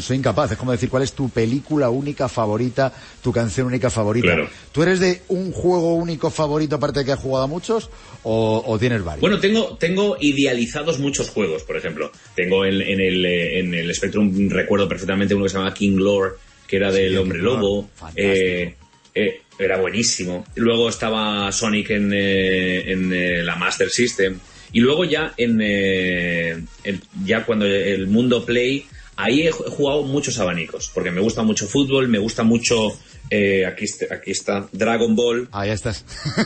Soy 0.00 0.16
incapaz, 0.16 0.52
es 0.52 0.58
como 0.58 0.72
decir 0.72 0.88
cuál 0.88 1.02
es 1.02 1.12
tu 1.12 1.28
película 1.28 1.90
única 1.90 2.28
favorita, 2.28 2.92
tu 3.22 3.32
canción 3.32 3.66
única 3.66 3.90
favorita. 3.90 4.26
Claro. 4.26 4.48
¿Tú 4.72 4.82
eres 4.82 5.00
de 5.00 5.22
un 5.28 5.52
juego 5.52 5.94
único 5.96 6.30
favorito 6.30 6.76
aparte 6.76 7.00
de 7.00 7.04
que 7.06 7.12
has 7.12 7.18
jugado 7.20 7.44
a 7.44 7.46
muchos 7.46 7.90
o, 8.22 8.62
o 8.66 8.78
tienes 8.78 9.04
varios? 9.04 9.20
Bueno, 9.20 9.38
tengo, 9.38 9.76
tengo 9.76 10.16
idealizados 10.20 10.98
muchos 10.98 11.28
juegos, 11.30 11.62
por 11.62 11.76
ejemplo. 11.76 12.10
Tengo 12.34 12.64
en, 12.64 12.80
en 12.80 13.00
el, 13.00 13.24
en 13.26 13.74
el 13.74 13.94
Spectrum, 13.94 14.48
recuerdo 14.48 14.88
perfectamente 14.88 15.34
uno 15.34 15.44
que 15.44 15.50
se 15.50 15.58
llama 15.58 15.74
King 15.74 15.96
Lore, 15.96 16.32
que 16.66 16.76
era 16.76 16.90
del 16.90 17.16
Hombre 17.18 17.38
Lobo. 17.40 17.90
Eh, 18.16 18.74
eh, 19.14 19.42
era 19.58 19.78
buenísimo. 19.78 20.44
Luego 20.54 20.88
estaba 20.88 21.50
Sonic 21.52 21.90
en, 21.90 22.12
eh, 22.14 22.92
en 22.92 23.12
eh, 23.12 23.42
la 23.42 23.56
Master 23.56 23.90
System. 23.90 24.38
Y 24.72 24.80
luego 24.80 25.04
ya 25.04 25.32
en, 25.38 25.60
en- 25.62 26.68
ya 27.24 27.44
cuando 27.46 27.64
el 27.66 28.06
mundo 28.06 28.44
Play, 28.44 28.86
ahí 29.18 29.48
he 29.48 29.50
jugado 29.50 30.04
muchos 30.04 30.38
abanicos, 30.38 30.90
porque 30.94 31.10
me 31.10 31.20
gusta 31.20 31.42
mucho 31.42 31.66
fútbol, 31.66 32.08
me 32.08 32.18
gusta 32.18 32.44
mucho, 32.44 32.96
eh, 33.30 33.66
aquí, 33.66 33.84
est- 33.84 34.10
aquí 34.10 34.30
está, 34.32 34.66
Dragon 34.72 35.14
Ball. 35.14 35.48
Ahí 35.52 35.70
estás. 35.70 36.04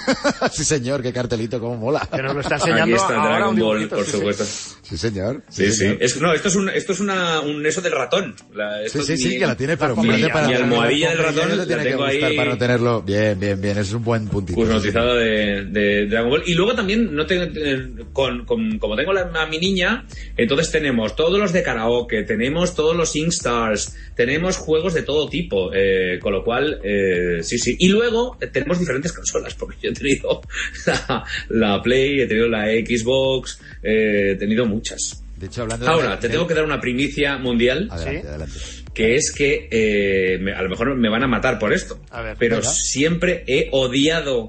sí, 0.53 0.65
señor, 0.65 1.03
qué 1.03 1.13
cartelito, 1.13 1.61
cómo 1.61 1.77
mola. 1.77 2.09
Que 2.15 2.23
nos 2.23 2.35
lo 2.35 2.41
está 2.41 2.57
Aquí 2.57 2.65
enseñando 2.71 2.97
está 2.97 3.17
ahora 3.17 3.37
Dragon 3.37 3.57
Ball, 3.59 3.89
por 3.89 4.05
sí, 4.05 4.11
supuesto. 4.13 4.45
Sí, 4.45 4.97
señor. 4.97 5.43
Sí, 5.49 5.67
sí. 5.67 5.73
señor. 5.73 5.97
Es, 6.01 6.21
no, 6.21 6.33
esto 6.33 6.49
es 6.49 6.55
un, 6.57 6.69
esto 6.69 6.93
es 6.93 7.01
una, 7.01 7.41
un 7.41 7.65
eso 7.67 7.81
del 7.81 7.93
ratón. 7.93 8.35
La- 8.55 8.83
esto 8.83 9.01
Sí, 9.01 9.07
sí, 9.07 9.13
es 9.15 9.21
sí, 9.23 9.29
mi- 9.29 9.39
que 9.39 9.47
la 9.47 9.57
tiene, 9.57 9.77
pero 9.77 9.97
mi, 9.97 10.09
para 10.29 10.47
mi 10.49 10.55
almohadilla 10.55 11.11
del 11.11 11.19
ratón 11.19 11.49
te 11.51 11.57
la 11.57 11.67
tiene 11.67 11.83
que 11.83 11.89
tengo 11.91 12.05
gustar 12.05 12.25
ahí 12.31 12.37
para 12.37 12.51
no 12.51 12.59
tenerlo. 12.59 13.03
Bien, 13.03 13.39
bien, 13.39 13.61
bien. 13.61 13.79
Es 13.79 13.93
un 13.93 14.05
buen 14.05 14.27
puntito. 14.29 14.61
hipnotizada 14.61 15.15
de, 15.15 15.65
de 15.67 16.07
Dragon 16.07 16.31
Ball. 16.31 16.43
Y 16.47 16.55
luego 16.55 16.75
también, 16.75 17.15
no 17.15 17.27
tengo, 17.27 17.45
eh, 17.45 17.89
con, 18.13 18.45
con- 18.45 18.79
como 18.79 18.97
tengo 18.97 19.13
la- 19.13 19.31
a 19.35 19.47
mi 19.47 19.59
niña, 19.59 20.05
entonces 20.37 20.71
tenemos 20.71 21.17
todos 21.17 21.39
los 21.39 21.53
de 21.53 21.63
karaoke, 21.63 22.23
tenemos 22.23 22.75
todos 22.75 22.95
los 22.97 23.11
SingStars, 23.13 23.95
tenemos 24.15 24.57
juegos 24.57 24.95
de 24.95 25.03
todo 25.03 25.29
tipo, 25.29 25.71
eh, 25.75 26.19
con 26.21 26.33
lo 26.33 26.45
cual, 26.45 26.72
eh, 26.83 27.43
sí, 27.43 27.59
sí. 27.59 27.77
Y 27.79 27.89
luego 27.89 28.37
eh, 28.41 28.47
tenemos 28.49 28.79
diferentes 28.79 29.13
consolas, 29.13 29.55
porque 29.55 29.77
yo 29.83 29.91
he 29.91 29.93
tenido 29.93 30.43
la, 30.87 31.25
la 31.49 31.83
Play, 31.83 32.21
he 32.21 32.27
tenido 32.27 32.49
la 32.49 32.67
Xbox, 32.67 33.61
eh, 33.83 34.33
he 34.33 34.37
tenido 34.37 34.67
muchas. 34.67 35.23
De 35.37 35.47
hecho, 35.47 35.63
hablando 35.63 35.87
de- 35.87 35.93
Ahora, 35.93 36.19
te 36.21 36.29
tengo 36.29 36.47
que 36.47 36.55
dar 36.55 36.65
una 36.65 36.81
primicia 36.81 37.37
mundial. 37.39 37.89
Adelante, 37.91 38.21
¿Sí? 38.23 38.27
adelante. 38.29 38.59
que 38.95 39.17
es 39.17 39.33
que 39.33 39.69
eh, 39.71 40.39
me- 40.39 40.53
a 40.53 40.63
lo 40.63 40.69
mejor 40.69 40.95
me 40.97 41.09
van 41.09 41.23
a 41.25 41.27
matar 41.27 41.59
por 41.59 41.73
esto. 41.73 42.01
A 42.11 42.23
ver, 42.23 42.37
pero 42.39 42.57
venga. 42.57 42.69
siempre 42.71 43.43
he 43.47 43.69
odiado. 43.73 44.49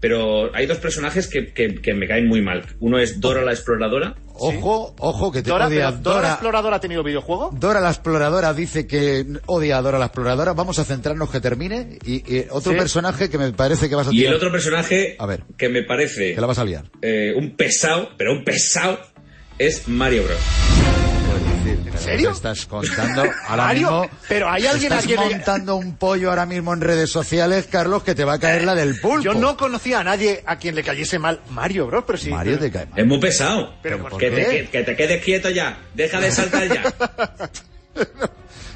Pero 0.00 0.54
hay 0.54 0.66
dos 0.66 0.78
personajes 0.78 1.26
que, 1.26 1.52
que- 1.52 1.74
que 1.76 1.92
me 1.94 2.06
caen 2.06 2.28
muy 2.28 2.40
mal. 2.40 2.64
Uno 2.80 2.98
es 3.00 3.20
Dora 3.20 3.42
la 3.42 3.52
exploradora. 3.52 4.14
Ojo, 4.40 4.94
ojo, 4.98 5.32
que 5.32 5.42
te 5.42 5.50
Dora, 5.50 5.66
odia 5.66 5.86
pero 5.88 5.98
¿Dora 5.98 6.14
la 6.14 6.20
Dora. 6.20 6.32
exploradora 6.34 6.76
ha 6.76 6.80
tenido 6.80 7.02
videojuego? 7.02 7.50
Dora 7.54 7.80
la 7.80 7.88
exploradora 7.90 8.54
dice 8.54 8.86
que 8.86 9.26
odia 9.46 9.78
a 9.78 9.82
Dora 9.82 9.98
la 9.98 10.04
exploradora. 10.06 10.52
Vamos 10.52 10.78
a 10.78 10.84
centrarnos 10.84 11.28
que 11.30 11.40
termine. 11.40 11.98
Y, 12.04 12.16
y 12.32 12.46
otro 12.50 12.70
Sí. 12.72 12.78
personaje 12.78 13.28
que 13.28 13.38
me 13.38 13.50
parece 13.52 13.88
que 13.88 13.96
vas 13.96 14.06
a 14.06 14.10
Y 14.12 14.18
tirar. 14.18 14.30
el 14.32 14.36
otro 14.36 14.52
personaje 14.52 15.16
A 15.18 15.26
ver. 15.26 15.42
que 15.56 15.68
me 15.68 15.82
parece 15.82 16.34
Que 16.34 16.40
la 16.40 16.46
vas 16.46 16.58
a 16.60 16.64
liar. 16.64 16.84
eh, 17.02 17.32
un 17.36 17.56
pesado, 17.56 18.10
pero 18.16 18.32
un 18.32 18.44
pesado, 18.44 19.00
es 19.58 19.88
Mario 19.88 20.22
Bros. 20.22 20.38
¿En 21.72 21.98
serio? 21.98 22.30
estás 22.30 22.66
contando 22.66 23.22
ahora 23.46 23.64
Mario, 23.64 24.00
mismo? 24.02 24.18
pero 24.28 24.48
hay 24.50 24.66
alguien 24.66 24.92
estás 24.92 25.04
a 25.04 25.06
quien 25.06 25.20
le- 25.20 25.34
montando 25.36 25.76
un 25.76 25.96
pollo 25.96 26.30
ahora 26.30 26.46
mismo 26.46 26.72
en 26.72 26.80
redes 26.80 27.10
sociales, 27.10 27.66
Carlos, 27.70 28.02
que 28.02 28.14
te 28.14 28.24
va 28.24 28.34
a 28.34 28.38
caer 28.38 28.64
la 28.64 28.74
del 28.74 28.98
pulpo. 29.00 29.22
Yo 29.22 29.34
no 29.34 29.56
conocía 29.56 30.00
a 30.00 30.04
nadie 30.04 30.42
a 30.46 30.56
quien 30.56 30.74
le 30.74 30.82
cayese 30.82 31.18
mal 31.18 31.40
Mario 31.50 31.86
Bros, 31.86 32.04
pero 32.06 32.18
sí. 32.18 32.30
Mario 32.30 32.58
pero- 32.58 32.64
te 32.66 32.70
cae 32.78 32.86
mal. 32.86 32.98
Es 33.00 33.06
muy 33.06 33.18
pesado. 33.20 33.74
Pero 33.82 33.98
¿por 34.02 34.16
que, 34.16 34.30
qué? 34.30 34.36
te, 34.36 34.46
que, 34.64 34.68
que 34.70 34.82
te 34.84 34.96
quedes 34.96 35.24
quieto 35.24 35.50
ya. 35.50 35.78
Deja 35.94 36.20
de 36.20 36.30
saltar 36.30 36.68
ya. 36.68 36.82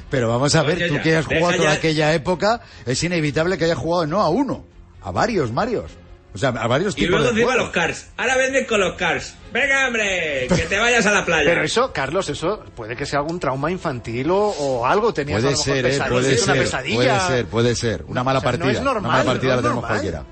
Pero 0.09 0.29
vamos 0.29 0.53
a 0.53 0.61
ver, 0.61 0.75
Oye, 0.77 0.87
tú 0.89 0.95
ya, 0.95 1.01
que 1.01 1.15
has 1.17 1.25
jugado 1.25 1.53
toda 1.57 1.71
ya. 1.71 1.77
aquella 1.77 2.13
época, 2.13 2.61
es 2.85 3.03
inevitable 3.03 3.57
que 3.57 3.65
hayas 3.65 3.79
jugado 3.79 4.05
no 4.05 4.21
a 4.21 4.29
uno, 4.29 4.63
a 5.01 5.09
varios 5.11 5.51
Marios. 5.51 5.91
O 6.33 6.37
sea, 6.37 6.49
a 6.49 6.67
varios 6.67 6.97
y 6.97 7.05
luego 7.05 7.25
de 7.25 7.29
encima 7.31 7.55
los 7.55 7.69
cars. 7.69 8.09
Ahora 8.17 8.35
venden 8.37 8.65
con 8.65 8.79
los 8.79 8.93
cars. 8.95 9.35
Venga, 9.53 9.87
hombre, 9.87 10.47
que 10.49 10.63
te 10.63 10.79
vayas 10.79 11.05
a 11.05 11.11
la 11.11 11.23
playa. 11.25 11.47
Pero 11.47 11.61
eso, 11.63 11.93
Carlos, 11.93 12.27
eso 12.29 12.63
puede 12.75 12.95
que 12.95 13.05
sea 13.05 13.19
algún 13.19 13.39
trauma 13.39 13.69
infantil 13.69 14.31
o, 14.31 14.37
o 14.49 14.85
algo. 14.85 15.13
Tenías 15.13 15.39
a 15.39 15.41
Puede 15.41 15.51
lo 15.53 15.57
mejor 15.59 15.65
ser, 15.65 15.85
eh, 15.85 15.89
pesadillas, 15.89 16.09
puede 16.09 16.27
una 16.33 16.37
ser, 16.53 16.57
pesadilla. 16.63 16.95
puede 16.97 17.19
ser, 17.37 17.45
puede 17.45 17.75
ser. 17.75 18.03
Una 18.07 18.23
mala 18.23 18.39
o 18.39 18.41
sea, 18.41 18.51
no 18.53 18.57
partida. 18.57 18.71
es 18.79 18.83
normal, 18.83 19.01
una 19.03 19.09
mala 19.11 19.23
partida 19.25 19.49
no 19.49 19.55
la 19.55 19.59
es 19.59 19.61
tenemos 19.63 19.81
normal. 19.83 19.91
cualquiera. 20.01 20.23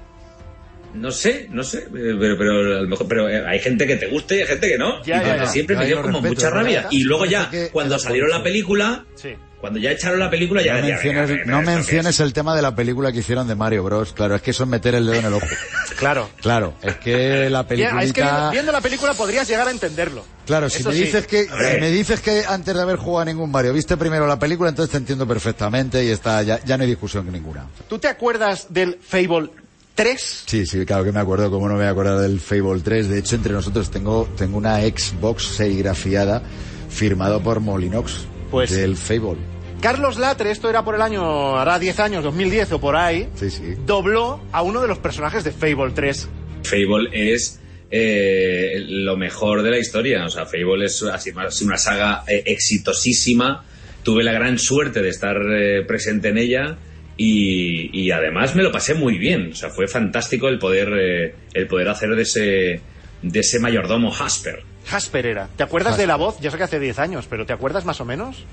No 0.94 1.10
sé, 1.12 1.48
no 1.52 1.64
sé, 1.64 1.88
pero, 1.92 2.38
pero 2.38 2.52
a 2.78 2.82
lo 2.82 2.88
mejor, 2.90 3.08
pero 3.08 3.30
eh, 3.30 3.46
hay 3.48 3.60
gente 3.60 3.88
que 3.88 3.96
te 3.96 4.08
guste 4.08 4.38
y 4.38 4.42
hay 4.42 4.48
gente 4.48 4.70
que 4.70 4.78
no. 4.78 5.02
Ya, 5.04 5.18
y 5.22 5.26
ya, 5.26 5.32
desde 5.34 5.46
ya. 5.46 5.52
siempre 5.52 5.76
me 5.78 5.86
dio 5.86 5.96
lo 5.98 6.02
como 6.02 6.14
respeto, 6.20 6.34
mucha 6.36 6.50
rabia. 6.50 6.88
Y 6.90 7.04
luego 7.04 7.26
ya, 7.26 7.50
cuando 7.72 7.98
salió 8.00 8.26
la 8.28 8.44
película, 8.44 9.06
Sí. 9.16 9.36
Cuando 9.62 9.80
ya 9.80 9.92
echaron 9.92 10.20
la 10.20 10.30
película, 10.30 10.62
ya 10.64 10.74
No 10.82 10.88
menciones, 10.88 11.30
no 11.30 11.36
¿esto 11.36 11.46
qué 11.46 11.66
menciones 11.76 12.16
es? 12.16 12.20
el 12.20 12.34
tema 12.34 12.56
de 12.56 12.62
la 12.64 12.76
película 12.76 13.12
que 13.12 13.20
hicieron 13.20 13.48
de 13.48 13.56
Mario 13.56 13.84
Bros. 13.84 14.12
Claro, 14.12 14.36
es 14.36 14.42
que 14.42 14.52
eso 14.52 14.64
es 14.64 14.70
meter 14.70 14.96
el 14.96 15.06
dedo 15.06 15.16
en 15.20 15.26
el 15.26 15.34
ojo. 15.34 15.46
Claro. 16.00 16.28
Claro, 16.42 16.74
es 16.82 16.96
que 16.96 17.48
la 17.50 17.68
película. 17.68 18.02
es 18.02 18.12
que 18.12 18.22
viendo, 18.22 18.52
viendo 18.52 18.72
la 18.72 18.82
película 18.82 19.14
podrías 19.14 19.48
llegar 19.48 19.68
a 19.68 19.72
entenderlo. 19.72 20.26
Claro, 20.48 20.68
si 20.68 20.80
Eso 20.80 20.90
me 20.90 20.96
sí. 20.96 21.04
dices 21.04 21.28
que 21.28 21.44
si 21.46 21.80
me 21.80 21.92
dices 21.92 22.22
que 22.22 22.44
antes 22.48 22.74
de 22.76 22.82
haber 22.82 22.96
jugado 22.98 23.20
a 23.20 23.26
ningún 23.26 23.52
Mario 23.52 23.72
viste 23.72 23.96
primero 23.98 24.26
la 24.26 24.40
película, 24.40 24.70
entonces 24.70 24.92
te 24.92 24.98
entiendo 24.98 25.28
perfectamente 25.28 26.04
y 26.04 26.10
está 26.10 26.42
ya, 26.42 26.60
ya 26.66 26.76
no 26.78 26.84
hay 26.84 26.90
discusión 26.90 27.32
ninguna. 27.32 27.68
¿Tú 27.88 28.00
te 28.00 28.08
acuerdas 28.08 28.66
del 28.70 28.98
Fable 29.00 29.52
3? 29.94 30.44
Sí, 30.48 30.66
sí, 30.66 30.84
claro 30.88 31.04
que 31.04 31.12
me 31.12 31.20
acuerdo, 31.20 31.52
cómo 31.52 31.68
no 31.68 31.76
me 31.76 31.82
voy 31.82 31.88
a 31.88 31.92
acordar 31.92 32.18
del 32.18 32.40
Fable 32.40 32.82
3. 32.84 33.08
De 33.08 33.20
hecho, 33.20 33.36
entre 33.36 33.54
nosotros 33.54 33.92
tengo, 33.92 34.28
tengo 34.36 34.58
una 34.58 34.80
Xbox 34.82 35.44
serigrafiada 35.56 36.42
firmado 36.90 37.42
por 37.42 37.60
Molinox 37.60 38.26
Pues- 38.52 38.72
del 38.76 38.96
Fable. 38.98 39.38
Carlos 39.82 40.20
Latre, 40.20 40.52
esto 40.52 40.70
era 40.70 40.86
por 40.86 40.94
el 40.94 41.02
año, 41.02 41.58
hará 41.58 41.80
10 41.80 42.00
años, 42.00 42.24
2010 42.24 42.72
o 42.74 42.80
por 42.80 42.96
ahí, 42.96 43.28
Sí, 43.34 43.50
sí. 43.50 43.64
dobló 43.84 44.40
a 44.52 44.62
uno 44.62 44.80
de 44.80 44.88
los 44.88 45.00
personajes 45.00 45.44
de 45.44 45.52
Fable 45.52 45.92
3. 45.96 46.28
Fable 46.64 47.10
es 47.34 47.60
eh, 47.90 48.76
lo 48.88 49.18
mejor 49.18 49.64
de 49.64 49.72
la 49.72 49.80
historia. 49.80 50.24
O 50.26 50.30
sea, 50.30 50.46
Fable 50.46 50.86
es 50.86 51.02
así, 51.04 51.32
más 51.32 51.60
una 51.64 51.78
saga 51.78 52.24
eh, 52.28 52.44
exitosísima. 52.46 53.64
Tuve 54.04 54.24
la 54.24 54.34
gran 54.34 54.58
suerte 54.60 55.02
de 55.02 55.10
estar 55.10 55.36
eh, 55.52 55.84
presente 55.88 56.30
en 56.30 56.38
ella 56.38 56.78
y, 57.18 57.90
y 58.00 58.12
además 58.12 58.56
me 58.56 58.64
lo 58.64 58.72
pasé 58.72 58.94
muy 58.94 59.18
bien. 59.18 59.52
O 59.52 59.56
sea, 59.56 59.70
fue 59.70 59.88
fantástico 59.88 60.48
el 60.48 60.60
poder, 60.60 60.90
eh, 60.98 61.36
el 61.54 61.68
poder 61.68 61.90
hacer 61.90 62.16
de 62.16 62.22
ese, 62.22 62.82
de 63.24 63.40
ese 63.40 63.60
mayordomo 63.60 64.14
Hasper. 64.16 64.64
Jasper 64.92 65.26
era. 65.26 65.48
¿Te 65.56 65.64
acuerdas 65.64 65.92
Jasper. 65.94 66.04
de 66.04 66.08
la 66.08 66.16
voz? 66.18 66.40
Ya 66.40 66.52
sé 66.52 66.58
que 66.58 66.64
hace 66.64 66.80
10 66.80 67.00
años, 67.00 67.26
pero 67.30 67.46
¿te 67.46 67.54
acuerdas 67.54 67.86
más 67.86 68.00
o 68.02 68.06
menos? 68.06 68.44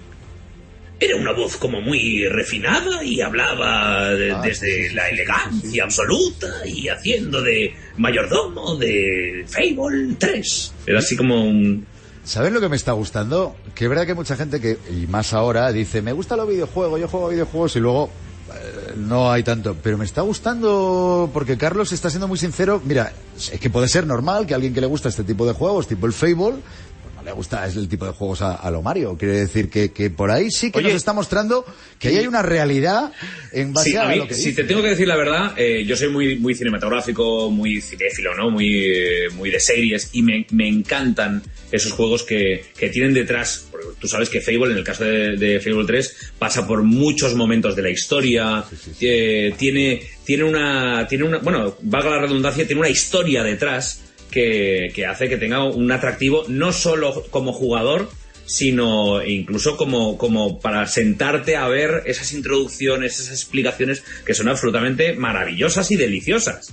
Era 1.01 1.15
una 1.17 1.33
voz 1.33 1.57
como 1.57 1.81
muy 1.81 2.27
refinada 2.29 3.05
y 3.05 3.21
hablaba 3.21 4.11
de- 4.11 4.33
Ah, 4.33 4.41
desde 4.43 4.67
sí, 4.85 4.89
sí, 4.89 4.95
la 4.95 5.09
elegancia 5.09 5.71
sí. 5.71 5.81
absoluta 5.81 6.49
y 6.67 6.89
haciendo 6.89 7.41
de 7.41 7.73
mayordomo 7.99 8.75
de 8.77 9.45
Fable 9.47 10.15
3. 10.19 10.73
Era 10.87 10.99
así 10.99 11.17
como 11.17 11.45
un... 11.45 11.87
¿Sabes 12.25 12.53
lo 12.53 12.61
que 12.61 12.69
me 12.69 12.77
está 12.77 12.93
gustando? 12.93 13.57
Que 13.77 13.85
es 13.85 13.91
verdad 13.91 14.05
que 14.07 14.11
hay 14.13 14.17
mucha 14.17 14.37
gente 14.37 14.61
que, 14.61 14.77
y 14.91 15.07
más 15.07 15.33
ahora, 15.33 15.71
dice, 15.73 16.03
me 16.03 16.13
gustan 16.13 16.39
los 16.39 16.49
videojuegos, 16.49 17.01
yo 17.01 17.07
juego 17.09 17.27
a 17.27 17.31
videojuegos 17.31 17.77
y 17.77 17.81
luego 17.81 18.11
no 18.97 19.31
hay 19.31 19.43
tanto. 19.43 19.77
Pero 19.83 19.99
me 19.99 20.05
está 20.05 20.23
gustando 20.23 21.31
porque 21.33 21.57
Carlos 21.57 21.93
está 21.93 22.11
siendo 22.11 22.29
muy 22.29 22.39
sincero. 22.39 22.81
Mira, 22.85 23.13
es 23.37 23.59
que 23.61 23.71
puede 23.71 23.89
ser 23.89 24.07
normal 24.07 24.47
que 24.47 24.55
alguien 24.55 24.75
que 24.75 24.81
le 24.81 24.87
gusta 24.87 25.09
este 25.09 25.25
tipo 25.25 25.47
de 25.47 25.53
juegos, 25.53 25.87
tipo 25.89 26.07
el 26.07 26.13
Fable, 26.13 26.57
pues 27.03 27.15
no 27.17 27.23
le 27.23 27.33
gusta 27.33 27.67
es 27.67 27.77
el 27.77 27.89
tipo 27.89 28.07
de 28.07 28.13
juegos 28.13 28.43
a, 28.43 28.55
a 28.55 28.71
lo 28.71 28.83
Mario. 28.83 29.17
Quiere 29.19 29.39
decir 29.39 29.69
que, 29.71 29.93
que 29.93 30.11
por 30.11 30.31
ahí 30.31 30.51
sí 30.51 30.71
que 30.71 30.79
Oye, 30.79 30.89
nos 30.89 30.97
está 30.97 31.13
mostrando 31.13 31.65
que 31.99 32.09
ahí 32.09 32.17
hay 32.19 32.27
una 32.27 32.43
realidad 32.43 33.13
en 33.53 33.73
base 33.73 33.91
Sí, 33.91 33.97
a, 33.97 34.03
a 34.05 34.09
mí, 34.09 34.17
lo 34.17 34.29
que 34.29 34.35
si 34.35 34.51
dice. 34.51 34.63
te 34.63 34.69
tengo 34.69 34.83
que 34.83 34.89
decir 34.91 35.07
la 35.09 35.17
verdad, 35.17 35.53
eh, 35.57 35.85
yo 35.87 35.97
soy 35.97 36.09
muy, 36.11 36.39
muy 36.39 36.55
cinematográfico, 36.55 37.51
muy 37.51 37.81
cinéfilo, 37.81 38.35
¿no? 38.37 38.51
Muy, 38.51 38.85
eh, 38.85 39.31
muy 39.35 39.51
de 39.51 39.61
series 39.61 40.11
y 40.13 40.23
me, 40.23 40.47
me 40.51 40.69
encantan 40.69 41.43
esos 41.71 41.93
juegos 41.93 42.23
que, 42.23 42.65
que 42.77 42.89
tienen 42.89 43.15
detrás. 43.15 43.67
porque 43.71 43.87
Tú 43.99 44.09
sabes 44.09 44.29
que 44.29 44.41
Fable, 44.41 44.73
en 44.73 44.79
el 44.79 44.85
caso 44.85 45.05
de, 45.05 45.37
de 45.37 45.61
Fable 45.61 45.85
3, 45.87 46.33
pasa 46.39 46.67
por 46.67 46.83
muchos 46.83 47.35
momentos 47.35 47.77
de 47.77 47.83
la 47.83 47.91
historia. 47.91 48.65
eh, 49.01 49.55
tiene, 49.59 50.03
tiene 50.25 50.45
una, 50.45 51.07
tiene 51.09 51.25
una, 51.25 51.39
bueno, 51.39 51.77
valga 51.83 52.11
la 52.11 52.21
redundancia, 52.23 52.67
tiene 52.67 52.81
una 52.81 52.91
historia 52.91 53.43
detrás 53.43 54.03
que, 54.31 54.91
que 54.95 55.07
hace 55.07 55.29
que 55.29 55.37
tenga 55.37 55.65
un 55.65 55.91
atractivo 55.91 56.45
no 56.49 56.73
solo 56.73 57.25
como 57.31 57.53
jugador, 57.53 58.11
sino 58.49 59.23
incluso 59.23 59.77
como, 59.77 60.17
como 60.17 60.59
para 60.59 60.87
sentarte 60.87 61.57
a 61.57 61.69
ver 61.69 62.03
esas 62.07 62.33
introducciones, 62.33 63.21
esas 63.21 63.33
explicaciones 63.33 64.03
que 64.25 64.35
son 64.35 64.49
absolutamente 64.49 65.13
maravillosas 65.13 65.91
y 65.91 65.97
deliciosas. 65.97 66.73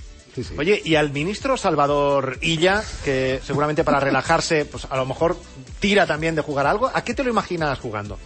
Oye, 0.58 0.80
y 0.84 0.94
al 0.96 1.12
ministro 1.12 1.56
Salvador 1.56 2.38
Illa, 2.42 2.82
que 3.04 3.40
seguramente 3.44 3.84
para 3.84 4.00
relajarse, 4.00 4.64
pues 4.64 4.86
a 4.90 4.96
lo 4.96 5.06
mejor 5.06 5.36
tira 5.80 6.06
también 6.06 6.34
de 6.34 6.42
jugar 6.42 6.66
algo, 6.66 6.90
¿a 6.92 7.02
qué 7.02 7.14
te 7.14 7.24
lo 7.24 7.30
imaginas 7.30 7.78
jugando? 7.78 8.18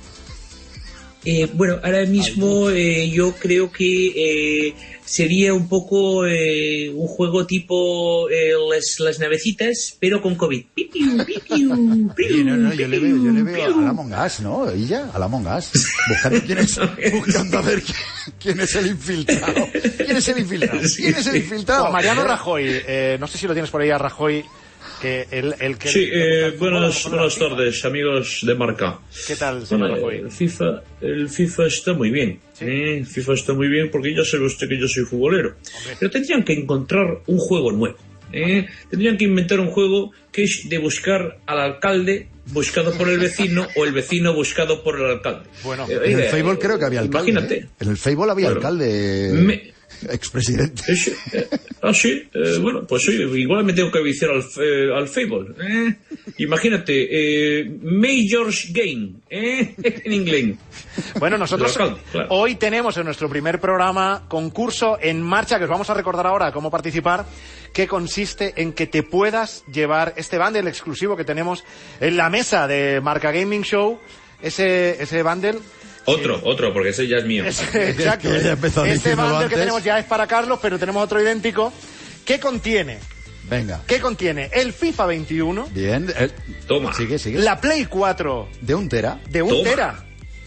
Eh, 1.25 1.49
bueno, 1.53 1.79
ahora 1.83 2.07
mismo 2.07 2.71
eh, 2.71 3.11
yo 3.11 3.35
creo 3.35 3.71
que 3.71 4.69
eh, 4.69 4.75
sería 5.05 5.53
un 5.53 5.69
poco 5.69 6.25
eh, 6.25 6.89
un 6.95 7.09
juego 7.09 7.45
tipo 7.45 8.31
eh, 8.31 8.53
las, 8.73 9.01
las 9.01 9.19
navecitas, 9.19 9.97
pero 9.99 10.23
con 10.23 10.37
COVID. 10.37 10.65
Pipiu, 10.73 11.25
pipiu, 11.27 11.73
Oye, 12.17 12.45
no, 12.45 12.57
no, 12.57 12.73
yo 12.73 12.87
le 12.87 12.99
veo, 13.01 13.17
yo 13.17 13.33
le 13.33 13.43
veo 13.43 13.79
a 13.81 13.83
la 13.83 13.93
Mongas, 13.93 14.41
¿no? 14.41 14.71
Ella, 14.71 15.11
a 15.13 15.19
la 15.19 15.27
Mongas. 15.27 15.73
Buscando 16.09 16.41
quién 16.47 16.59
es, 16.59 16.81
buscando 17.13 17.59
a 17.59 17.63
ver 17.63 17.83
quién, 17.83 17.99
quién 18.39 18.61
es 18.61 18.75
el 18.77 18.87
infiltrado. 18.87 19.67
¿Quién 19.97 20.17
es 20.17 20.29
el 20.29 20.39
infiltrado? 20.39 20.81
¿Quién 20.97 21.15
es 21.15 21.27
el 21.27 21.37
infiltrado? 21.37 21.91
Mariano 21.91 22.23
Rajoy, 22.25 22.65
eh, 22.67 23.17
no 23.19 23.27
sé 23.27 23.37
si 23.37 23.47
lo 23.47 23.53
tienes 23.53 23.71
por 23.71 23.83
ahí 23.83 23.91
a 23.91 23.99
Rajoy, 23.99 24.45
que 25.01 25.27
el, 25.31 25.55
el 25.61 25.79
que... 25.79 25.89
Sí, 25.89 26.09
eh, 26.13 26.55
buenas, 26.59 27.09
buenas 27.09 27.37
tardes, 27.39 27.85
amigos 27.85 28.41
de 28.43 28.55
Marca. 28.55 28.99
¿Qué 29.27 29.37
tal, 29.37 29.67
señor 29.67 29.99
Bueno, 30.01 30.11
el 30.27 30.31
FIFA, 30.31 30.83
el 31.01 31.29
FIFA 31.29 31.67
está 31.67 31.93
muy 31.95 32.11
bien. 32.11 32.39
¿eh? 32.61 32.99
El 32.99 33.07
FIFA 33.07 33.33
está 33.35 33.53
muy 33.55 33.69
bien 33.69 33.91
porque 33.91 34.15
ya 34.15 34.25
sabe 34.25 34.45
usted 34.47 34.69
que 34.69 34.79
yo 34.79 34.87
soy 34.89 35.05
futbolero. 35.05 35.55
Pero 35.99 36.11
tendrían 36.11 36.45
que 36.45 36.53
encontrar 36.53 37.07
un 37.27 37.39
juego 37.39 37.73
nuevo. 37.73 37.97
¿eh? 38.33 38.67
Tendrían 38.91 39.17
que 39.17 39.25
inventar 39.25 39.59
un 39.61 39.69
juego 39.71 40.13
que 40.31 40.45
es 40.45 40.67
de 40.69 40.79
buscar 40.79 41.39
al 41.47 41.59
alcalde 41.59 42.29
buscado 42.53 42.93
por 42.93 43.09
el 43.09 43.19
vecino 43.19 43.67
o 43.77 43.85
el 43.85 43.93
vecino 43.93 44.35
buscado 44.35 44.83
por 44.83 44.99
el 45.01 45.07
alcalde. 45.07 45.49
Bueno, 45.63 45.87
Eh, 45.89 45.95
En 46.05 46.13
el 46.13 46.17
oiga, 46.27 46.31
fútbol 46.37 46.59
creo 46.59 46.79
que 46.79 46.85
había 46.85 47.01
alcalde. 47.01 47.31
Imagínate. 47.31 47.59
¿eh? 47.61 47.69
En 47.81 47.89
el 47.89 47.97
fútbol 47.97 48.31
había 48.31 48.47
Claro. 48.47 48.61
alcalde. 48.61 49.31
Me- 49.35 49.73
Expresidente. 50.09 50.83
Es- 50.89 51.09
eh, 51.33 51.49
ah, 51.83 51.93
sí. 51.93 52.23
eh, 52.33 52.59
bueno, 52.61 52.87
pues 52.87 53.05
sí, 53.05 53.13
igual 53.13 53.65
me 53.65 53.73
tengo 53.73 53.91
que 53.91 54.03
viciar 54.03 54.31
al, 54.31 54.43
fe- 54.43 54.93
al 54.95 55.09
fútbol. 55.09 55.55
¿eh? 55.61 55.95
Imagínate, 56.39 57.09
eh, 57.61 57.71
Major's 57.83 58.73
Game, 58.73 59.15
¿eh? 59.29 59.75
en 60.05 60.13
inglés. 60.13 60.57
Bueno, 61.19 61.37
nosotros 61.39 61.73
claro. 61.77 61.99
hoy 62.31 62.55
tenemos 62.55 62.97
en 62.97 63.05
nuestro 63.05 63.29
primer 63.29 63.61
programa 63.61 64.25
concurso 64.29 64.99
en 65.01 65.21
marcha 65.23 65.59
que 65.59 65.65
os 65.65 65.71
vamos 65.71 65.91
a 65.91 65.95
recordar 65.95 66.27
ahora 66.27 66.53
cómo 66.53 66.71
participar, 66.71 67.27
que 67.73 67.87
consiste 67.87 68.55
en 68.57 68.73
que 68.73 68.87
te 68.87 69.03
puedas 69.03 69.65
llevar 69.73 70.15
este 70.17 70.39
bundle 70.39 70.69
exclusivo 70.69 71.17
que 71.17 71.25
tenemos 71.25 71.65
en 72.01 72.17
la 72.17 72.31
mesa 72.31 72.67
de 72.67 73.01
Marca 73.01 73.31
Gaming 73.33 73.63
Show, 73.63 73.99
ese, 74.43 75.03
ese 75.03 75.23
bundle 75.23 75.59
Otro, 76.07 76.41
otro, 76.45 76.73
porque 76.73 76.91
ese 76.91 77.07
ya 77.07 77.19
es 77.19 77.25
mío. 77.25 77.45
Exacto. 77.75 78.29
Este 78.85 79.15
bundle 79.15 79.49
que 79.49 79.57
tenemos 79.57 79.83
ya 79.85 79.99
es 79.99 80.05
para 80.07 80.27
Carlos, 80.27 80.59
pero 80.63 80.79
tenemos 80.79 81.03
otro 81.05 81.21
idéntico. 81.21 81.73
¿Qué 82.25 82.39
contiene? 82.41 82.99
Venga. 83.49 83.83
¿Qué 83.87 84.01
contiene? 84.01 84.49
El 84.53 84.73
FIFA 84.73 85.07
21, 85.07 85.69
Bien. 85.73 86.13
Toma. 86.69 86.95
Sigue, 86.95 87.19
sigue. 87.19 87.39
la 87.41 87.61
Play 87.61 87.87
4 87.87 88.49
De 88.61 88.75
un 88.75 88.89
tera. 88.89 89.21
de 89.29 89.43
un 89.43 89.49
Toma. 89.51 89.63
tera 89.65 90.05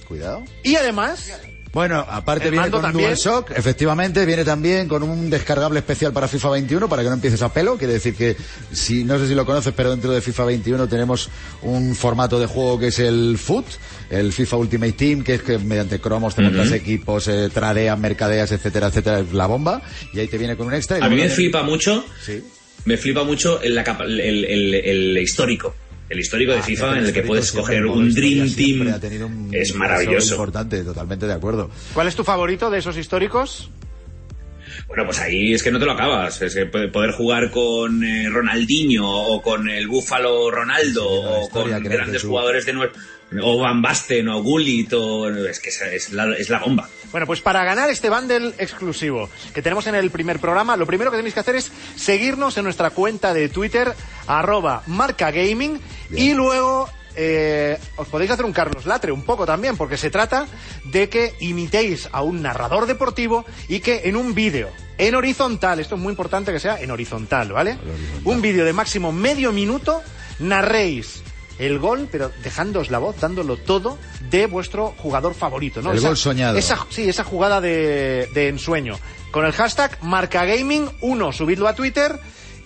Cuidado. 0.08 0.44
y 0.64 0.76
además 0.76 1.30
Bueno, 1.74 2.06
aparte 2.08 2.46
El 2.46 2.52
viene 2.52 2.70
con 2.70 2.84
también. 2.84 3.10
DualShock, 3.10 3.50
efectivamente, 3.50 4.24
viene 4.28 4.46
también 4.46 4.88
con 4.88 5.02
un 5.02 5.32
descargable 5.32 5.80
especial 5.80 6.14
para 6.14 6.28
FIFA 6.28 6.52
21 6.52 6.88
para 6.88 7.02
que 7.02 7.08
no 7.10 7.16
empieces 7.16 7.42
a 7.42 7.52
pelo. 7.52 7.80
Quiere 7.80 7.94
decir 7.94 8.14
que, 8.16 8.38
si 8.72 9.04
no 9.04 9.18
sé 9.18 9.28
si 9.28 9.34
lo 9.34 9.44
conoces, 9.44 9.74
pero 9.76 9.90
dentro 9.90 10.12
de 10.12 10.22
FIFA 10.22 10.46
21 10.46 10.88
tenemos 10.88 11.30
un 11.64 11.96
formato 11.96 12.40
de 12.40 12.46
juego 12.46 12.78
que 12.78 12.88
es 12.90 13.00
el 13.00 13.40
FUT, 13.40 13.66
el 14.12 14.32
FIFA 14.32 14.58
Ultimate 14.58 14.92
Team, 14.94 15.24
que 15.24 15.34
es 15.34 15.42
que 15.42 15.58
mediante 15.58 16.00
cromos 16.00 16.36
te 16.36 16.44
montas 16.44 16.72
equipos, 16.72 17.28
eh, 17.28 17.50
tradeas, 17.52 17.98
mercadeas, 17.98 18.52
etcétera, 18.52 18.88
etcétera, 18.90 19.22
es 19.22 19.34
la 19.34 19.48
bomba. 19.48 19.82
Y 20.14 20.20
ahí 20.20 20.28
te 20.28 20.38
viene 20.38 20.56
con 20.56 20.68
un 20.68 20.76
extra. 20.76 21.00
y 21.00 21.02
A 21.02 21.10
mí 21.10 21.16
me 21.16 21.28
flipa 21.30 21.64
mucho, 21.64 22.06
Sí. 22.24 22.44
me 22.86 22.98
flipa 22.98 23.24
mucho 23.24 23.60
el, 23.64 23.74
la 23.74 23.84
capa- 23.84 24.04
el, 24.06 24.20
el- 24.20 24.74
el 24.76 25.18
histórico. 25.18 25.74
El 26.14 26.20
histórico 26.20 26.52
de 26.52 26.60
Ah, 26.60 26.64
FIFA 26.64 26.92
el 26.92 26.98
en 27.00 27.06
el 27.06 27.14
que 27.14 27.24
puedes 27.24 27.52
coger 27.52 27.86
un 27.88 28.14
Dream 28.14 28.54
Team. 28.54 28.88
ha 28.94 29.00
tenido 29.00 29.26
un 29.26 29.50
Es 29.52 29.74
maravilloso. 29.74 30.36
importante, 30.36 30.84
totalmente 30.84 31.26
de 31.26 31.34
acuerdo. 31.34 31.72
¿Cuál 31.94 32.08
es 32.08 32.16
tu 32.16 32.24
favorito 32.24 32.70
de 32.70 32.78
esos 32.78 32.96
históricos? 32.98 33.72
Bueno, 34.88 35.06
pues 35.06 35.20
ahí 35.20 35.54
es 35.54 35.64
que 35.64 35.72
no 35.72 35.80
te 35.80 35.86
lo 35.86 35.94
acabas. 35.94 36.40
Es 36.44 36.54
que 36.54 36.68
puede- 36.68 36.90
poder 36.90 37.12
jugar 37.14 37.50
con 37.50 38.04
eh, 38.04 38.30
Ronaldinho 38.30 39.08
o 39.10 39.42
con 39.42 39.68
el 39.70 39.88
Búfalo 39.88 40.52
Ronaldo 40.52 41.02
Sí, 41.04 41.26
o 41.26 41.50
con 41.50 41.84
grandes 41.84 42.22
jugadores 42.24 42.66
de 42.68 42.74
nuevo. 42.74 42.94
O 43.42 43.58
Van 43.60 43.82
Basten 43.82 44.30
o 44.30 44.44
Gullit 44.44 44.94
o... 44.94 45.30
Es 45.30 45.60
que 45.60 45.70
es, 45.70 45.82
es 45.82 46.12
la, 46.14 46.32
es 46.38 46.50
la 46.52 46.60
bomba. 46.60 46.88
Bueno, 47.14 47.28
pues 47.28 47.42
para 47.42 47.64
ganar 47.64 47.92
este 47.92 48.10
bundle 48.10 48.56
exclusivo 48.58 49.30
que 49.54 49.62
tenemos 49.62 49.86
en 49.86 49.94
el 49.94 50.10
primer 50.10 50.40
programa, 50.40 50.76
lo 50.76 50.88
primero 50.88 51.12
que 51.12 51.18
tenéis 51.18 51.36
que 51.36 51.42
hacer 51.42 51.56
es 51.56 51.72
seguirnos 51.96 52.58
en 52.58 52.64
nuestra 52.64 52.90
cuenta 52.90 53.36
de 53.36 53.50
Twitter, 53.50 53.94
arroba 54.26 54.82
marcagaming, 54.88 55.80
y 56.10 56.34
luego 56.34 56.90
eh, 57.16 57.78
os 57.98 58.08
podéis 58.08 58.32
hacer 58.32 58.46
un 58.46 58.52
Carlos 58.52 58.88
Latre 58.88 59.12
un 59.12 59.22
poco 59.22 59.46
también, 59.46 59.78
porque 59.78 59.96
se 59.96 60.10
trata 60.10 60.48
de 60.86 61.08
que 61.08 61.36
imitéis 61.40 62.10
a 62.12 62.24
un 62.24 62.42
narrador 62.42 62.88
deportivo 62.88 63.46
y 63.68 63.80
que 63.82 64.02
en 64.06 64.16
un 64.16 64.34
vídeo, 64.34 64.72
en 64.98 65.14
horizontal, 65.14 65.80
esto 65.80 65.94
es 65.94 66.02
muy 66.02 66.10
importante 66.10 66.52
que 66.52 66.60
sea 66.60 66.82
en 66.82 66.90
horizontal, 66.90 67.52
¿vale? 67.52 67.78
Un 68.24 68.42
vídeo 68.42 68.66
de 68.66 68.74
máximo 68.74 69.12
medio 69.12 69.52
minuto, 69.52 70.02
narréis 70.40 71.22
el 71.60 71.80
gol, 71.80 72.08
pero 72.12 72.32
dejándoos 72.44 72.90
la 72.92 72.98
voz, 73.00 73.20
dándolo 73.20 73.58
todo 73.58 73.98
de 74.30 74.46
vuestro 74.48 74.94
jugador 74.98 75.34
favorito, 75.36 75.82
¿no? 75.82 75.92
El 75.92 75.98
Esa- 76.00 76.08
gol 76.08 76.18
soñado. 76.18 76.58
esa- 76.58 76.86
sí, 76.90 77.08
esa 77.08 77.24
jugada 77.24 77.62
de, 77.62 78.28
de 78.34 78.48
ensueño. 78.50 78.98
Con 79.32 79.46
el 79.46 79.52
hashtag 79.54 80.00
marcagaming1, 80.02 81.32
subidlo 81.34 81.68
a 81.68 81.76
Twitter 81.76 82.20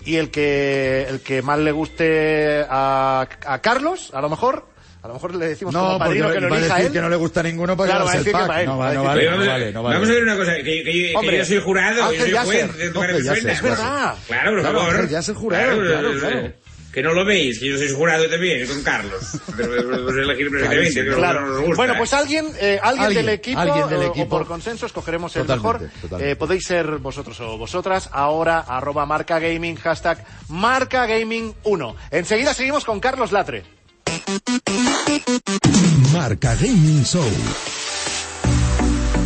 y 0.06 0.16
el 0.16 0.30
que, 0.32 1.06
el 1.10 1.22
que 1.22 1.42
más 1.42 1.60
le 1.60 1.72
guste 1.72 2.66
a, 2.70 3.28
a 3.46 3.60
Carlos, 3.62 4.12
a 4.14 4.22
lo 4.22 4.30
mejor, 4.30 4.66
a 5.04 5.08
lo 5.08 5.14
mejor 5.14 5.36
le 5.36 5.48
decimos 5.48 5.74
No, 5.74 5.86
como 5.86 6.00
padrino 6.00 6.32
que 6.32 6.40
lo 6.42 6.50
va 6.50 6.56
a 6.56 6.60
elija 6.60 6.74
decir 6.76 6.88
él. 6.88 6.94
que 6.94 7.02
no 7.02 7.10
le 7.10 7.16
gusta 7.18 7.44
ninguno 7.44 7.78
para 7.78 7.90
Claro, 7.92 8.08
a 8.08 8.12
el 8.14 8.18
decir 8.20 8.34
que 8.34 8.46
pack. 8.48 8.66
No, 8.66 8.78
va 8.78 8.90
a 8.90 8.94
no 8.94 9.04
vale, 9.04 9.24
no 9.26 9.32
vamos, 9.32 9.48
a- 9.48 9.52
vale, 9.52 9.72
no 9.74 9.84
vale. 9.84 9.96
vamos 9.96 10.10
a 10.10 10.14
ver 10.14 10.24
una 10.24 10.38
cosa, 10.38 10.56
que, 10.56 10.64
que- 10.64 10.84
que 10.84 11.14
Hombre, 11.16 11.38
yo 11.38 11.46
soy 11.46 11.62
jurado, 11.62 12.04
Ángel 12.04 12.18
yo 12.18 12.24
soy 12.26 12.34
Yasser. 12.34 12.68
juez, 12.68 12.78
de 12.78 12.90
tu 12.90 13.02
Ángel 13.02 13.24
Yasser, 13.24 13.50
Es 13.50 13.62
verdad. 13.62 14.16
Claro, 14.28 14.52
por 14.52 14.60
Claro, 14.62 14.80
favor. 14.80 14.96
Ángel 14.96 15.10
Yasser 15.10 15.36
jurado, 15.36 15.82
claro, 15.82 16.12
eh, 16.14 16.20
claro. 16.20 16.54
Que 16.98 17.04
no 17.04 17.14
lo 17.14 17.24
veis, 17.24 17.60
que 17.60 17.68
yo 17.70 17.78
soy 17.78 17.92
jurado 17.92 18.28
también, 18.28 18.66
con 18.68 18.82
Carlos. 18.82 19.22
Pues 19.56 20.18
elegir 20.18 20.50
perfectamente, 20.50 21.06
que 21.06 21.12
Claro. 21.14 21.42
no 21.42 21.48
nos 21.50 21.60
gusta. 21.62 21.76
Bueno, 21.76 21.94
pues 21.96 22.12
alguien, 22.12 22.48
eh, 22.60 22.80
alguien, 22.82 23.06
Alguien, 23.06 23.26
del 23.28 23.36
equipo, 23.36 23.60
alguien 23.60 23.88
del 23.88 24.00
o- 24.00 24.04
equipo. 24.08 24.26
o 24.26 24.30
por 24.40 24.48
consenso 24.48 24.88
escogeremos 24.88 25.36
el 25.36 25.44
Totalmente, 25.44 25.84
mejor. 25.86 26.02
totalmente. 26.02 26.32
Eh, 26.32 26.36
podéis 26.36 26.64
ser 26.66 26.88
vosotros 26.98 27.40
o 27.42 27.56
vosotras. 27.56 28.10
Ahora, 28.12 28.62
arroba 28.62 29.06
marca 29.06 29.38
gaming, 29.38 29.76
hashtag 29.76 30.26
marca 30.50 31.06
gaming 31.06 31.54
1. 31.66 31.96
Enseguida 32.10 32.56
seguimos 32.56 32.84
con 32.84 33.00
Carlos 33.00 33.32
Latre. 33.32 33.64
Marca 36.14 36.56
Gaming 36.56 37.04
Show. 37.04 37.30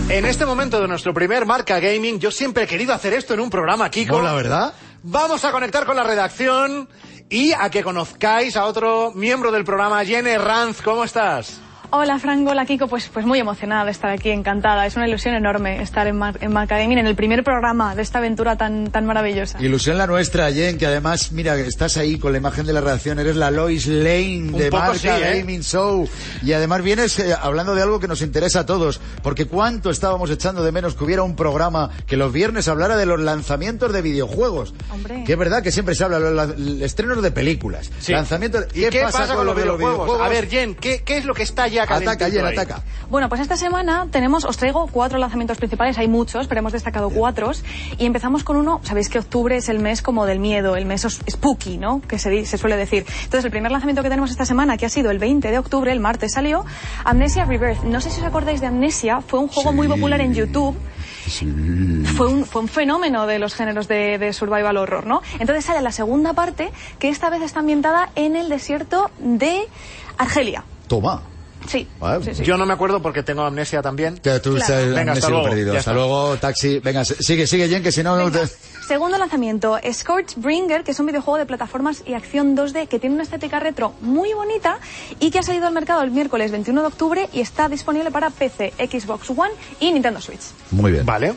En 0.10 0.26
este 0.26 0.46
momento 0.46 0.82
de 0.82 0.90
nuestro 0.90 1.14
primer 1.14 1.46
marca 1.46 1.80
gaming, 1.80 2.20
yo 2.20 2.32
siempre 2.32 2.66
he 2.66 2.68
querido 2.68 2.94
hacer 2.94 3.14
esto 3.14 3.34
en 3.34 3.40
un 3.40 3.50
programa, 3.50 3.90
Kiko. 3.90 4.18
No, 4.18 4.24
la 4.24 4.34
verdad. 4.34 4.74
Vamos 5.04 5.44
a 5.46 5.52
conectar 5.52 5.86
con 5.86 5.96
la 5.96 6.04
redacción 6.04 6.88
y 7.28 7.54
a 7.54 7.72
que 7.72 7.84
conozcáis 7.84 8.56
a 8.56 8.66
otro 8.66 9.12
miembro 9.16 9.52
del 9.52 9.64
programa, 9.64 10.06
Jenny 10.06 10.38
Ranz. 10.38 10.82
¿Cómo 10.82 11.04
estás? 11.04 11.60
Hola 11.94 12.20
Franco, 12.20 12.52
hola 12.52 12.66
Kiko, 12.66 12.88
pues, 12.88 13.10
pues 13.14 13.26
muy 13.26 13.40
emocionada 13.40 13.84
de 13.84 13.92
estar 13.92 14.10
aquí, 14.12 14.30
encantada. 14.30 14.86
Es 14.86 14.96
una 14.96 15.10
ilusión 15.10 15.36
enorme 15.36 15.82
estar 15.82 16.08
en, 16.08 16.18
Mar 16.18 16.38
en 16.40 16.54
Marca 16.54 16.78
Gaming, 16.78 17.00
en 17.00 17.06
el 17.06 17.16
primer 17.16 17.44
programa 17.44 17.96
de 17.96 18.02
esta 18.02 18.20
aventura 18.20 18.56
tan, 18.56 18.90
tan 18.92 19.06
maravillosa. 19.06 19.62
Ilusión 19.62 19.98
la 19.98 20.08
nuestra, 20.08 20.50
Jen, 20.54 20.78
que 20.78 20.86
además, 20.86 21.34
mira, 21.34 21.58
estás 21.58 21.98
ahí 21.98 22.18
con 22.18 22.32
la 22.32 22.38
imagen 22.38 22.66
de 22.66 22.72
la 22.72 22.80
redacción, 22.80 23.20
eres 23.20 23.36
la 23.36 23.52
Lois 23.52 23.88
Lane 23.88 24.38
Un 24.38 24.52
de 24.54 24.72
Marca 24.72 24.98
sí, 24.98 25.10
¿eh? 25.10 25.40
Gaming 25.40 25.64
Show. 25.64 26.08
Y 26.44 26.54
además 26.54 26.82
vienes 26.82 27.20
eh, 27.20 27.36
hablando 27.38 27.76
de 27.76 27.82
algo 27.82 28.00
que 28.00 28.08
nos 28.08 28.22
interesa 28.22 28.62
a 28.62 28.66
todos, 28.66 29.02
porque 29.22 29.48
cuánto 29.48 29.90
estábamos 29.90 30.30
echando 30.30 30.64
de 30.64 30.72
menos 30.72 30.96
que 30.96 31.04
hubiera 31.04 31.24
un 31.24 31.36
programa 31.36 31.90
que 32.08 32.16
los 32.16 32.32
viernes 32.32 32.70
hablara 32.70 32.96
de 32.96 33.06
los 33.06 33.20
lanzamientos 33.20 33.92
de 33.92 34.02
videojuegos. 34.02 34.74
Hombre. 34.94 35.26
Que 35.26 35.34
es 35.34 35.38
verdad 35.38 35.62
que 35.62 35.74
siempre 35.74 35.94
se 35.96 36.06
habla 36.06 36.22
de 36.22 36.32
los 36.32 36.82
estrenos 36.84 37.22
de 37.22 37.32
películas, 37.32 37.92
Sí. 38.00 38.14
lanzamientos... 38.14 38.68
¿Y 38.74 38.86
qué, 38.86 39.02
pasa, 39.02 39.36
con 39.36 39.46
los 39.46 39.58
de 39.58 39.64
videojuegos? 39.64 40.22
A 40.22 40.30
ver, 40.30 40.48
Jen, 40.48 40.74
¿qué, 40.76 41.04
qué 41.04 41.18
es 41.18 41.26
lo 41.26 41.34
que 41.34 41.44
está 41.44 41.68
ya 41.68 41.81
calentito 41.86 42.12
Ataca, 42.12 42.26
ahí? 42.26 42.58
ataca. 42.58 42.82
Bueno, 43.10 43.28
pues 43.30 43.42
esta 43.42 43.58
semana 43.58 44.08
tenemos, 44.10 44.46
os 44.46 44.58
traigo 44.58 44.88
cuatro 44.88 45.18
lanzamientos 45.20 45.58
principales, 45.58 45.98
hay 45.98 46.08
muchos, 46.08 46.48
pero 46.48 46.60
hemos 46.60 46.74
destacado 46.74 47.10
cuatro. 47.10 47.52
Y 47.98 48.06
empezamos 48.06 48.44
con 48.44 48.56
uno, 48.58 48.80
sabéis 48.84 49.10
que 49.10 49.20
octubre 49.20 49.58
es 49.58 49.70
el 49.70 49.80
mes 49.80 50.02
como 50.02 50.26
del 50.26 50.40
miedo, 50.40 50.76
el 50.76 50.86
mes 50.86 51.06
spooky, 51.30 51.78
¿no? 51.78 52.02
Que 52.02 52.20
se, 52.20 52.46
suele 52.58 52.78
decir. 52.78 53.06
Entonces, 53.24 53.46
el 53.46 53.52
primer 53.52 53.72
lanzamiento 53.72 54.04
que 54.04 54.10
tenemos 54.10 54.32
esta 54.32 54.46
semana, 54.46 54.78
que 54.78 54.86
ha 54.86 54.90
sido 54.90 55.12
el 55.12 55.20
20 55.20 55.52
de 55.52 55.58
octubre, 55.58 55.92
el 55.92 56.00
martes 56.00 56.34
salió, 56.34 56.66
Amnesia 57.04 57.46
Rebirth. 57.46 57.84
No 57.84 58.00
sé 58.02 58.10
si 58.10 58.22
os 58.22 58.28
acordáis 58.28 58.62
de 58.62 58.68
Amnesia, 58.68 59.22
fue 59.22 59.40
un 59.40 59.48
juego 59.48 59.74
muy 59.74 59.88
popular 59.88 60.22
en 60.22 60.34
YouTube. 60.34 60.76
Fue 62.16 62.28
un, 62.28 62.46
fue 62.46 62.62
un 62.62 62.68
fenómeno 62.68 63.28
de 63.28 63.40
los 63.40 63.54
géneros 63.54 63.88
de, 63.88 64.18
de 64.18 64.34
survival 64.34 64.78
horror, 64.78 65.06
¿no? 65.06 65.22
Entonces 65.40 65.66
sale 65.66 65.82
la 65.82 65.92
segunda 65.92 66.34
parte, 66.34 66.72
que 67.00 67.10
esta 67.10 67.30
vez 67.30 67.42
está 67.42 67.60
ambientada 67.60 68.10
en 68.16 68.36
el 68.36 68.50
desierto 68.50 69.12
de 69.20 69.62
Argelia. 70.18 70.64
Toma. 70.88 71.22
Sí, 71.68 71.88
Vale. 72.00 72.24
sí, 72.26 72.36
sí. 72.36 72.44
Yo 72.44 72.58
no 72.58 72.66
me 72.66 72.74
acuerdo 72.74 73.02
porque 73.02 73.24
tengo 73.24 73.44
amnesia 73.44 73.82
también. 73.82 74.18
Que 74.18 74.40
tú 74.40 74.56
Claro. 74.56 74.74
estás 74.80 74.94
Venga, 74.96 75.14
hasta 75.14 75.30
luego, 75.30 75.44
perdido. 75.46 75.74
ya 75.74 75.80
Hasta 75.80 75.92
está. 75.92 75.94
luego, 75.94 76.38
taxi. 76.38 76.80
Venga, 76.80 77.06
sigue, 77.06 77.46
sigue, 77.48 77.68
Jen, 77.70 77.84
que 77.84 77.92
si 77.92 78.02
no... 78.04 78.16
Venga. 78.16 78.48
Segundo 78.88 79.18
lanzamiento, 79.18 79.80
Scorchbringer, 79.92 80.84
que 80.84 80.92
es 80.92 81.00
un 81.00 81.06
videojuego 81.06 81.38
de 81.38 81.46
plataformas 81.46 82.04
y 82.06 82.14
acción 82.14 82.58
2D 82.58 82.88
que 82.88 83.00
tiene 83.00 83.14
una 83.16 83.24
estética 83.24 83.60
retro 83.60 83.94
muy 84.02 84.34
bonita 84.34 84.80
y 85.20 85.32
que 85.32 85.40
ha 85.40 85.44
salido 85.44 85.68
al 85.68 85.74
mercado 85.74 86.02
el 86.02 86.12
miércoles 86.12 86.52
21 86.52 86.82
de 86.82 86.88
octubre 86.88 87.30
y 87.32 87.40
está 87.40 87.70
disponible 87.70 88.12
para 88.12 88.30
PC, 88.32 88.74
Xbox 88.78 89.30
One 89.30 89.52
y 89.80 89.92
Nintendo 89.94 90.20
Switch. 90.20 90.42
Muy 90.72 90.92
bien. 90.92 91.06
Vale. 91.06 91.34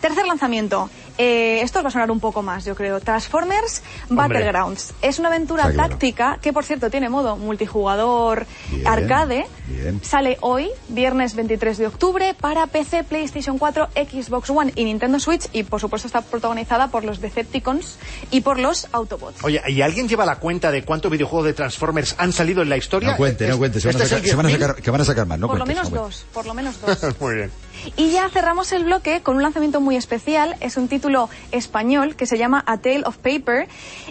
Tercer 0.00 0.24
lanzamiento. 0.26 0.88
Eh, 1.18 1.60
esto 1.62 1.80
os 1.80 1.84
va 1.84 1.88
a 1.88 1.92
sonar 1.92 2.10
un 2.10 2.20
poco 2.20 2.42
más, 2.42 2.64
yo 2.64 2.74
creo. 2.74 3.00
Transformers 3.00 3.82
Hombre. 4.08 4.28
Battlegrounds. 4.28 4.94
Es 5.02 5.18
una 5.18 5.28
aventura 5.28 5.64
Está 5.64 5.74
claro. 5.74 5.88
táctica 5.90 6.38
que, 6.40 6.52
por 6.52 6.64
cierto, 6.64 6.90
tiene 6.90 7.08
modo 7.08 7.36
multijugador 7.36 8.46
Bien, 8.70 8.86
arcade. 8.86 9.46
bien. 9.66 10.00
Sale 10.04 10.38
hoy, 10.40 10.70
viernes 10.88 11.34
23 11.34 11.78
de 11.78 11.86
octubre, 11.88 12.34
para 12.40 12.66
PC, 12.68 13.04
PlayStation 13.04 13.58
4, 13.58 13.88
Xbox 13.94 14.50
One 14.50 14.72
y 14.76 14.84
Nintendo 14.84 15.18
Switch. 15.20 15.48
Y, 15.52 15.64
por 15.64 15.80
supuesto, 15.80 16.06
está 16.06 16.20
protagonizada 16.22 16.88
por 16.88 17.04
los 17.04 17.20
Decepticons 17.20 17.98
y 18.30 18.40
por 18.42 18.58
los 18.58 18.86
Autobots. 18.92 19.42
Oye, 19.42 19.60
¿y 19.68 19.82
alguien 19.82 20.08
lleva 20.08 20.24
la 20.24 20.36
cuenta 20.36 20.70
de 20.70 20.84
cuántos 20.84 21.10
videojuegos 21.10 21.46
de 21.46 21.52
Transformers 21.54 22.14
han 22.18 22.32
salido 22.32 22.62
en 22.62 22.68
la 22.68 22.76
historia? 22.76 23.10
No 23.10 23.16
cuente, 23.16 23.48
no 23.48 23.58
cuente. 23.58 23.80
Se 23.80 23.88
van, 23.88 23.96
a 24.00 24.04
este 24.04 24.04
es 24.04 24.10
sacar, 24.22 24.28
se 24.30 24.36
van 24.36 24.46
a 24.46 24.48
10.000. 24.50 24.52
sacar- 24.60 24.82
que 24.82 24.90
van 24.90 25.00
a 25.00 25.04
sacar 25.04 25.26
más, 25.26 25.38
no 25.38 25.48
por 25.48 25.58
lo 25.58 25.66
menos 25.66 25.90
no 25.90 26.02
dos, 26.02 26.26
por 26.32 26.46
lo 26.46 26.54
menos 26.54 26.80
dos. 26.80 26.98
Muy 27.20 27.34
bien. 27.34 27.50
Y 27.96 28.10
ya 28.10 28.28
cerramos 28.28 28.72
el 28.72 28.84
bloque 28.84 29.20
con 29.22 29.36
un 29.36 29.42
lanzamiento 29.42 29.80
muy 29.80 29.96
especial. 29.96 30.56
Es 30.60 30.76
un 30.76 30.88
título 30.88 31.07
español 31.52 32.16
que 32.16 32.26
se 32.26 32.38
llama 32.38 32.62
A 32.66 32.78
Tale 32.78 33.02
of 33.04 33.16
Paper 33.18 33.68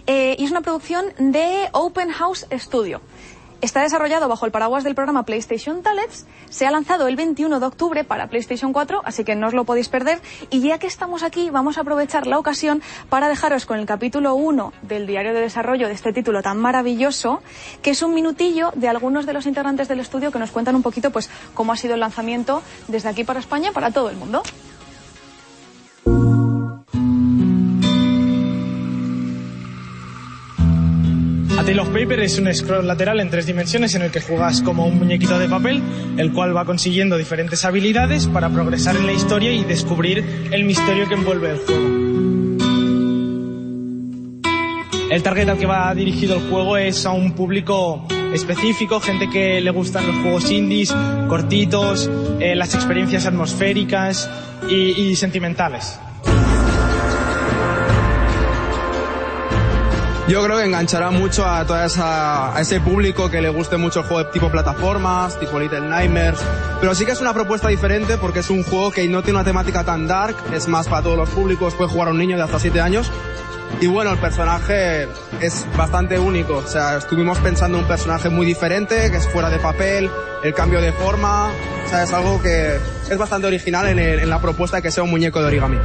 eh, 0.08 0.36
y 0.38 0.46
es 0.46 0.52
una 0.52 0.62
producción 0.62 1.06
de 1.18 1.70
Open 1.74 2.10
House 2.12 2.46
Studio. 2.52 3.02
Está 3.60 3.82
desarrollado 3.82 4.28
bajo 4.28 4.46
el 4.46 4.52
paraguas 4.52 4.84
del 4.84 4.94
programa 4.94 5.24
PlayStation 5.24 5.82
Talents. 5.82 6.28
Se 6.48 6.68
ha 6.68 6.72
lanzado 6.72 7.08
el 7.08 7.16
21 7.16 7.60
de 7.60 7.66
octubre 7.66 8.04
para 8.04 8.28
PlayStation 8.28 8.72
4, 8.72 9.02
así 9.04 9.24
que 9.24 9.36
no 9.36 9.48
os 9.48 9.56
lo 9.56 9.66
podéis 9.66 9.90
perder. 9.90 10.22
Y 10.52 10.60
ya 10.60 10.78
que 10.78 10.86
estamos 10.86 11.24
aquí, 11.24 11.50
vamos 11.50 11.80
a 11.80 11.82
aprovechar 11.82 12.28
la 12.28 12.38
ocasión 12.38 12.84
para 13.10 13.30
dejaros 13.30 13.66
con 13.66 13.80
el 13.80 13.88
capítulo 13.88 14.36
1 14.36 14.74
del 14.84 15.08
diario 15.08 15.34
de 15.34 15.42
desarrollo 15.42 15.88
de 15.88 15.96
este 15.96 16.14
título 16.14 16.44
tan 16.44 16.60
maravilloso, 16.60 17.42
que 17.82 17.90
es 17.90 18.04
un 18.04 18.14
minutillo 18.14 18.72
de 18.76 18.90
algunos 18.90 19.26
de 19.26 19.34
los 19.34 19.48
integrantes 19.48 19.88
del 19.88 20.02
estudio 20.02 20.32
que 20.32 20.38
nos 20.38 20.52
cuentan 20.52 20.76
un 20.76 20.84
poquito 20.84 21.10
pues 21.10 21.28
cómo 21.56 21.74
ha 21.74 21.78
sido 21.78 21.96
el 21.96 22.02
lanzamiento 22.02 22.62
desde 22.88 23.10
aquí 23.10 23.24
para 23.24 23.40
España 23.40 23.72
para 23.72 23.90
todo 23.90 24.12
el 24.12 24.18
mundo. 24.18 24.44
A 31.58 31.64
Tale 31.64 31.80
of 31.80 31.90
Paper 31.90 32.20
es 32.20 32.38
un 32.38 32.54
scroll 32.54 32.86
lateral 32.86 33.20
en 33.20 33.32
tres 33.32 33.48
dimensiones 33.48 33.96
en 33.96 34.04
el 34.04 34.12
que 34.12 34.22
juegas 34.22 34.62
como 34.62 34.86
un 34.86 35.00
muñequito 35.00 35.40
de 35.40 35.50
papel, 35.50 35.82
el 36.18 36.32
cual 36.32 36.56
va 36.56 36.66
consiguiendo 36.66 37.18
diferentes 37.18 37.66
habilidades 37.66 38.28
para 38.28 38.50
progresar 38.50 38.96
en 38.96 39.08
la 39.08 39.14
historia 39.14 39.52
y 39.52 39.64
descubrir 39.64 40.50
el 40.52 40.66
misterio 40.66 41.08
que 41.08 41.16
envuelve 41.16 41.50
el 41.50 41.58
juego. 41.58 42.08
El 45.10 45.24
target 45.24 45.50
al 45.50 45.58
que 45.58 45.66
va 45.66 45.96
dirigido 45.96 46.36
el 46.36 46.48
juego 46.48 46.78
es 46.78 47.08
a 47.08 47.12
un 47.12 47.32
público 47.32 48.06
específico, 48.36 49.00
gente 49.00 49.28
que 49.28 49.60
le 49.60 49.72
gustan 49.72 50.06
los 50.06 50.18
juegos 50.18 50.52
indies, 50.52 50.94
cortitos, 51.28 52.08
eh, 52.40 52.56
las 52.56 52.76
experiencias 52.76 53.26
atmosféricas 53.26 54.30
y, 54.70 54.76
y 54.76 55.16
sentimentales. 55.16 56.00
Yo 60.28 60.44
creo 60.44 60.58
que 60.58 60.66
enganchará 60.66 61.10
mucho 61.10 61.46
a 61.46 61.64
toda 61.66 61.86
esa, 61.86 62.54
a 62.56 62.60
ese 62.60 62.82
público 62.82 63.32
que 63.32 63.40
le 63.42 63.48
guste 63.48 63.78
mucho 63.78 64.02
el 64.02 64.06
juego 64.08 64.28
tipo 64.30 64.50
plataformas, 64.52 65.40
tipo 65.40 65.58
Little 65.58 65.80
Nightmares. 65.82 66.40
Pero 66.82 66.94
sí 66.96 67.06
que 67.06 67.14
es 67.14 67.22
una 67.22 67.34
propuesta 67.34 67.70
diferente 67.70 68.18
porque 68.18 68.40
es 68.40 68.50
un 68.50 68.64
juego 68.64 68.92
que 68.92 69.08
no 69.08 69.24
tiene 69.24 69.40
una 69.40 69.46
temática 69.46 69.86
tan 69.86 70.06
dark, 70.06 70.36
es 70.54 70.68
más 70.68 70.90
para 70.90 71.02
todos 71.04 71.18
los 71.18 71.30
públicos, 71.30 71.76
puede 71.76 71.90
jugar 71.90 72.10
a 72.10 72.12
un 72.12 72.18
niño 72.18 72.36
de 72.36 72.44
hasta 72.44 72.60
7 72.60 72.82
años. 72.82 73.10
Y 73.80 73.88
bueno, 73.88 74.12
el 74.12 74.18
personaje 74.18 75.08
es 75.40 75.66
bastante 75.78 76.20
único. 76.20 76.58
O 76.58 76.68
sea, 76.68 76.98
estuvimos 76.98 77.38
pensando 77.40 77.78
en 77.78 77.84
un 77.84 77.88
personaje 77.88 78.28
muy 78.30 78.46
diferente, 78.46 79.10
que 79.10 79.18
es 79.18 79.28
fuera 79.30 79.50
de 79.50 79.60
papel, 79.60 80.10
el 80.44 80.54
cambio 80.54 80.82
de 80.82 80.92
forma. 80.92 81.48
O 81.86 81.90
sea, 81.90 82.04
es 82.04 82.12
algo 82.12 82.42
que 82.42 82.76
es 83.10 83.18
bastante 83.18 83.48
original 83.48 83.88
en, 83.88 84.00
el- 84.00 84.20
en 84.20 84.30
la 84.30 84.42
propuesta 84.42 84.78
de 84.78 84.84
que 84.84 84.92
sea 84.92 85.04
un 85.04 85.10
muñeco 85.12 85.40
de 85.40 85.46
origami. 85.48 85.78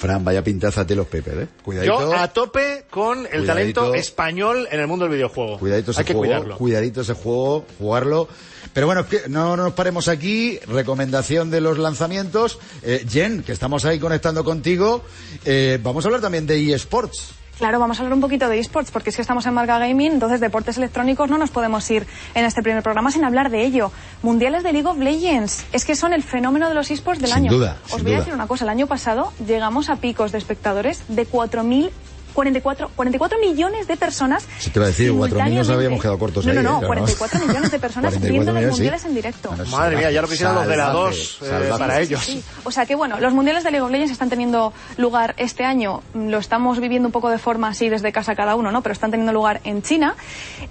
Fran, 0.00 0.24
vaya 0.24 0.42
pintaza 0.42 0.82
de 0.84 0.96
los 0.96 1.06
Pepe, 1.06 1.42
¿eh? 1.42 1.48
Cuidadito. 1.62 2.00
Yo 2.00 2.14
a 2.16 2.28
tope 2.32 2.86
con 2.88 3.18
el 3.18 3.26
Cuidadito. 3.40 3.46
talento 3.82 3.94
español 3.94 4.66
en 4.70 4.80
el 4.80 4.86
mundo 4.86 5.04
del 5.04 5.14
videojuego. 5.14 5.58
Cuidadito 5.58 5.90
ese 5.90 6.00
Hay 6.00 6.04
que 6.06 6.14
juego, 6.14 6.32
cuidarlo. 6.32 6.56
cuidadito 6.56 7.00
ese 7.02 7.12
juego, 7.12 7.66
jugarlo. 7.78 8.26
Pero 8.72 8.86
bueno, 8.86 9.06
que 9.06 9.22
no 9.28 9.58
nos 9.58 9.74
paremos 9.74 10.08
aquí. 10.08 10.58
Recomendación 10.66 11.50
de 11.50 11.60
los 11.60 11.76
lanzamientos. 11.78 12.58
Eh, 12.82 13.04
Jen, 13.10 13.42
que 13.42 13.52
estamos 13.52 13.84
ahí 13.84 13.98
conectando 13.98 14.42
contigo. 14.42 15.02
eh, 15.44 15.78
vamos 15.82 16.04
a 16.04 16.08
hablar 16.08 16.22
también 16.22 16.46
de 16.46 16.72
eSports. 16.72 17.32
Claro, 17.60 17.78
vamos 17.78 17.98
a 17.98 18.02
hablar 18.02 18.14
un 18.14 18.22
poquito 18.22 18.48
de 18.48 18.58
esports, 18.58 18.90
porque 18.90 19.10
es 19.10 19.16
que 19.16 19.20
estamos 19.20 19.44
en 19.44 19.52
Marca 19.52 19.78
Gaming, 19.78 20.12
entonces 20.12 20.40
deportes 20.40 20.78
electrónicos 20.78 21.28
no 21.28 21.36
nos 21.36 21.50
podemos 21.50 21.88
ir 21.90 22.06
en 22.34 22.46
este 22.46 22.62
primer 22.62 22.82
programa 22.82 23.10
sin 23.10 23.22
hablar 23.22 23.50
de 23.50 23.66
ello. 23.66 23.92
Mundiales 24.22 24.62
de 24.62 24.72
League 24.72 24.88
of 24.88 24.96
Legends, 24.96 25.66
es 25.70 25.84
que 25.84 25.94
son 25.94 26.14
el 26.14 26.22
fenómeno 26.22 26.70
de 26.70 26.74
los 26.74 26.90
esports 26.90 27.20
del 27.20 27.28
Sin 27.28 27.36
año. 27.36 27.52
duda, 27.52 27.76
Os 27.92 28.02
voy 28.02 28.14
a 28.14 28.20
decir 28.20 28.32
una 28.32 28.46
cosa, 28.46 28.64
el 28.64 28.70
año 28.70 28.86
pasado 28.86 29.34
llegamos 29.46 29.90
a 29.90 29.96
picos 29.96 30.32
de 30.32 30.38
espectadores 30.38 31.02
de 31.08 31.28
4.000 31.28 31.90
44, 32.32 32.90
44 32.96 33.38
millones 33.40 33.86
de 33.86 33.96
personas. 33.96 34.46
Si 34.58 34.70
te 34.70 34.78
iba 34.78 34.86
a 34.86 34.88
decir, 34.88 35.12
4.000 35.12 35.54
nos 35.54 35.68
habíamos 35.70 36.00
quedado 36.00 36.18
cortos 36.18 36.44
no, 36.46 36.52
ahí. 36.52 36.58
No, 36.58 36.62
no, 36.80 36.82
¿eh? 36.82 36.86
44 36.86 37.40
millones 37.46 37.70
de 37.70 37.78
personas 37.78 38.14
44 38.14 38.32
viendo 38.32 38.52
los 38.52 38.54
millones, 38.60 38.74
sí. 38.76 38.80
mundiales 38.80 39.04
en 39.04 39.14
directo. 39.14 39.48
Bueno, 39.50 39.64
Madre 39.66 39.96
mía, 39.96 40.10
ya 40.10 40.22
lo 40.22 40.28
quisieran 40.28 40.54
los 40.54 40.66
de 40.66 40.76
la 40.76 40.86
salvaje, 40.86 41.16
2 41.16 41.38
eh, 41.42 41.70
para 41.78 42.00
ellos. 42.00 42.20
Sí. 42.24 42.42
O 42.64 42.70
sea 42.70 42.86
que 42.86 42.94
bueno, 42.94 43.18
los 43.20 43.32
mundiales 43.32 43.64
de 43.64 43.70
League 43.70 43.84
of 43.84 43.90
Legends 43.90 44.12
están 44.12 44.28
teniendo 44.30 44.72
lugar 44.96 45.34
este 45.38 45.64
año. 45.64 46.02
Lo 46.14 46.38
estamos 46.38 46.80
viviendo 46.80 47.08
un 47.08 47.12
poco 47.12 47.30
de 47.30 47.38
forma 47.38 47.68
así 47.68 47.88
desde 47.88 48.12
casa 48.12 48.34
cada 48.34 48.54
uno, 48.56 48.70
¿no? 48.72 48.82
Pero 48.82 48.92
están 48.92 49.10
teniendo 49.10 49.32
lugar 49.32 49.60
en 49.64 49.82
China. 49.82 50.14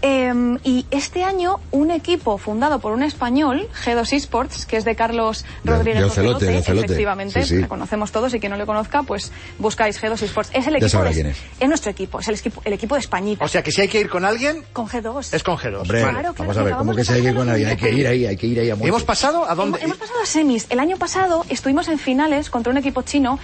Eh, 0.02 0.58
y 0.64 0.86
este 0.92 1.24
año 1.24 1.60
un 1.72 1.92
equipo 1.92 2.38
fundado 2.38 2.80
por 2.80 2.92
un 2.94 3.04
español, 3.04 3.68
G2 3.86 4.14
Esports, 4.14 4.66
que 4.66 4.78
es 4.78 4.86
de 4.86 4.96
Carlos 4.96 5.46
De- 5.64 5.72
Rodríguez 5.72 6.00
de 6.02 6.06
Ocelote, 6.06 6.46
de 6.46 6.58
Ocelote. 6.60 6.86
efectivamente, 6.86 7.44
Sí, 7.44 7.50
sí. 7.50 7.56
le 7.62 7.68
conocemos 7.68 8.12
todos 8.12 8.34
y 8.34 8.40
quien 8.40 8.52
no 8.52 8.58
le 8.58 8.66
conozca, 8.66 9.04
pues 9.04 9.32
buscáis 9.58 10.02
G2 10.02 10.22
Esports. 10.22 10.50
Es 10.54 10.68
el 10.68 10.74
Ya 10.74 10.78
equipo 10.78 10.90
sabrá 10.90 11.10
de- 11.10 11.16
quién 11.16 11.28
es. 11.60 11.64
es 11.64 11.70
nuestro 11.70 11.92
equipo, 11.92 12.20
es 12.20 12.28
el 12.28 12.36
equipo, 12.36 12.62
el 12.66 12.74
equipo 12.74 12.96
de 12.96 13.02
Españita. 13.02 13.44
O 13.46 13.48
sea 13.48 13.62
que 13.64 13.72
si 13.72 13.82
hay 13.82 13.88
que 13.88 14.00
ir 14.00 14.10
con 14.10 14.26
alguien, 14.26 14.64
con 14.74 14.88
G2. 14.88 15.34
es 15.34 15.44
con 15.44 15.58
G2. 15.58 15.82
Hombre. 15.82 16.02
Claro, 16.02 16.14
claro, 16.20 16.34
vamos 16.38 16.58
a 16.58 16.64
ver, 16.64 16.74
que 16.74 16.78
¿cómo 16.78 16.96
que 16.96 17.04
se 17.06 17.14
hay 17.14 17.22
que 17.22 17.28
ir 17.30 17.36
con 17.36 17.50
alguien? 17.50 17.70
Hay 17.70 17.78
que 17.78 17.92
ir 17.92 18.08
ahí, 18.08 18.26
hay 18.26 18.38
que 18.38 18.48
ir 18.48 18.60
ahí 18.60 18.70
a 18.70 18.76
muerte. 18.76 18.90
¿Hemos 18.90 19.04
pasado 19.04 19.50
a 19.50 19.56
dónde? 19.56 19.78
Hemos, 19.80 19.84
hemos 19.86 19.98
pasado 19.98 20.20
a 20.22 20.26
semis. 20.26 20.66
El 20.70 20.80
año 20.80 20.98
pasado 20.98 21.46
estuvimos 21.50 21.88
en 21.88 22.00
finales 22.00 22.50
contra 22.50 22.72
un 22.72 22.78
equipo 22.78 23.02
chino. 23.04 23.40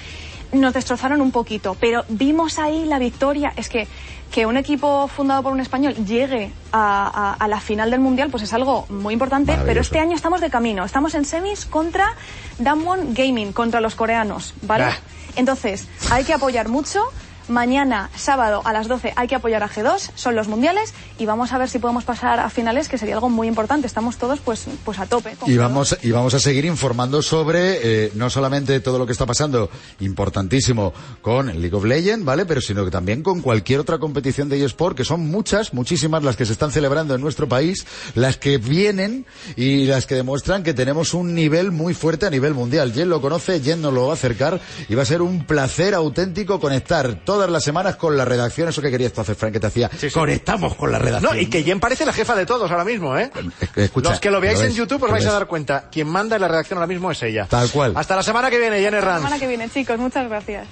Nos 0.52 0.74
destrozaron 0.74 1.22
un 1.22 1.32
poquito, 1.32 1.76
pero 1.80 2.06
vimos 2.08 2.60
ahí 2.60 2.86
la 2.86 3.00
victoria. 3.00 3.52
Es 3.56 3.68
que 3.70 3.88
que 4.32 4.46
un 4.46 4.58
equipo 4.58 5.08
fundado 5.08 5.44
por 5.44 5.54
un 5.54 5.60
español 5.62 5.94
llegue 5.96 6.52
a, 6.72 7.08
a- 7.08 7.34
a 7.34 7.48
la 7.48 7.60
final 7.62 7.90
del 7.92 8.00
mundial, 8.00 8.30
pues 8.32 8.44
es 8.44 8.54
algo 8.54 8.86
muy 8.90 9.14
importante. 9.14 9.58
Pero 9.66 9.82
este 9.82 10.00
año 10.00 10.16
estamos 10.16 10.42
de 10.42 10.50
camino. 10.50 10.84
Estamos 10.84 11.14
en 11.16 11.26
semis 11.26 11.66
contra 11.66 12.14
Damwon 12.60 13.14
Gaming, 13.14 13.54
contra 13.54 13.80
los 13.82 13.96
coreanos, 13.96 14.54
¿vale? 14.64 14.86
Ah. 14.86 14.98
Entonces, 15.36 15.88
hay 16.12 16.24
que 16.24 16.34
apoyar 16.34 16.68
mucho. 16.70 17.02
Mañana, 17.48 18.10
sábado, 18.16 18.62
a 18.66 18.74
las 18.74 18.88
12, 18.88 19.14
hay 19.16 19.28
que 19.28 19.36
apoyar 19.36 19.64
a 19.64 19.70
G2, 19.70 20.12
son 20.16 20.36
los 20.36 20.48
mundiales, 20.48 20.94
y 21.20 21.26
vamos 21.26 21.54
a 21.54 21.58
ver 21.58 21.70
si 21.70 21.80
podemos 21.80 22.04
pasar 22.04 22.40
a 22.40 22.50
finales, 22.50 22.90
que 22.90 22.98
sería 22.98 23.16
algo 23.16 23.30
muy 23.30 23.48
importante. 23.48 23.88
Estamos 23.88 24.18
todos, 24.18 24.40
pues, 24.40 24.66
pues 24.84 25.00
a 25.00 25.06
tope. 25.06 25.36
con 25.36 25.50
Y 25.50 25.56
G2. 25.56 25.60
vamos, 25.60 25.98
y 26.02 26.12
vamos 26.12 26.34
a 26.34 26.40
seguir 26.40 26.66
informando 26.66 27.22
sobre 27.22 28.06
eh, 28.06 28.12
no 28.16 28.30
solamente 28.30 28.80
todo 28.80 28.98
lo 28.98 29.06
que 29.06 29.12
está 29.12 29.26
pasando, 29.26 29.70
importantísimo, 30.00 30.94
con 31.22 31.50
el 31.50 31.62
League 31.62 31.76
of 31.76 31.86
Legends, 31.86 32.26
¿vale? 32.26 32.46
Pero 32.46 32.62
sino 32.62 32.84
que 32.84 32.92
también 32.92 33.22
con 33.22 33.42
cualquier 33.42 33.80
otra 33.80 34.00
competición 34.00 34.50
de 34.50 34.64
eSport, 34.64 34.98
que 34.98 35.06
son 35.06 35.28
muchas, 35.28 35.74
muchísimas 35.74 36.24
las 36.24 36.36
que 36.36 36.46
se 36.46 36.54
están 36.54 36.72
celebrando 36.72 37.16
en 37.16 37.22
nuestro 37.22 37.48
país, 37.48 37.86
las 38.16 38.38
que 38.38 38.58
vienen 38.58 39.26
y 39.56 39.86
las 39.86 40.06
que 40.06 40.16
demuestran 40.16 40.64
que 40.64 40.74
tenemos 40.74 41.14
un 41.14 41.34
nivel 41.34 41.72
muy 41.72 41.94
fuerte 41.94 42.26
a 42.26 42.30
nivel 42.30 42.54
mundial. 42.54 42.94
Jen 42.94 43.10
lo 43.10 43.22
conoce, 43.22 43.60
Jen 43.62 43.82
nos 43.82 43.94
lo 43.94 44.08
va 44.08 44.12
a 44.12 44.16
acercar 44.16 44.60
y 44.90 44.96
va 44.96 45.04
a 45.04 45.06
ser 45.06 45.22
un 45.22 45.46
placer 45.46 45.94
auténtico 45.94 46.60
conectar 46.60 47.24
todas 47.36 47.50
las 47.50 47.64
semanas 47.66 47.98
con 47.98 48.16
la 48.16 48.24
redacción. 48.24 48.70
Eso 48.70 48.82
que 48.82 48.90
querías 48.90 49.12
tú 49.12 49.20
hacer, 49.22 49.36
Frank, 49.36 49.52
que 49.54 49.60
te 49.60 49.68
hacía. 49.68 49.90
Sí, 49.92 50.10
sí. 50.10 50.12
Conectamos 50.12 50.74
con 50.76 50.90
la 50.92 51.00
redacción. 51.00 51.36
No, 51.36 51.40
y 51.40 51.48
que 51.48 51.64
Jen 51.64 51.80
parece 51.82 52.06
la 52.06 52.14
jefa 52.14 52.34
de 52.34 52.46
todos 52.46 52.72
ahora 52.72 52.86
mismo, 52.86 53.18
¿eh? 53.18 53.30
Escucha, 53.76 54.12
Los 54.12 54.20
que 54.22 54.32
lo 54.32 54.40
veáis 54.40 54.60
ves, 54.60 54.70
en 54.70 54.76
YouTube 54.76 55.04
os 55.04 55.12
vais 55.12 55.26
a 55.26 55.34
dar 55.34 55.48
cuenta. 55.48 55.90
Quien 55.92 56.08
manda 56.08 56.38
en 56.38 56.42
la 56.42 56.48
redacción 56.48 56.78
ahora 56.78 56.88
mismo 56.88 57.12
es 57.12 57.22
ella. 57.24 57.46
Tal 57.50 57.70
cual. 57.70 57.92
Hasta 57.96 58.16
la 58.16 58.24
semana 58.24 58.50
que 58.50 58.58
viene, 58.58 58.80
Jen 58.80 58.92
La 58.94 58.98
Herranz. 59.00 59.18
semana 59.24 59.40
que 59.40 59.48
viene, 59.48 59.70
chicos. 59.70 59.98
Muchas 60.00 60.30
gracias. 60.30 60.66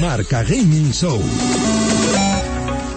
Marca 0.00 0.42
Gaming 0.42 0.92
Show. 0.92 1.22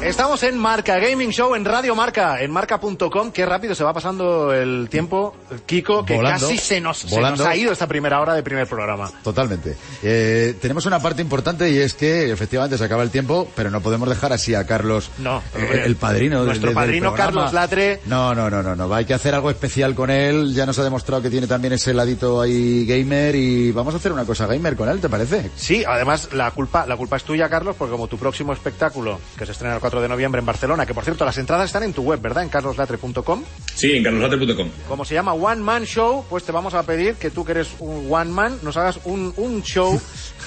Estamos 0.06 0.44
en 0.44 0.56
Marca 0.60 1.00
Gaming 1.00 1.32
Show 1.32 1.56
en 1.56 1.66
Radio 1.66 1.96
Marca, 1.96 2.40
en 2.40 2.52
marca.com. 2.52 3.32
Qué 3.32 3.44
rápido 3.44 3.74
se 3.74 3.84
va 3.84 3.92
pasando 3.92 4.54
el 4.54 4.88
tiempo, 4.88 5.36
Kiko, 5.66 6.06
que 6.06 6.14
Volando, 6.14 6.48
casi 6.48 6.60
se 6.60 6.80
nos, 6.80 7.00
se 7.00 7.16
volando. 7.16 7.44
nos 7.44 7.48
ha 7.52 7.56
ido 7.56 7.72
esta 7.72 7.88
primera 7.88 8.22
hora 8.22 8.36
de 8.36 8.44
primer 8.44 8.68
programa. 8.68 9.10
Totalmente. 9.24 9.76
Eh, 10.04 10.56
tenemos 10.62 10.86
una 10.86 11.00
parte 11.00 11.24
importante 11.24 11.72
y 11.72 11.80
es 11.80 11.96
que 11.96 12.32
efectivamente 12.32 12.78
se 12.78 12.84
acaba 12.84 13.02
el 13.02 13.10
tiempo, 13.10 13.48
pero 13.56 13.72
no 13.72 13.82
podemos 13.82 14.08
dejar 14.08 14.32
así 14.32 14.54
a 14.54 14.68
Carlos, 14.68 15.10
No, 15.18 15.42
eh, 15.56 15.82
el 15.86 15.96
padrino. 15.96 16.44
Nuestro 16.46 16.72
padrino. 16.72 17.16
Carlos 17.16 17.52
Latre. 17.52 18.02
No, 18.06 18.36
no, 18.36 18.48
no, 18.48 18.62
no, 18.62 18.76
no. 18.76 18.94
Hay 18.94 19.06
que 19.06 19.16
hacer 19.16 19.34
algo 19.34 19.50
especial 19.50 19.96
con 19.96 20.12
él. 20.12 20.54
Ya 20.54 20.68
nos 20.68 20.78
ha 20.78 20.84
demostrado 20.84 21.24
que 21.24 21.32
tiene 21.32 21.48
también 21.48 21.74
ese 21.74 21.96
ladito 21.96 22.42
ahí 22.42 22.86
gamer 22.86 23.36
y 23.36 23.72
vamos 23.72 23.96
a 23.96 23.98
hacer 23.98 24.12
una 24.12 24.24
cosa 24.24 24.46
gamer 24.46 24.76
con 24.76 24.88
él, 24.88 25.02
¿te 25.02 25.10
parece? 25.10 25.50
Sí, 25.56 25.84
además 25.84 26.30
la 26.32 26.52
culpa, 26.52 26.86
la 26.86 26.96
culpa 26.96 27.18
es 27.18 27.24
tuya, 27.24 27.50
Carlos, 27.50 27.76
porque 27.76 27.94
como 27.94 28.08
tu 28.08 28.20
próximo 28.20 28.54
espectáculo, 28.54 29.20
que 29.36 29.48
se 29.48 29.54
estrena 29.54 29.74
el 29.74 29.82
4 29.82 29.95
de 30.02 30.08
noviembre 30.10 30.40
en 30.40 30.46
Barcelona, 30.46 30.86
que 30.86 30.94
por 30.94 31.04
cierto 31.04 31.26
las 31.26 31.38
entradas 31.38 31.66
están 31.68 31.84
en 31.84 31.94
tu 31.94 32.02
web, 32.04 32.20
¿verdad? 32.22 32.44
En 32.44 32.50
carloslatre.com. 32.50 33.44
Sí, 33.74 33.94
en 33.98 34.04
carloslatre.com. 34.04 34.70
Como 34.88 35.06
se 35.06 35.14
llama 35.16 35.34
One 35.34 35.62
Man 35.62 35.84
Show, 35.86 36.26
pues 36.30 36.44
te 36.44 36.52
vamos 36.52 36.74
a 36.74 36.84
pedir 36.84 37.16
que 37.16 37.30
tú 37.32 37.44
que 37.46 37.52
eres 37.54 37.70
un 37.80 38.08
One 38.12 38.32
Man, 38.32 38.60
nos 38.62 38.78
hagas 38.78 39.00
un, 39.06 39.34
un 39.38 39.62
show 39.64 40.00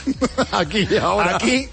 aquí 0.52 0.86
y 0.90 0.96
ahora. 0.96 1.36
Aquí. 1.36 1.68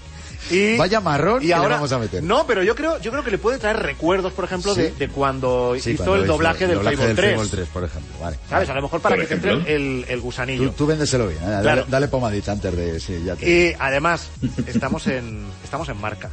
Y, 0.48 0.76
Vaya 0.76 1.00
marrón 1.00 1.38
y 1.38 1.40
que 1.40 1.46
le 1.48 1.54
ahora, 1.54 1.74
vamos 1.74 1.90
a 1.90 1.98
meter. 1.98 2.22
No, 2.22 2.46
pero 2.46 2.62
yo 2.62 2.76
creo, 2.76 3.00
yo 3.00 3.10
creo 3.10 3.24
que 3.24 3.32
le 3.32 3.38
puede 3.38 3.58
traer 3.58 3.78
recuerdos, 3.78 4.32
por 4.32 4.44
ejemplo, 4.44 4.76
Sí. 4.76 4.82
de, 4.82 4.90
de 4.92 5.08
cuando 5.08 5.74
Sí, 5.76 5.90
hizo 5.90 6.04
cuando 6.04 6.22
el 6.22 6.28
doblaje 6.28 6.68
del 6.68 6.76
doblaje 6.76 6.96
Fable 6.98 7.14
3. 7.16 7.34
Fable 7.34 7.50
3, 7.50 7.68
por 7.70 7.82
ejemplo. 7.82 8.14
Vale. 8.20 8.38
¿Sabes? 8.48 8.68
A 8.70 8.74
lo 8.74 8.82
mejor 8.82 9.00
para 9.00 9.16
Por 9.16 9.24
que 9.24 9.28
te 9.28 9.34
ejemplo. 9.34 9.58
entre 9.58 9.74
el, 9.74 10.04
el 10.08 10.20
gusanillo. 10.20 10.66
Tú, 10.70 10.76
tú 10.76 10.86
véndeselo 10.86 11.26
bien, 11.26 11.42
¿eh? 11.42 11.46
dale, 11.48 11.62
Claro. 11.62 11.84
dale 11.88 12.06
pomadita 12.06 12.52
antes 12.52 12.76
de... 12.76 13.00
Sí, 13.00 13.20
ya 13.24 13.34
te... 13.34 13.50
Y 13.50 13.74
además, 13.76 14.28
estamos 14.68 15.08
en, 15.08 15.46
estamos 15.64 15.88
en 15.88 16.00
marca. 16.00 16.30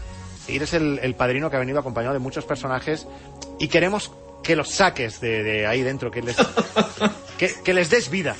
Eres 0.48 0.74
el, 0.74 1.00
el 1.02 1.16
padrino 1.16 1.50
que 1.50 1.56
ha 1.56 1.60
venido 1.60 1.80
acompañado 1.80 2.14
de 2.14 2.20
muchos 2.20 2.46
personajes 2.46 3.08
y 3.60 3.68
queremos 3.70 4.12
que 4.44 4.56
los 4.56 4.70
saques 4.72 5.22
de, 5.22 5.41
de 5.44 5.66
ahí 5.68 5.82
dentro, 5.84 6.12
que 6.12 6.22
les, 6.22 6.36
que, 7.38 7.54
que 7.64 7.74
les 7.74 7.89
des 7.89 8.10
vida. 8.10 8.36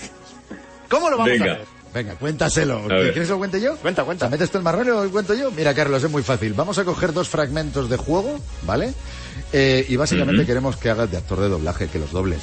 ¿Cómo 0.90 1.10
lo 1.10 1.18
vamos 1.18 1.32
Venga. 1.32 1.52
a 1.52 1.54
hacer? 1.56 1.66
Venga, 1.94 2.16
cuéntaselo. 2.16 2.88
¿Quieres 2.88 3.14
que 3.14 3.26
lo 3.26 3.38
cuente 3.38 3.62
yo? 3.62 3.78
Cuenta, 3.78 4.04
cuenta. 4.04 4.26
¿Te 4.26 4.32
metes 4.32 4.50
tú 4.50 4.58
el 4.58 4.64
marrón 4.64 4.88
y 4.88 4.90
lo 4.90 5.10
cuento 5.12 5.34
yo? 5.36 5.52
Mira, 5.52 5.74
Carlos, 5.76 6.04
es 6.04 6.10
muy 6.10 6.24
fácil. 6.24 6.54
Vamos 6.54 6.78
a 6.80 6.84
coger 6.86 7.14
dos 7.14 7.30
fragmentos 7.30 7.88
de 7.90 7.98
juego, 7.98 8.40
¿vale? 8.64 8.94
Eh, 9.54 9.86
y 9.88 9.96
básicamente 9.96 10.46
queremos 10.46 10.76
que 10.76 10.90
hagas 10.90 11.12
de 11.12 11.18
actor 11.18 11.40
de 11.40 11.50
doblaje, 11.50 11.88
que 11.88 12.00
los 12.00 12.12
dobles. 12.12 12.40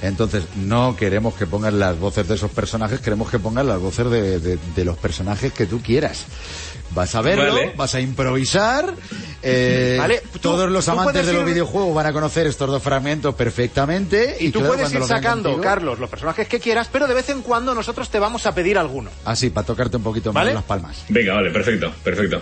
Entonces, 0.00 0.44
no 0.56 0.96
queremos 0.96 1.34
que 1.34 1.46
pongas 1.46 1.72
las 1.74 1.98
voces 1.98 2.26
de 2.26 2.34
esos 2.34 2.50
personajes, 2.50 3.00
queremos 3.00 3.30
que 3.30 3.38
pongas 3.38 3.64
las 3.66 3.78
voces 3.78 4.10
de, 4.10 4.40
de- 4.40 4.58
de 4.74 4.84
los 4.84 4.96
personajes 4.98 5.52
que 5.52 5.66
tú 5.66 5.80
quieras. 5.82 6.24
Vas 6.94 7.14
a 7.14 7.20
verlo, 7.22 7.52
Vale. 7.54 7.72
vas 7.76 7.94
a 7.96 8.00
improvisar. 8.00 8.94
eh, 9.42 9.96
Vale, 10.00 10.22
tú- 10.32 10.38
todos 10.38 10.70
los 10.70 10.88
amantes 10.88 11.26
de 11.26 11.32
los 11.32 11.42
ir- 11.42 11.46
videojuegos 11.46 11.94
van 11.94 12.06
a 12.06 12.12
conocer 12.12 12.46
estos 12.46 12.68
dos 12.70 12.82
fragmentos 12.82 13.34
perfectamente. 13.34 14.36
Y, 14.40 14.46
Y 14.46 14.50
tú 14.50 14.60
claro, 14.60 14.74
puedes 14.74 14.92
ir 14.92 15.02
sacando, 15.02 15.50
contigo- 15.50 15.62
Carlos, 15.62 15.98
los 15.98 16.08
personajes 16.08 16.46
que 16.46 16.60
quieras, 16.60 16.88
pero 16.92 17.06
de 17.08 17.14
vez 17.14 17.28
en 17.30 17.42
cuando 17.42 17.74
nosotros 17.74 18.08
te 18.10 18.18
vamos 18.18 18.46
a 18.46 18.54
pedir 18.54 18.78
alguno. 18.78 19.10
Así, 19.24 19.50
para 19.50 19.66
tocarte 19.66 19.96
un 19.96 20.02
poquito 20.04 20.32
¿Vale? 20.32 20.50
más 20.50 20.54
las 20.54 20.64
palmas. 20.64 21.04
Venga, 21.08 21.34
vale, 21.34 21.50
perfecto, 21.50 21.92
perfecto. 22.04 22.40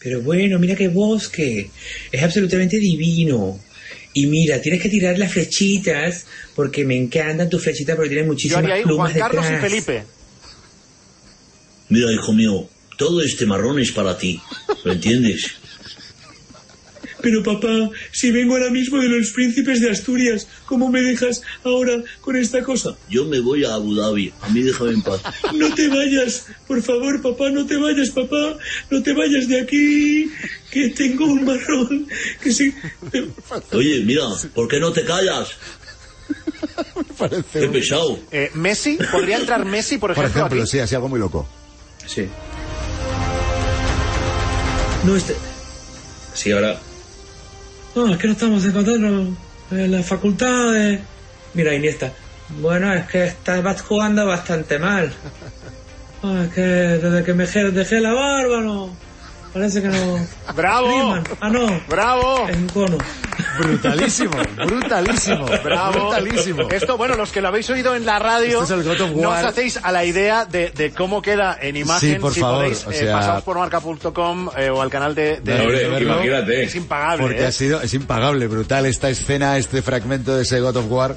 Pero 0.00 0.20
bueno, 0.20 0.58
mira 0.58 0.74
qué 0.74 0.88
bosque. 0.88 1.70
Es 2.12 2.22
absolutamente 2.22 2.78
divino. 2.78 3.58
Y 4.12 4.26
mira, 4.26 4.60
tienes 4.60 4.80
que 4.82 4.88
tirar 4.88 5.18
las 5.18 5.32
flechitas 5.32 6.26
porque 6.54 6.84
me 6.84 6.96
encantan 6.96 7.48
tus 7.48 7.62
flechitas 7.62 7.96
porque 7.96 8.10
tienen 8.10 8.26
Yo 8.26 8.32
muchísimas 8.32 8.62
haría 8.64 8.74
ahí 8.76 8.82
plumas 8.82 9.12
Juan 9.12 9.20
Carlos 9.20 9.46
y. 9.50 9.56
Felipe. 9.56 10.04
Mira, 11.94 12.10
hijo 12.12 12.32
mío, 12.32 12.68
todo 12.98 13.22
este 13.22 13.46
marrón 13.46 13.78
es 13.78 13.92
para 13.92 14.18
ti. 14.18 14.40
¿Lo 14.82 14.90
entiendes? 14.92 15.52
Pero 17.22 17.40
papá, 17.44 17.68
si 18.10 18.32
vengo 18.32 18.54
ahora 18.54 18.68
mismo 18.70 18.98
de 18.98 19.08
los 19.08 19.30
príncipes 19.30 19.80
de 19.80 19.90
Asturias, 19.92 20.48
¿cómo 20.66 20.90
me 20.90 21.00
dejas 21.02 21.40
ahora 21.62 22.02
con 22.20 22.34
esta 22.34 22.64
cosa? 22.64 22.96
Yo 23.08 23.26
me 23.26 23.38
voy 23.38 23.64
a 23.64 23.74
Abu 23.74 23.94
Dhabi. 23.94 24.32
A 24.42 24.48
mí 24.48 24.60
déjame 24.62 24.90
en 24.90 25.02
paz. 25.02 25.20
No 25.54 25.72
te 25.72 25.86
vayas, 25.86 26.46
por 26.66 26.82
favor, 26.82 27.22
papá, 27.22 27.48
no 27.50 27.64
te 27.64 27.76
vayas, 27.76 28.10
papá, 28.10 28.58
no 28.90 29.02
te 29.04 29.12
vayas 29.14 29.46
de 29.48 29.60
aquí, 29.60 30.28
que 30.72 30.88
tengo 30.90 31.26
un 31.26 31.44
marrón, 31.44 32.08
que 32.42 32.52
sí. 32.52 32.74
Oye, 33.70 34.00
mira, 34.04 34.24
¿por 34.52 34.66
qué 34.66 34.80
no 34.80 34.92
te 34.92 35.04
callas? 35.04 35.48
Qué 37.52 37.68
pesado. 37.68 38.18
Eh, 38.32 38.50
Messi, 38.54 38.98
¿podría 39.12 39.36
entrar 39.38 39.64
Messi, 39.64 39.98
por 39.98 40.12
Por 40.12 40.24
ejemplo? 40.24 40.40
ejemplo, 40.46 40.62
aquí? 40.62 40.70
sí, 40.72 40.78
así 40.80 40.94
algo 40.96 41.08
muy 41.08 41.20
loco. 41.20 41.48
Sí. 42.06 42.28
No, 45.04 45.16
este... 45.16 45.36
Sí, 46.32 46.52
ahora. 46.52 46.78
No, 47.94 48.12
es 48.12 48.18
que 48.18 48.26
no 48.26 48.32
estamos 48.32 48.64
encontrando 48.64 49.36
en 49.70 49.92
la 49.92 50.02
facultad 50.02 50.72
de... 50.72 51.00
Mira, 51.54 51.74
Iniesta. 51.74 52.12
Bueno, 52.60 52.92
es 52.92 53.06
que 53.06 53.24
estás 53.24 53.82
jugando 53.82 54.26
bastante 54.26 54.78
mal. 54.78 55.12
Es 56.24 56.54
que 56.54 56.62
desde 56.62 57.22
que 57.22 57.34
me 57.34 57.44
dejé 57.44 58.00
la 58.00 58.14
barba, 58.14 58.62
no... 58.62 58.96
Parece 59.54 59.80
que 59.80 59.88
no... 59.88 60.18
¡Bravo! 60.54 60.88
Riman. 60.88 61.24
Ah, 61.40 61.48
no. 61.48 61.80
¡Bravo! 61.88 62.48
Es 62.48 62.56
un 62.56 62.68
cono. 62.68 62.98
Brutalísimo, 63.58 64.32
brutalísimo, 64.66 65.46
Bravo. 65.62 65.92
brutalísimo. 66.10 66.68
Esto, 66.70 66.96
bueno, 66.96 67.14
los 67.16 67.30
que 67.30 67.40
lo 67.40 67.48
habéis 67.48 67.70
oído 67.70 67.94
en 67.94 68.04
la 68.04 68.18
radio, 68.18 68.62
Esto 68.62 68.74
es 68.80 68.86
el 68.86 68.96
God 68.96 69.00
of 69.10 69.16
no 69.16 69.30
os 69.30 69.44
hacéis 69.44 69.78
a 69.82 69.92
la 69.92 70.04
idea 70.04 70.44
de, 70.44 70.70
de 70.70 70.90
cómo 70.92 71.22
queda 71.22 71.56
en 71.60 71.76
imagen 71.76 72.14
Sí, 72.14 72.18
por 72.18 72.32
si 72.34 72.40
favor, 72.40 72.56
podéis 72.64 72.84
o 72.86 72.90
eh, 72.90 73.42
por 73.44 73.58
marca.com 73.58 74.50
eh, 74.56 74.70
o 74.70 74.82
al 74.82 74.90
canal 74.90 75.14
de... 75.14 75.40
de- 75.40 75.60
Hombre, 75.60 75.88
de- 75.88 76.00
imagínate. 76.02 76.62
Es 76.64 76.74
impagable, 76.74 77.22
Porque 77.22 77.42
¿eh? 77.42 77.46
ha 77.46 77.52
sido, 77.52 77.80
es 77.80 77.94
impagable, 77.94 78.46
brutal 78.48 78.86
esta 78.86 79.08
escena, 79.08 79.56
este 79.56 79.82
fragmento 79.82 80.34
de 80.36 80.42
ese 80.42 80.60
God 80.60 80.76
of 80.76 80.86
War, 80.90 81.16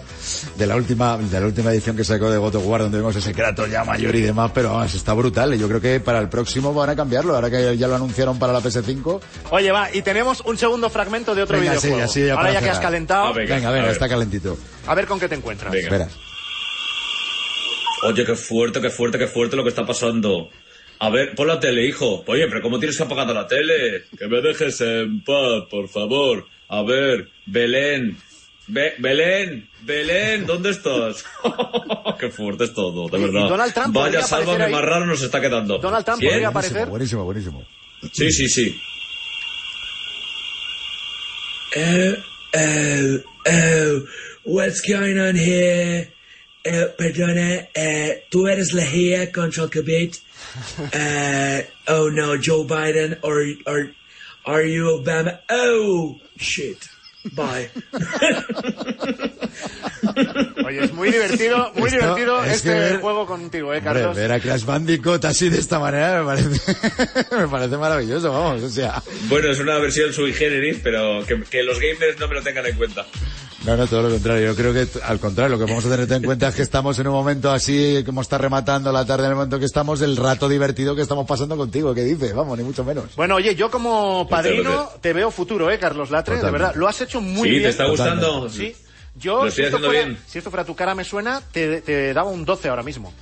de 0.58 0.68
la 0.68 0.76
última, 0.76 1.18
de 1.18 1.40
la 1.40 1.46
última 1.48 1.72
edición 1.72 1.96
que 1.96 2.04
sacó 2.04 2.30
de 2.30 2.38
God 2.38 2.56
of 2.56 2.68
War, 2.68 2.82
donde 2.82 2.98
vemos 3.00 3.16
ese 3.16 3.34
Kratos 3.34 3.70
ya 3.70 3.84
mayor 3.84 4.16
y 4.16 4.22
demás, 4.22 4.52
pero 4.54 4.74
vamos, 4.74 4.94
está 4.94 5.14
brutal. 5.14 5.54
y 5.56 5.58
Yo 5.60 5.68
creo 5.68 5.82
que 5.82 6.00
para 6.00 6.20
el 6.20 6.30
próximo 6.30 6.74
van 6.74 6.90
a 6.92 6.96
cambiarlo, 6.96 7.34
ahora 7.36 7.50
que 7.50 7.76
ya 7.78 7.88
lo 7.88 7.96
anunciaron 7.96 8.27
para 8.36 8.54
la 8.54 8.60
PS5. 8.62 9.22
Oye, 9.52 9.72
va, 9.72 9.94
y 9.94 10.02
tenemos 10.02 10.42
un 10.42 10.58
segundo 10.58 10.90
fragmento 10.90 11.34
de 11.36 11.44
otro 11.44 11.58
Venga, 11.60 11.74
sí, 11.78 11.88
videojuego. 11.88 12.06
así 12.12 12.26
ya 12.26 12.34
Ahora 12.34 12.52
ya 12.54 12.60
que 12.62 12.70
has 12.70 12.80
calentado, 12.80 13.28
Ah, 13.28 13.32
venga, 13.34 13.72
venga, 13.72 13.90
está 13.92 14.10
calentito. 14.10 14.58
a 14.86 14.94
ver 14.96 15.06
con 15.08 15.20
qué 15.20 15.28
te 15.30 15.36
encuentras. 15.36 15.72
Venga. 15.72 16.08
Oye, 18.04 18.26
qué 18.26 18.36
fuerte, 18.36 18.80
qué 18.82 18.90
fuerte, 18.90 19.18
qué 19.18 19.28
fuerte 19.28 19.56
lo 19.56 19.64
que 19.64 19.70
está 19.70 19.86
pasando. 19.86 20.50
A 21.00 21.10
ver, 21.10 21.34
pon 21.36 21.48
la 21.48 21.60
tele, 21.60 21.86
hijo. 21.86 22.24
Oye, 22.28 22.48
pero 22.48 22.62
¿cómo 22.62 22.80
tienes 22.80 23.00
apagada 23.02 23.34
la 23.34 23.48
tele? 23.48 24.04
Que 24.18 24.28
me 24.28 24.42
dejes 24.42 24.82
en 24.82 25.24
paz, 25.24 25.64
por 25.70 25.88
favor. 25.90 26.46
A 26.70 26.82
ver, 26.84 27.30
Belén. 27.46 28.18
Be- 28.70 28.96
Belén, 29.00 29.70
Belén, 29.84 30.46
¿dónde 30.46 30.72
estás? 30.72 31.24
qué 32.20 32.30
fuerte 32.30 32.66
es 32.66 32.74
todo, 32.74 33.08
de 33.08 33.18
verdad. 33.18 33.46
¿y 33.46 33.50
Donald 33.50 33.74
Trump 33.74 33.96
Vaya 33.96 34.20
ahí? 34.20 34.72
más 34.74 34.82
raro 34.82 35.06
nos 35.06 35.22
está 35.22 35.40
quedando. 35.40 35.78
Donald 35.78 36.04
Trump 36.04 36.20
¿Quién? 36.20 36.34
podría 36.34 36.50
Buenísimo, 36.50 36.50
aparecer. 36.50 36.90
buenísimo, 36.90 37.24
buenísimo. 37.24 37.66
Sí, 38.12 38.32
sí, 38.32 38.48
sí. 38.48 38.76
Oh, 41.76 42.16
oh, 42.56 43.18
oh, 43.48 44.08
what's 44.44 44.82
going 44.82 45.20
on 45.20 45.36
here? 45.36 46.12
Eh, 46.64 46.88
perdona, 46.98 47.68
eh, 47.74 48.24
tú 48.30 48.48
eres 48.48 48.74
la 48.74 48.84
GIA 48.84 49.32
contra 49.32 49.64
el 49.64 49.70
COVID. 49.70 50.18
Eh, 50.94 51.66
oh 51.88 52.10
no, 52.10 52.38
Joe 52.38 52.64
Biden, 52.64 53.18
or, 53.24 53.44
or 53.66 53.92
are 54.46 54.64
you 54.64 55.00
Obama? 55.00 55.40
Oh, 55.50 56.20
shit. 56.38 56.88
Bye. 57.36 57.70
Oye, 60.68 60.84
es 60.84 60.94
muy 60.94 61.10
divertido, 61.12 61.72
muy 61.76 61.90
Esto 61.90 62.00
divertido 62.02 62.44
es 62.44 62.52
este 62.54 62.70
que 62.74 62.76
ver- 62.80 63.00
juego 63.02 63.26
contigo, 63.26 63.74
¿eh, 63.74 63.78
Hombre, 63.78 63.94
Carlos? 63.94 64.16
ver 64.16 64.32
a 64.32 64.40
Crash 64.40 64.66
Bandicoot 64.66 65.24
así 65.26 65.50
de 65.50 65.60
esta 65.60 65.80
manera 65.80 66.20
me 66.20 66.26
parece, 66.26 66.50
me 67.38 67.48
parece 67.48 67.78
maravilloso, 67.78 68.32
vamos, 68.32 68.64
o 68.64 68.70
sea. 68.70 69.02
Bueno, 69.30 69.50
es 69.50 69.60
una 69.60 69.78
versión 69.80 70.12
sui 70.14 70.34
generis, 70.34 70.80
pero 70.84 71.26
que, 71.26 71.42
que 71.44 71.64
los 71.64 71.80
gamers 71.80 72.20
no 72.20 72.28
me 72.28 72.36
lo 72.36 72.42
tengan 72.44 72.66
en 72.66 72.76
cuenta. 72.76 73.06
No, 73.66 73.76
no, 73.76 73.86
todo 73.88 74.04
lo 74.04 74.10
contrario. 74.10 74.46
Yo 74.46 74.56
creo 74.56 74.72
que, 74.72 74.88
al 75.04 75.20
contrario, 75.20 75.58
lo 75.58 75.66
que 75.66 75.70
vamos 75.70 75.86
a 75.86 75.90
tener 75.90 76.10
en 76.10 76.24
cuenta 76.24 76.48
es 76.48 76.56
que 76.56 76.62
estamos 76.62 76.98
en 77.00 77.08
un 77.08 77.14
momento 77.14 77.52
así, 77.52 78.02
como 78.06 78.22
está 78.22 78.38
rematando 78.38 78.94
la 78.94 79.04
tarde, 79.04 79.26
en 79.26 79.32
el 79.32 79.36
momento 79.36 79.60
que 79.60 79.66
estamos, 79.66 80.00
el 80.02 80.16
rato 80.16 80.48
divertido 80.48 80.96
que 80.96 81.02
estamos 81.02 81.26
pasando 81.28 81.58
contigo. 81.58 81.94
¿Qué 81.94 82.04
dices? 82.04 82.34
Vamos, 82.34 82.58
ni 82.58 82.64
mucho 82.64 82.86
menos. 82.86 83.14
Bueno, 83.18 83.36
oye, 83.36 83.56
yo 83.56 83.70
como 83.70 84.26
padrino 84.30 84.90
te 85.02 85.12
veo 85.12 85.32
futuro, 85.32 85.70
¿eh, 85.70 85.80
Carlos 85.80 86.12
Latre? 86.12 86.36
De 86.36 86.40
Totalmente. 86.42 86.64
verdad, 86.66 86.80
lo 86.80 86.88
has 86.88 87.02
hecho 87.02 87.20
muy 87.20 87.44
sí, 87.44 87.50
bien. 87.50 87.64
¿te 87.64 87.70
está 87.70 87.88
gustando? 87.88 88.48
Sí. 88.48 88.74
Yo, 89.18 89.46
Lo 89.46 89.52
si 89.52 89.62
estoy 89.64 89.76
esto, 89.80 89.88
fuera, 89.90 90.06
bien. 90.06 90.18
si 90.28 90.38
esto 90.38 90.50
fuera 90.52 90.64
tu 90.66 90.76
cara 90.76 90.94
me 90.96 91.04
suena, 91.04 91.42
te, 91.52 91.82
te 91.82 92.14
daba 92.14 92.30
un 92.30 92.46
12 92.46 92.70
ahora 92.70 92.84
mismo. 92.84 93.14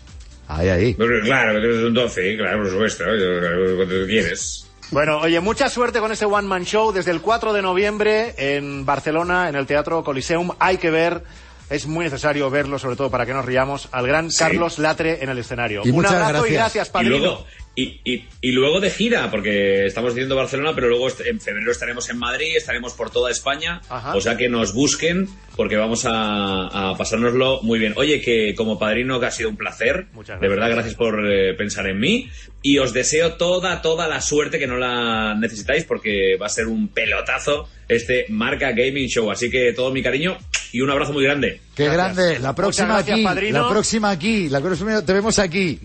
Ahí, 0.48 0.70
ahí. 0.70 0.94
Pero 0.94 1.22
claro, 1.24 1.58
eres 1.58 1.78
un 1.84 1.94
12, 1.94 2.38
claro, 2.38 2.60
por 2.64 2.70
supuesto, 2.72 3.04
yo- 3.16 3.76
cuando 3.78 4.02
tú 4.02 4.06
quieres. 4.08 4.68
Bueno, 4.92 5.18
oye, 5.20 5.40
mucha 5.40 5.68
suerte 5.70 6.00
con 6.00 6.12
ese 6.12 6.26
One 6.26 6.48
Man 6.48 6.64
Show 6.66 6.92
desde 6.92 7.10
el 7.12 7.20
4 7.22 7.54
de 7.54 7.62
noviembre 7.64 8.36
en 8.38 8.86
Barcelona, 8.86 9.50
en 9.50 9.56
el 9.56 9.66
Teatro 9.66 10.04
Coliseum. 10.04 10.52
Hay 10.60 10.78
que 10.78 10.92
ver 10.92 11.24
es 11.70 11.88
muy 11.88 12.06
necesario 12.06 12.50
verlo, 12.50 12.78
sobre 12.80 12.96
todo 12.96 13.10
para 13.10 13.26
que 13.26 13.34
nos 13.34 13.46
riamos, 13.46 13.90
al 13.92 14.08
gran 14.08 14.32
Sí. 14.32 14.40
Carlos 14.40 14.80
Latre 14.80 15.24
en 15.24 15.30
el 15.30 15.38
escenario. 15.38 15.82
Y 15.86 15.90
Un 15.90 15.96
muchas 15.96 16.14
abrazo 16.14 16.48
y 16.48 16.52
gracias. 16.54 16.58
gracias, 16.58 16.88
Y 16.88 16.92
padrino. 16.92 17.18
luego, 17.18 17.46
y, 17.78 18.00
y- 18.06 18.26
y 18.42 18.52
luego 18.52 18.80
de 18.80 18.90
gira, 18.90 19.30
porque 19.32 19.86
estamos 19.86 20.14
diciendo 20.16 20.36
Barcelona, 20.36 20.72
pero 20.74 20.88
luego 20.88 21.08
en 21.26 21.42
febrero 21.42 21.72
estaremos 21.72 22.10
en 22.10 22.18
Madrid, 22.18 22.56
estaremos 22.56 22.94
por 22.94 23.10
toda 23.10 23.32
España. 23.32 23.82
Ajá. 23.90 24.16
O 24.16 24.22
sea 24.22 24.38
que 24.38 24.48
nos 24.48 24.74
busquen, 24.74 25.28
porque 25.58 25.76
vamos 25.76 26.06
a, 26.06 26.92
a 26.92 26.98
pasárnoslo 26.98 27.62
muy 27.64 27.80
bien. 27.80 27.94
Oye, 27.98 28.22
que 28.22 28.54
como 28.56 28.80
padrino 28.80 29.20
que 29.20 29.26
ha 29.26 29.32
sido 29.32 29.50
un 29.50 29.58
placer. 29.58 30.06
Muchas 30.14 30.40
De 30.40 30.48
gracias. 30.48 30.50
verdad, 30.50 30.70
gracias 30.76 30.96
por 30.96 31.30
eh, 31.30 31.54
pensar 31.56 31.88
en 31.88 32.00
mí. 32.00 32.30
Y 32.62 32.78
os 32.80 32.94
deseo 32.94 33.34
toda, 33.34 33.82
toda 33.82 34.08
la 34.08 34.22
suerte 34.22 34.58
que 34.58 34.68
no 34.68 34.78
la 34.78 35.36
necesitáis, 35.36 35.84
porque 35.84 36.38
va 36.42 36.46
a 36.48 36.50
ser 36.50 36.68
un 36.68 36.88
pelotazo 36.88 37.68
este 37.88 38.26
Marca 38.30 38.72
Gaming 38.72 39.08
Show. 39.08 39.30
Así 39.30 39.50
que 39.52 39.74
todo 39.74 39.92
mi 39.92 40.02
cariño 40.02 40.38
y 40.72 40.82
un 40.82 40.90
abrazo 40.90 41.14
muy 41.14 41.24
grande. 41.24 41.62
Qué 41.76 41.86
Gracias. 41.86 42.16
grande. 42.16 42.40
La 42.40 42.54
próxima 42.56 42.88
gracias, 42.96 43.14
aquí. 43.16 43.24
padrino. 43.24 43.62
La 43.64 43.70
próxima 43.70 44.10
aquí. 44.10 44.50
La 44.50 44.62
próxima 44.62 45.02
te 45.02 45.14
vemos 45.14 45.40
aquí. 45.40 45.80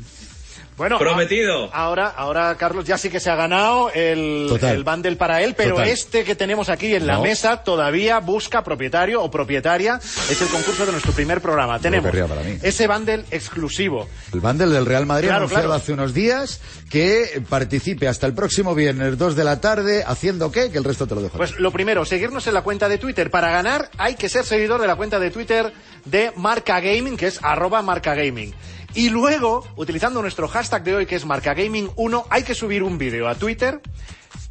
Bueno, 0.81 0.99
Prometido. 0.99 1.69
Ahora, 1.75 2.07
ahora 2.09 2.55
Carlos 2.57 2.87
ya 2.87 2.97
sí 2.97 3.11
que 3.11 3.21
se 3.21 3.29
ha 3.29 3.35
ganado 3.37 3.91
el, 3.93 4.47
Total. 4.49 4.77
el 4.77 4.83
bundle 4.83 5.17
para 5.17 5.43
él, 5.43 5.53
pero 5.55 5.75
Total. 5.75 5.89
este 5.91 6.25
que 6.25 6.35
tenemos 6.35 6.71
aquí 6.71 6.95
en 6.95 7.07
la 7.07 7.17
No. 7.17 7.23
mesa 7.23 7.63
todavía 7.63 8.19
busca 8.21 8.65
propietario 8.65 9.23
o 9.23 9.31
propietaria. 9.31 10.01
Es 10.31 10.41
el 10.41 10.49
concurso 10.49 10.87
de 10.87 10.93
nuestro 10.93 11.13
primer 11.13 11.43
programa. 11.43 11.79
Tenemos 11.81 12.11
para 12.11 12.41
mí. 12.43 12.57
ese 12.63 12.87
bundle 12.89 13.27
exclusivo. 13.31 14.09
El 14.33 14.41
bundle 14.41 14.69
del 14.69 14.87
Real 14.87 15.05
Madrid 15.05 15.29
Claro, 15.29 15.41
anunciado 15.45 15.65
claro. 15.67 15.83
hace 15.83 15.93
unos 15.93 16.15
días 16.15 16.63
que 16.89 17.43
participe 17.51 18.09
hasta 18.09 18.27
el 18.27 18.33
próximo 18.33 18.75
viernes 18.75 19.19
2 19.19 19.37
de 19.37 19.45
la 19.45 19.61
tarde 19.61 20.03
haciendo 20.07 20.51
qué, 20.51 20.71
que 20.71 20.79
el 20.79 20.85
resto 20.85 21.07
te 21.07 21.15
lo 21.15 21.21
dejo. 21.21 21.37
Pues 21.37 21.59
lo 21.61 21.71
primero, 21.73 22.07
seguirnos 22.07 22.47
en 22.47 22.55
la 22.55 22.63
cuenta 22.63 22.89
de 22.89 22.97
Twitter. 22.97 23.31
Para 23.31 23.51
ganar 23.51 23.91
hay 23.99 24.15
que 24.15 24.31
ser 24.31 24.47
seguidor 24.47 24.81
de 24.81 24.87
la 24.87 24.97
cuenta 24.97 25.19
de 25.21 25.31
Twitter 25.31 25.75
de 26.07 26.33
Marca 26.37 26.81
Gaming, 26.81 27.19
que 27.19 27.27
es 27.27 27.39
arroba 27.43 27.83
Marca 27.83 28.15
Gaming. 28.15 28.55
Y 28.95 29.09
luego, 29.09 29.67
utilizando 29.77 30.21
nuestro 30.21 30.49
hashtag 30.49 30.83
de 30.83 30.97
hoy, 30.97 31.07
que 31.07 31.17
es 31.17 31.27
MarcaGaming1, 31.27 32.25
hay 32.29 32.43
que 32.43 32.55
subir 32.55 32.83
un 32.83 32.99
vídeo 32.99 33.29
a 33.29 33.37
Twitter 33.37 33.81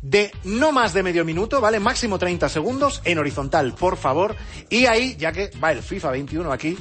de 0.01 0.31
no 0.45 0.71
más 0.71 0.93
de 0.93 1.03
medio 1.03 1.25
minuto, 1.25 1.59
¿vale? 1.59 1.79
Máximo 1.79 2.17
30 2.17 2.47
segundos, 2.47 3.01
en 3.03 3.19
horizontal, 3.19 3.73
por 3.73 3.97
favor. 3.97 4.35
Y 4.69 4.85
ahí, 4.85 5.15
ya 5.17 5.31
que 5.31 5.51
va 5.61 5.71
el 5.71 5.83
FIFA 5.83 6.11
21 6.11 6.51
aquí, 6.53 6.77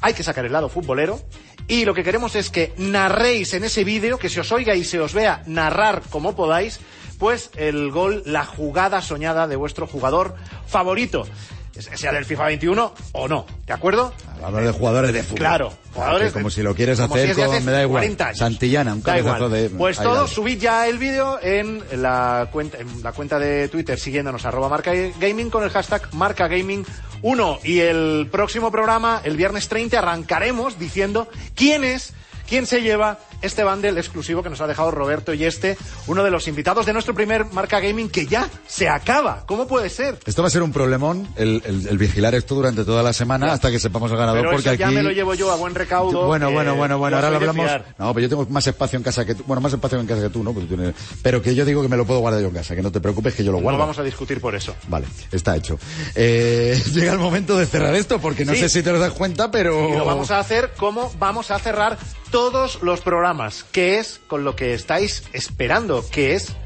hay 0.00 0.14
que 0.14 0.22
sacar 0.22 0.46
el 0.46 0.52
lado 0.52 0.68
futbolero. 0.68 1.20
Y 1.68 1.84
lo 1.84 1.94
que 1.94 2.02
queremos 2.02 2.34
es 2.36 2.50
que 2.50 2.72
narréis 2.78 3.52
en 3.54 3.64
ese 3.64 3.84
vídeo, 3.84 4.18
que 4.18 4.28
se 4.28 4.40
os 4.40 4.50
oiga 4.50 4.74
y 4.74 4.84
se 4.84 4.98
os 4.98 5.14
vea 5.14 5.42
narrar 5.46 6.02
como 6.10 6.34
podáis, 6.34 6.80
pues 7.18 7.50
el 7.56 7.90
gol, 7.90 8.22
la 8.26 8.44
jugada 8.44 9.00
soñada 9.00 9.46
de 9.46 9.56
vuestro 9.56 9.86
jugador 9.86 10.34
favorito. 10.66 11.24
Sea 11.78 12.12
del 12.12 12.24
FIFA 12.26 12.44
21 12.46 12.94
o 13.12 13.28
no, 13.28 13.46
¿de 13.66 13.72
acuerdo? 13.72 14.12
Hablar 14.42 14.64
de 14.64 14.72
jugadores 14.72 15.12
de 15.12 15.22
fútbol. 15.22 15.38
Claro, 15.38 15.72
jugadores 15.94 16.32
como 16.32 16.48
de- 16.48 16.54
si 16.54 16.62
lo 16.62 16.74
quieres 16.74 17.00
hacer 17.00 17.34
si 17.34 17.40
con, 17.40 17.64
me 17.64 17.72
da 17.72 17.82
igual. 17.82 18.02
40 18.02 18.26
años. 18.26 18.38
Santillana, 18.38 18.92
un 18.92 19.00
cabezazo 19.00 19.48
de... 19.48 19.70
Pues 19.70 19.98
ahí 19.98 20.06
dale. 20.06 20.28
subid 20.28 20.58
ya 20.58 20.86
el 20.86 20.98
vídeo 20.98 21.38
en 21.42 21.82
la 22.02 22.48
cuenta, 22.52 22.78
en 22.78 23.02
la 23.02 23.12
cuenta 23.12 23.38
de 23.38 23.68
Twitter 23.68 23.98
siguiéndonos 23.98 24.44
arroba 24.44 24.68
marca 24.68 24.92
gaming 25.18 25.48
con 25.48 25.64
el 25.64 25.70
hashtag 25.70 26.12
marca 26.12 26.46
gaming 26.48 26.84
1 27.22 27.58
y 27.64 27.78
el 27.80 28.28
próximo 28.30 28.70
programa, 28.70 29.20
el 29.24 29.36
viernes 29.36 29.68
30, 29.68 29.98
arrancaremos 29.98 30.78
diciendo 30.78 31.28
quién 31.54 31.84
es, 31.84 32.12
quién 32.48 32.66
se 32.66 32.82
lleva 32.82 33.18
este 33.42 33.64
bundle 33.64 33.98
exclusivo 33.98 34.42
que 34.42 34.50
nos 34.50 34.60
ha 34.60 34.66
dejado 34.66 34.90
Roberto 34.90 35.34
y 35.34 35.44
este, 35.44 35.76
uno 36.06 36.22
de 36.24 36.30
los 36.30 36.48
invitados 36.48 36.86
de 36.86 36.92
nuestro 36.92 37.14
primer 37.14 37.44
marca 37.52 37.80
gaming 37.80 38.08
que 38.08 38.26
ya 38.26 38.48
se 38.66 38.88
acaba. 38.88 39.44
¿Cómo 39.46 39.66
puede 39.66 39.90
ser? 39.90 40.18
Esto 40.26 40.42
va 40.42 40.48
a 40.48 40.50
ser 40.50 40.62
un 40.62 40.72
problemón, 40.72 41.28
el, 41.36 41.62
el- 41.64 41.86
el 41.88 41.98
vigilar 41.98 42.34
esto 42.34 42.54
durante 42.54 42.84
toda 42.84 43.02
la 43.02 43.12
semana 43.12 43.52
hasta 43.52 43.70
que 43.70 43.78
sepamos 43.78 44.10
el 44.10 44.16
ganador, 44.16 44.40
Pero 44.42 44.52
porque 44.52 44.68
eso 44.68 44.70
aquí... 44.70 44.78
ya 44.80 44.90
me 44.90 45.02
lo 45.02 45.10
llevo 45.10 45.34
yo 45.34 45.50
a 45.50 45.56
buen 45.56 45.74
recaudo. 45.74 46.26
Bueno, 46.26 46.50
bueno, 46.50 46.74
bueno, 46.76 46.98
bueno, 46.98 47.16
ahora 47.16 47.30
lo 47.30 47.36
hablamos. 47.36 47.70
No, 47.98 48.14
pero 48.14 48.20
yo 48.20 48.28
tengo 48.28 48.46
más 48.50 48.66
espacio 48.66 48.96
en 48.96 49.02
casa 49.02 49.24
que 49.24 49.34
tú. 49.34 49.44
Bueno, 49.46 49.60
más 49.60 49.72
espacio 49.72 49.98
en 50.00 50.06
casa 50.06 50.22
que 50.22 50.28
tú, 50.30 50.42
¿no? 50.42 50.52
Tú 50.52 50.66
tienes- 50.66 50.94
Pero 51.22 51.42
que 51.42 51.54
yo 51.54 51.64
digo 51.64 51.82
que 51.82 51.88
me 51.88 51.96
lo 51.96 52.06
puedo 52.06 52.20
guardar 52.20 52.40
yo 52.40 52.48
en 52.48 52.54
casa, 52.54 52.74
que 52.76 52.82
no 52.82 52.92
te 52.92 53.00
preocupes 53.00 53.34
que 53.34 53.44
yo 53.44 53.52
lo 53.52 53.58
No 53.58 53.62
guardo. 53.64 53.78
vamos 53.80 53.98
a 53.98 54.02
discutir 54.02 54.40
por 54.40 54.54
eso. 54.54 54.74
Vale, 54.88 55.06
está 55.32 55.56
hecho. 55.56 55.78
Eh, 56.14 56.80
llega 56.94 57.12
el 57.12 57.18
momento 57.18 57.56
de 57.56 57.66
cerrar 57.66 57.94
esto, 57.94 58.20
porque 58.20 58.44
no 58.44 58.52
Sí. 58.54 58.60
sé 58.60 58.68
si 58.68 58.82
te 58.82 58.92
das 58.92 59.12
cuenta, 59.12 59.50
pero... 59.50 59.88
Y 59.88 59.96
lo 59.96 60.04
vamos 60.04 60.30
a 60.30 60.38
hacer 60.38 60.72
como 60.76 61.12
vamos 61.18 61.50
a 61.50 61.58
cerrar 61.58 61.98
todos 62.32 62.82
los 62.82 63.02
programas, 63.02 63.62
que 63.62 63.98
es 63.98 64.20
con 64.26 64.42
lo 64.42 64.56
que 64.56 64.74
estáis 64.74 65.22
esperando, 65.34 66.04
que 66.10 66.34
es 66.34 66.56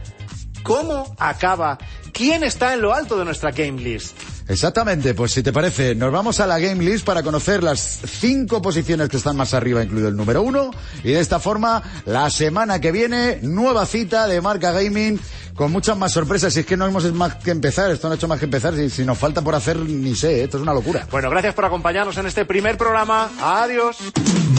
cómo 0.62 1.14
acaba, 1.18 1.76
quién 2.12 2.44
está 2.44 2.72
en 2.72 2.80
lo 2.80 2.94
alto 2.94 3.18
de 3.18 3.24
nuestra 3.24 3.50
game 3.50 3.82
list. 3.82 4.16
Exactamente, 4.48 5.14
pues 5.14 5.32
si 5.32 5.42
te 5.42 5.52
parece, 5.52 5.94
nos 5.94 6.12
vamos 6.12 6.38
a 6.38 6.46
la 6.46 6.58
Game 6.58 6.84
List 6.84 7.04
para 7.04 7.22
conocer 7.22 7.62
las 7.64 7.80
cinco 7.80 8.62
posiciones 8.62 9.08
que 9.08 9.16
están 9.16 9.36
más 9.36 9.54
arriba, 9.54 9.82
incluido 9.82 10.08
el 10.08 10.16
número 10.16 10.42
uno. 10.42 10.70
Y 11.02 11.12
de 11.12 11.20
esta 11.20 11.40
forma, 11.40 11.82
la 12.04 12.30
semana 12.30 12.80
que 12.80 12.92
viene, 12.92 13.40
nueva 13.42 13.86
cita 13.86 14.28
de 14.28 14.40
Marca 14.40 14.70
Gaming 14.70 15.18
con 15.56 15.72
muchas 15.72 15.96
más 15.96 16.12
sorpresas. 16.12 16.56
Y 16.56 16.60
es 16.60 16.66
que 16.66 16.76
no 16.76 16.86
hemos 16.86 17.12
más 17.12 17.36
que 17.36 17.50
empezar, 17.50 17.90
esto 17.90 18.06
no 18.06 18.12
ha 18.12 18.16
hecho 18.16 18.28
más 18.28 18.38
que 18.38 18.44
empezar. 18.44 18.76
Si, 18.76 18.88
si 18.88 19.04
nos 19.04 19.18
falta 19.18 19.42
por 19.42 19.54
hacer, 19.54 19.78
ni 19.78 20.14
sé, 20.14 20.40
¿eh? 20.40 20.44
esto 20.44 20.58
es 20.58 20.62
una 20.62 20.74
locura. 20.74 21.06
Bueno, 21.10 21.28
gracias 21.30 21.54
por 21.54 21.64
acompañarnos 21.64 22.16
en 22.18 22.26
este 22.26 22.44
primer 22.44 22.76
programa. 22.76 23.30
Adiós. 23.40 23.96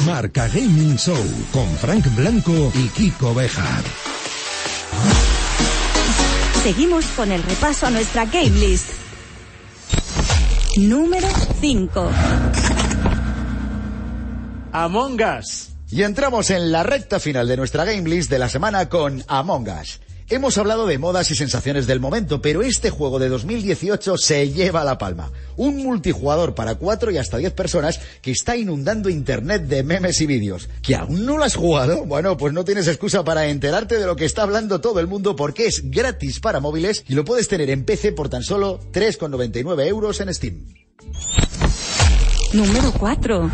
Marca 0.05 0.47
Gaming 0.47 0.97
Show 0.97 1.17
con 1.53 1.69
Frank 1.77 2.05
Blanco 2.15 2.71
y 2.75 2.87
Kiko 2.89 3.33
Bejar. 3.33 3.83
Seguimos 6.63 7.05
con 7.15 7.31
el 7.31 7.41
repaso 7.43 7.85
a 7.85 7.89
nuestra 7.89 8.25
game 8.25 8.49
list. 8.49 9.06
Número 10.77 11.27
5. 11.59 12.09
Among 14.71 15.19
Us. 15.39 15.69
Y 15.89 16.03
entramos 16.03 16.51
en 16.51 16.71
la 16.71 16.83
recta 16.83 17.19
final 17.19 17.47
de 17.47 17.57
nuestra 17.57 17.83
Game 17.83 18.07
List 18.07 18.29
de 18.29 18.37
la 18.37 18.47
semana 18.47 18.87
con 18.87 19.23
Among 19.27 19.67
Us. 19.69 19.99
Hemos 20.29 20.57
hablado 20.57 20.87
de 20.87 20.97
modas 20.97 21.31
y 21.31 21.35
sensaciones 21.35 21.87
del 21.87 22.01
momento, 22.01 22.41
pero 22.41 22.61
este 22.61 22.89
juego 22.89 23.17
de 23.17 23.29
2018 23.29 24.17
se 24.17 24.49
lleva 24.51 24.83
la 24.83 24.97
palma. 24.97 25.31
Un 25.55 25.77
multijugador 25.77 26.53
para 26.53 26.75
4 26.75 27.11
y 27.11 27.17
hasta 27.17 27.37
10 27.37 27.53
personas 27.53 28.01
que 28.21 28.31
está 28.31 28.57
inundando 28.57 29.07
internet 29.07 29.63
de 29.67 29.83
memes 29.83 30.19
y 30.19 30.25
vídeos. 30.25 30.67
¿Que 30.81 30.95
aún 30.95 31.25
no 31.25 31.37
lo 31.37 31.45
has 31.45 31.55
jugado? 31.55 32.03
Bueno, 32.03 32.35
pues 32.35 32.51
no 32.51 32.65
tienes 32.65 32.89
excusa 32.89 33.23
para 33.23 33.47
enterarte 33.47 33.99
de 33.99 34.05
lo 34.05 34.17
que 34.17 34.25
está 34.25 34.43
hablando 34.43 34.81
todo 34.81 34.99
el 34.99 35.07
mundo 35.07 35.37
porque 35.37 35.65
es 35.65 35.89
gratis 35.89 36.41
para 36.41 36.59
móviles 36.59 37.05
y 37.07 37.13
lo 37.13 37.23
puedes 37.23 37.47
tener 37.47 37.69
en 37.69 37.85
PC 37.85 38.11
por 38.11 38.27
tan 38.27 38.43
solo 38.43 38.81
3,99 38.91 39.87
euros 39.87 40.19
en 40.19 40.33
Steam. 40.33 40.65
Número 42.51 42.91
4. 42.99 43.51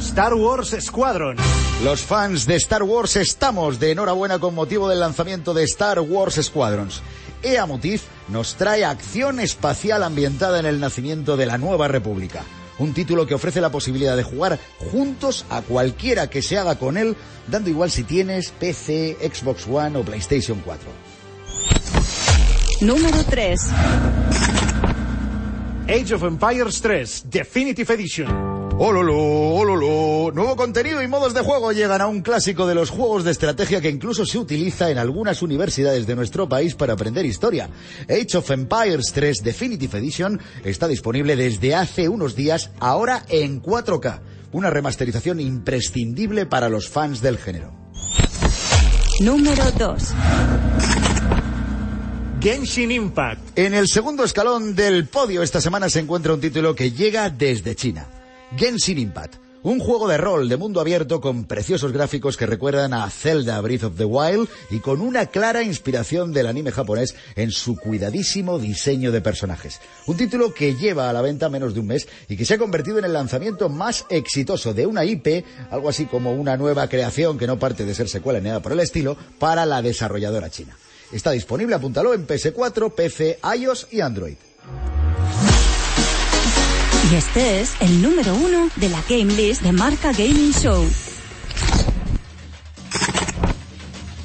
Star 0.00 0.32
Wars 0.34 0.74
Squadron. 0.80 1.36
Los 1.84 2.00
fans 2.00 2.46
de 2.46 2.56
Star 2.56 2.82
Wars 2.82 3.16
estamos 3.16 3.78
de 3.78 3.92
enhorabuena 3.92 4.38
con 4.38 4.54
motivo 4.54 4.88
del 4.88 5.00
lanzamiento 5.00 5.52
de 5.52 5.64
Star 5.64 6.00
Wars 6.00 6.40
Squadrons. 6.42 7.02
EA 7.42 7.66
Motif 7.66 8.04
nos 8.28 8.54
trae 8.54 8.84
acción 8.84 9.40
espacial 9.40 10.02
ambientada 10.02 10.58
en 10.58 10.66
el 10.66 10.80
nacimiento 10.80 11.36
de 11.36 11.46
la 11.46 11.58
nueva 11.58 11.86
república. 11.86 12.42
Un 12.78 12.94
título 12.94 13.26
que 13.26 13.34
ofrece 13.34 13.60
la 13.60 13.70
posibilidad 13.70 14.16
de 14.16 14.22
jugar 14.22 14.58
juntos 14.90 15.44
a 15.50 15.60
cualquiera 15.60 16.30
que 16.30 16.40
se 16.40 16.56
haga 16.58 16.78
con 16.78 16.96
él, 16.96 17.14
dando 17.46 17.68
igual 17.68 17.90
si 17.90 18.02
tienes 18.02 18.50
PC, 18.50 19.18
Xbox 19.20 19.66
One 19.68 19.98
o 19.98 20.02
PlayStation 20.02 20.62
4. 20.64 20.90
Número 22.80 23.22
3. 23.28 23.60
Age 25.88 26.14
of 26.14 26.22
Empires 26.22 26.80
3 26.80 27.24
Definitive 27.28 27.94
Edition. 27.94 28.59
¡Ololo! 28.82 29.14
¡Ololo! 29.14 30.32
Nuevo 30.32 30.56
contenido 30.56 31.02
y 31.02 31.06
modos 31.06 31.34
de 31.34 31.42
juego 31.42 31.70
llegan 31.70 32.00
a 32.00 32.06
un 32.06 32.22
clásico 32.22 32.66
de 32.66 32.74
los 32.74 32.88
juegos 32.88 33.24
de 33.24 33.30
estrategia 33.30 33.82
que 33.82 33.90
incluso 33.90 34.24
se 34.24 34.38
utiliza 34.38 34.90
en 34.90 34.96
algunas 34.96 35.42
universidades 35.42 36.06
de 36.06 36.16
nuestro 36.16 36.48
país 36.48 36.74
para 36.74 36.94
aprender 36.94 37.26
historia. 37.26 37.68
Age 38.08 38.38
of 38.38 38.50
Empires 38.50 39.12
3 39.12 39.42
Definitive 39.44 39.98
Edition 39.98 40.40
está 40.64 40.88
disponible 40.88 41.36
desde 41.36 41.74
hace 41.74 42.08
unos 42.08 42.34
días, 42.34 42.70
ahora 42.80 43.26
en 43.28 43.60
4K. 43.60 44.20
Una 44.52 44.70
remasterización 44.70 45.40
imprescindible 45.40 46.46
para 46.46 46.70
los 46.70 46.88
fans 46.88 47.20
del 47.20 47.36
género. 47.36 47.74
Número 49.20 49.70
2. 49.72 50.02
Genshin 52.40 52.92
Impact. 52.92 53.58
En 53.58 53.74
el 53.74 53.88
segundo 53.88 54.24
escalón 54.24 54.74
del 54.74 55.06
podio 55.06 55.42
esta 55.42 55.60
semana 55.60 55.90
se 55.90 56.00
encuentra 56.00 56.32
un 56.32 56.40
título 56.40 56.74
que 56.74 56.92
llega 56.92 57.28
desde 57.28 57.76
China. 57.76 58.08
Genshin 58.56 58.98
Impact. 58.98 59.36
Un 59.62 59.78
juego 59.78 60.08
de 60.08 60.16
rol 60.16 60.48
de 60.48 60.56
mundo 60.56 60.80
abierto 60.80 61.20
con 61.20 61.44
preciosos 61.44 61.92
gráficos 61.92 62.38
que 62.38 62.46
recuerdan 62.46 62.94
a 62.94 63.10
Zelda 63.10 63.60
Breath 63.60 63.84
of 63.84 63.96
the 63.98 64.06
Wild 64.06 64.48
y 64.70 64.78
con 64.78 65.02
una 65.02 65.26
clara 65.26 65.62
inspiración 65.62 66.32
del 66.32 66.46
anime 66.46 66.72
japonés 66.72 67.14
en 67.36 67.50
su 67.50 67.76
cuidadísimo 67.76 68.58
diseño 68.58 69.12
de 69.12 69.20
personajes. 69.20 69.80
Un 70.06 70.16
título 70.16 70.54
que 70.54 70.76
lleva 70.76 71.10
a 71.10 71.12
la 71.12 71.20
venta 71.20 71.50
menos 71.50 71.74
de 71.74 71.80
un 71.80 71.88
mes 71.88 72.08
y 72.26 72.38
que 72.38 72.46
se 72.46 72.54
ha 72.54 72.58
convertido 72.58 72.98
en 72.98 73.04
el 73.04 73.12
lanzamiento 73.12 73.68
más 73.68 74.06
exitoso 74.08 74.72
de 74.72 74.86
una 74.86 75.04
IP, 75.04 75.44
algo 75.70 75.90
así 75.90 76.06
como 76.06 76.32
una 76.32 76.56
nueva 76.56 76.88
creación 76.88 77.36
que 77.36 77.46
no 77.46 77.58
parte 77.58 77.84
de 77.84 77.94
ser 77.94 78.08
secuela 78.08 78.40
ni 78.40 78.48
nada 78.48 78.62
por 78.62 78.72
el 78.72 78.80
estilo, 78.80 79.14
para 79.38 79.66
la 79.66 79.82
desarrolladora 79.82 80.48
china. 80.48 80.74
Está 81.12 81.32
disponible, 81.32 81.74
apúntalo, 81.74 82.14
en 82.14 82.26
PS4, 82.26 82.94
PC, 82.94 83.40
iOS 83.58 83.88
y 83.90 84.00
Android. 84.00 84.36
Y 87.10 87.14
este 87.16 87.60
es 87.60 87.74
el 87.80 88.02
número 88.02 88.32
uno 88.36 88.68
de 88.76 88.88
la 88.88 89.02
Game 89.08 89.32
List 89.34 89.62
de 89.62 89.72
Marca 89.72 90.12
Gaming 90.12 90.52
Show. 90.52 90.86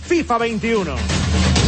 FIFA 0.04 0.38
21. 0.38 0.96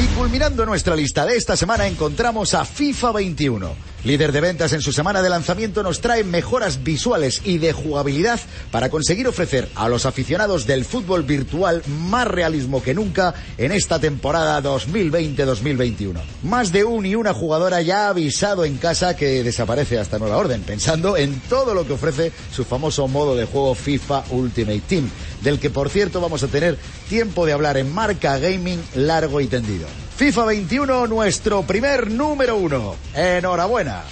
Y 0.03 0.07
culminando 0.15 0.63
nuestra 0.67 0.95
lista 0.95 1.25
de 1.25 1.35
esta 1.35 1.57
semana 1.57 1.87
encontramos 1.87 2.53
a 2.53 2.65
FIFA 2.65 3.13
21. 3.13 3.86
Líder 4.03 4.31
de 4.31 4.41
ventas 4.41 4.73
en 4.73 4.81
su 4.81 4.93
semana 4.93 5.21
de 5.21 5.29
lanzamiento 5.29 5.83
nos 5.83 6.01
trae 6.01 6.23
mejoras 6.23 6.83
visuales 6.83 7.41
y 7.43 7.57
de 7.57 7.73
jugabilidad 7.73 8.39
para 8.71 8.89
conseguir 8.89 9.27
ofrecer 9.27 9.67
a 9.75 9.89
los 9.89 10.05
aficionados 10.05 10.67
del 10.67 10.85
fútbol 10.85 11.23
virtual 11.23 11.81
más 11.87 12.27
realismo 12.27 12.81
que 12.81 12.93
nunca 12.93 13.33
en 13.57 13.71
esta 13.71 13.99
temporada 13.99 14.61
2020-2021. 14.61 16.21
Más 16.43 16.71
de 16.71 16.83
un 16.83 17.05
y 17.05 17.15
una 17.15 17.33
jugadora 17.33 17.81
ya 17.81 18.05
ha 18.05 18.09
avisado 18.09 18.65
en 18.65 18.77
casa 18.77 19.15
que 19.15 19.43
desaparece 19.43 19.97
hasta 19.97 20.19
nueva 20.19 20.37
orden, 20.37 20.61
pensando 20.61 21.17
en 21.17 21.39
todo 21.41 21.73
lo 21.73 21.85
que 21.87 21.93
ofrece 21.93 22.31
su 22.51 22.65
famoso 22.65 23.07
modo 23.07 23.35
de 23.35 23.45
juego 23.45 23.75
FIFA 23.75 24.25
Ultimate 24.29 24.81
Team, 24.87 25.09
del 25.41 25.59
que 25.59 25.69
por 25.69 25.89
cierto 25.89 26.21
vamos 26.21 26.43
a 26.43 26.47
tener 26.47 26.77
tiempo 27.09 27.45
de 27.45 27.53
hablar 27.53 27.77
en 27.77 27.93
marca 27.93 28.37
gaming 28.37 28.81
largo 28.95 29.41
y 29.41 29.47
tendido. 29.47 29.87
FIFA 30.17 30.45
21, 30.45 31.07
nuestro 31.07 31.63
primer 31.63 32.09
número 32.09 32.57
uno. 32.57 32.95
Enhorabuena. 33.13 34.03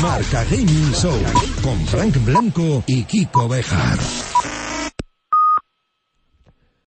Marca 0.00 0.44
Gaming 0.44 0.92
Show 0.92 1.18
con 1.62 1.86
Frank 1.86 2.16
Blanco 2.24 2.84
y 2.86 3.04
Kiko 3.04 3.48
Bejar. 3.48 3.98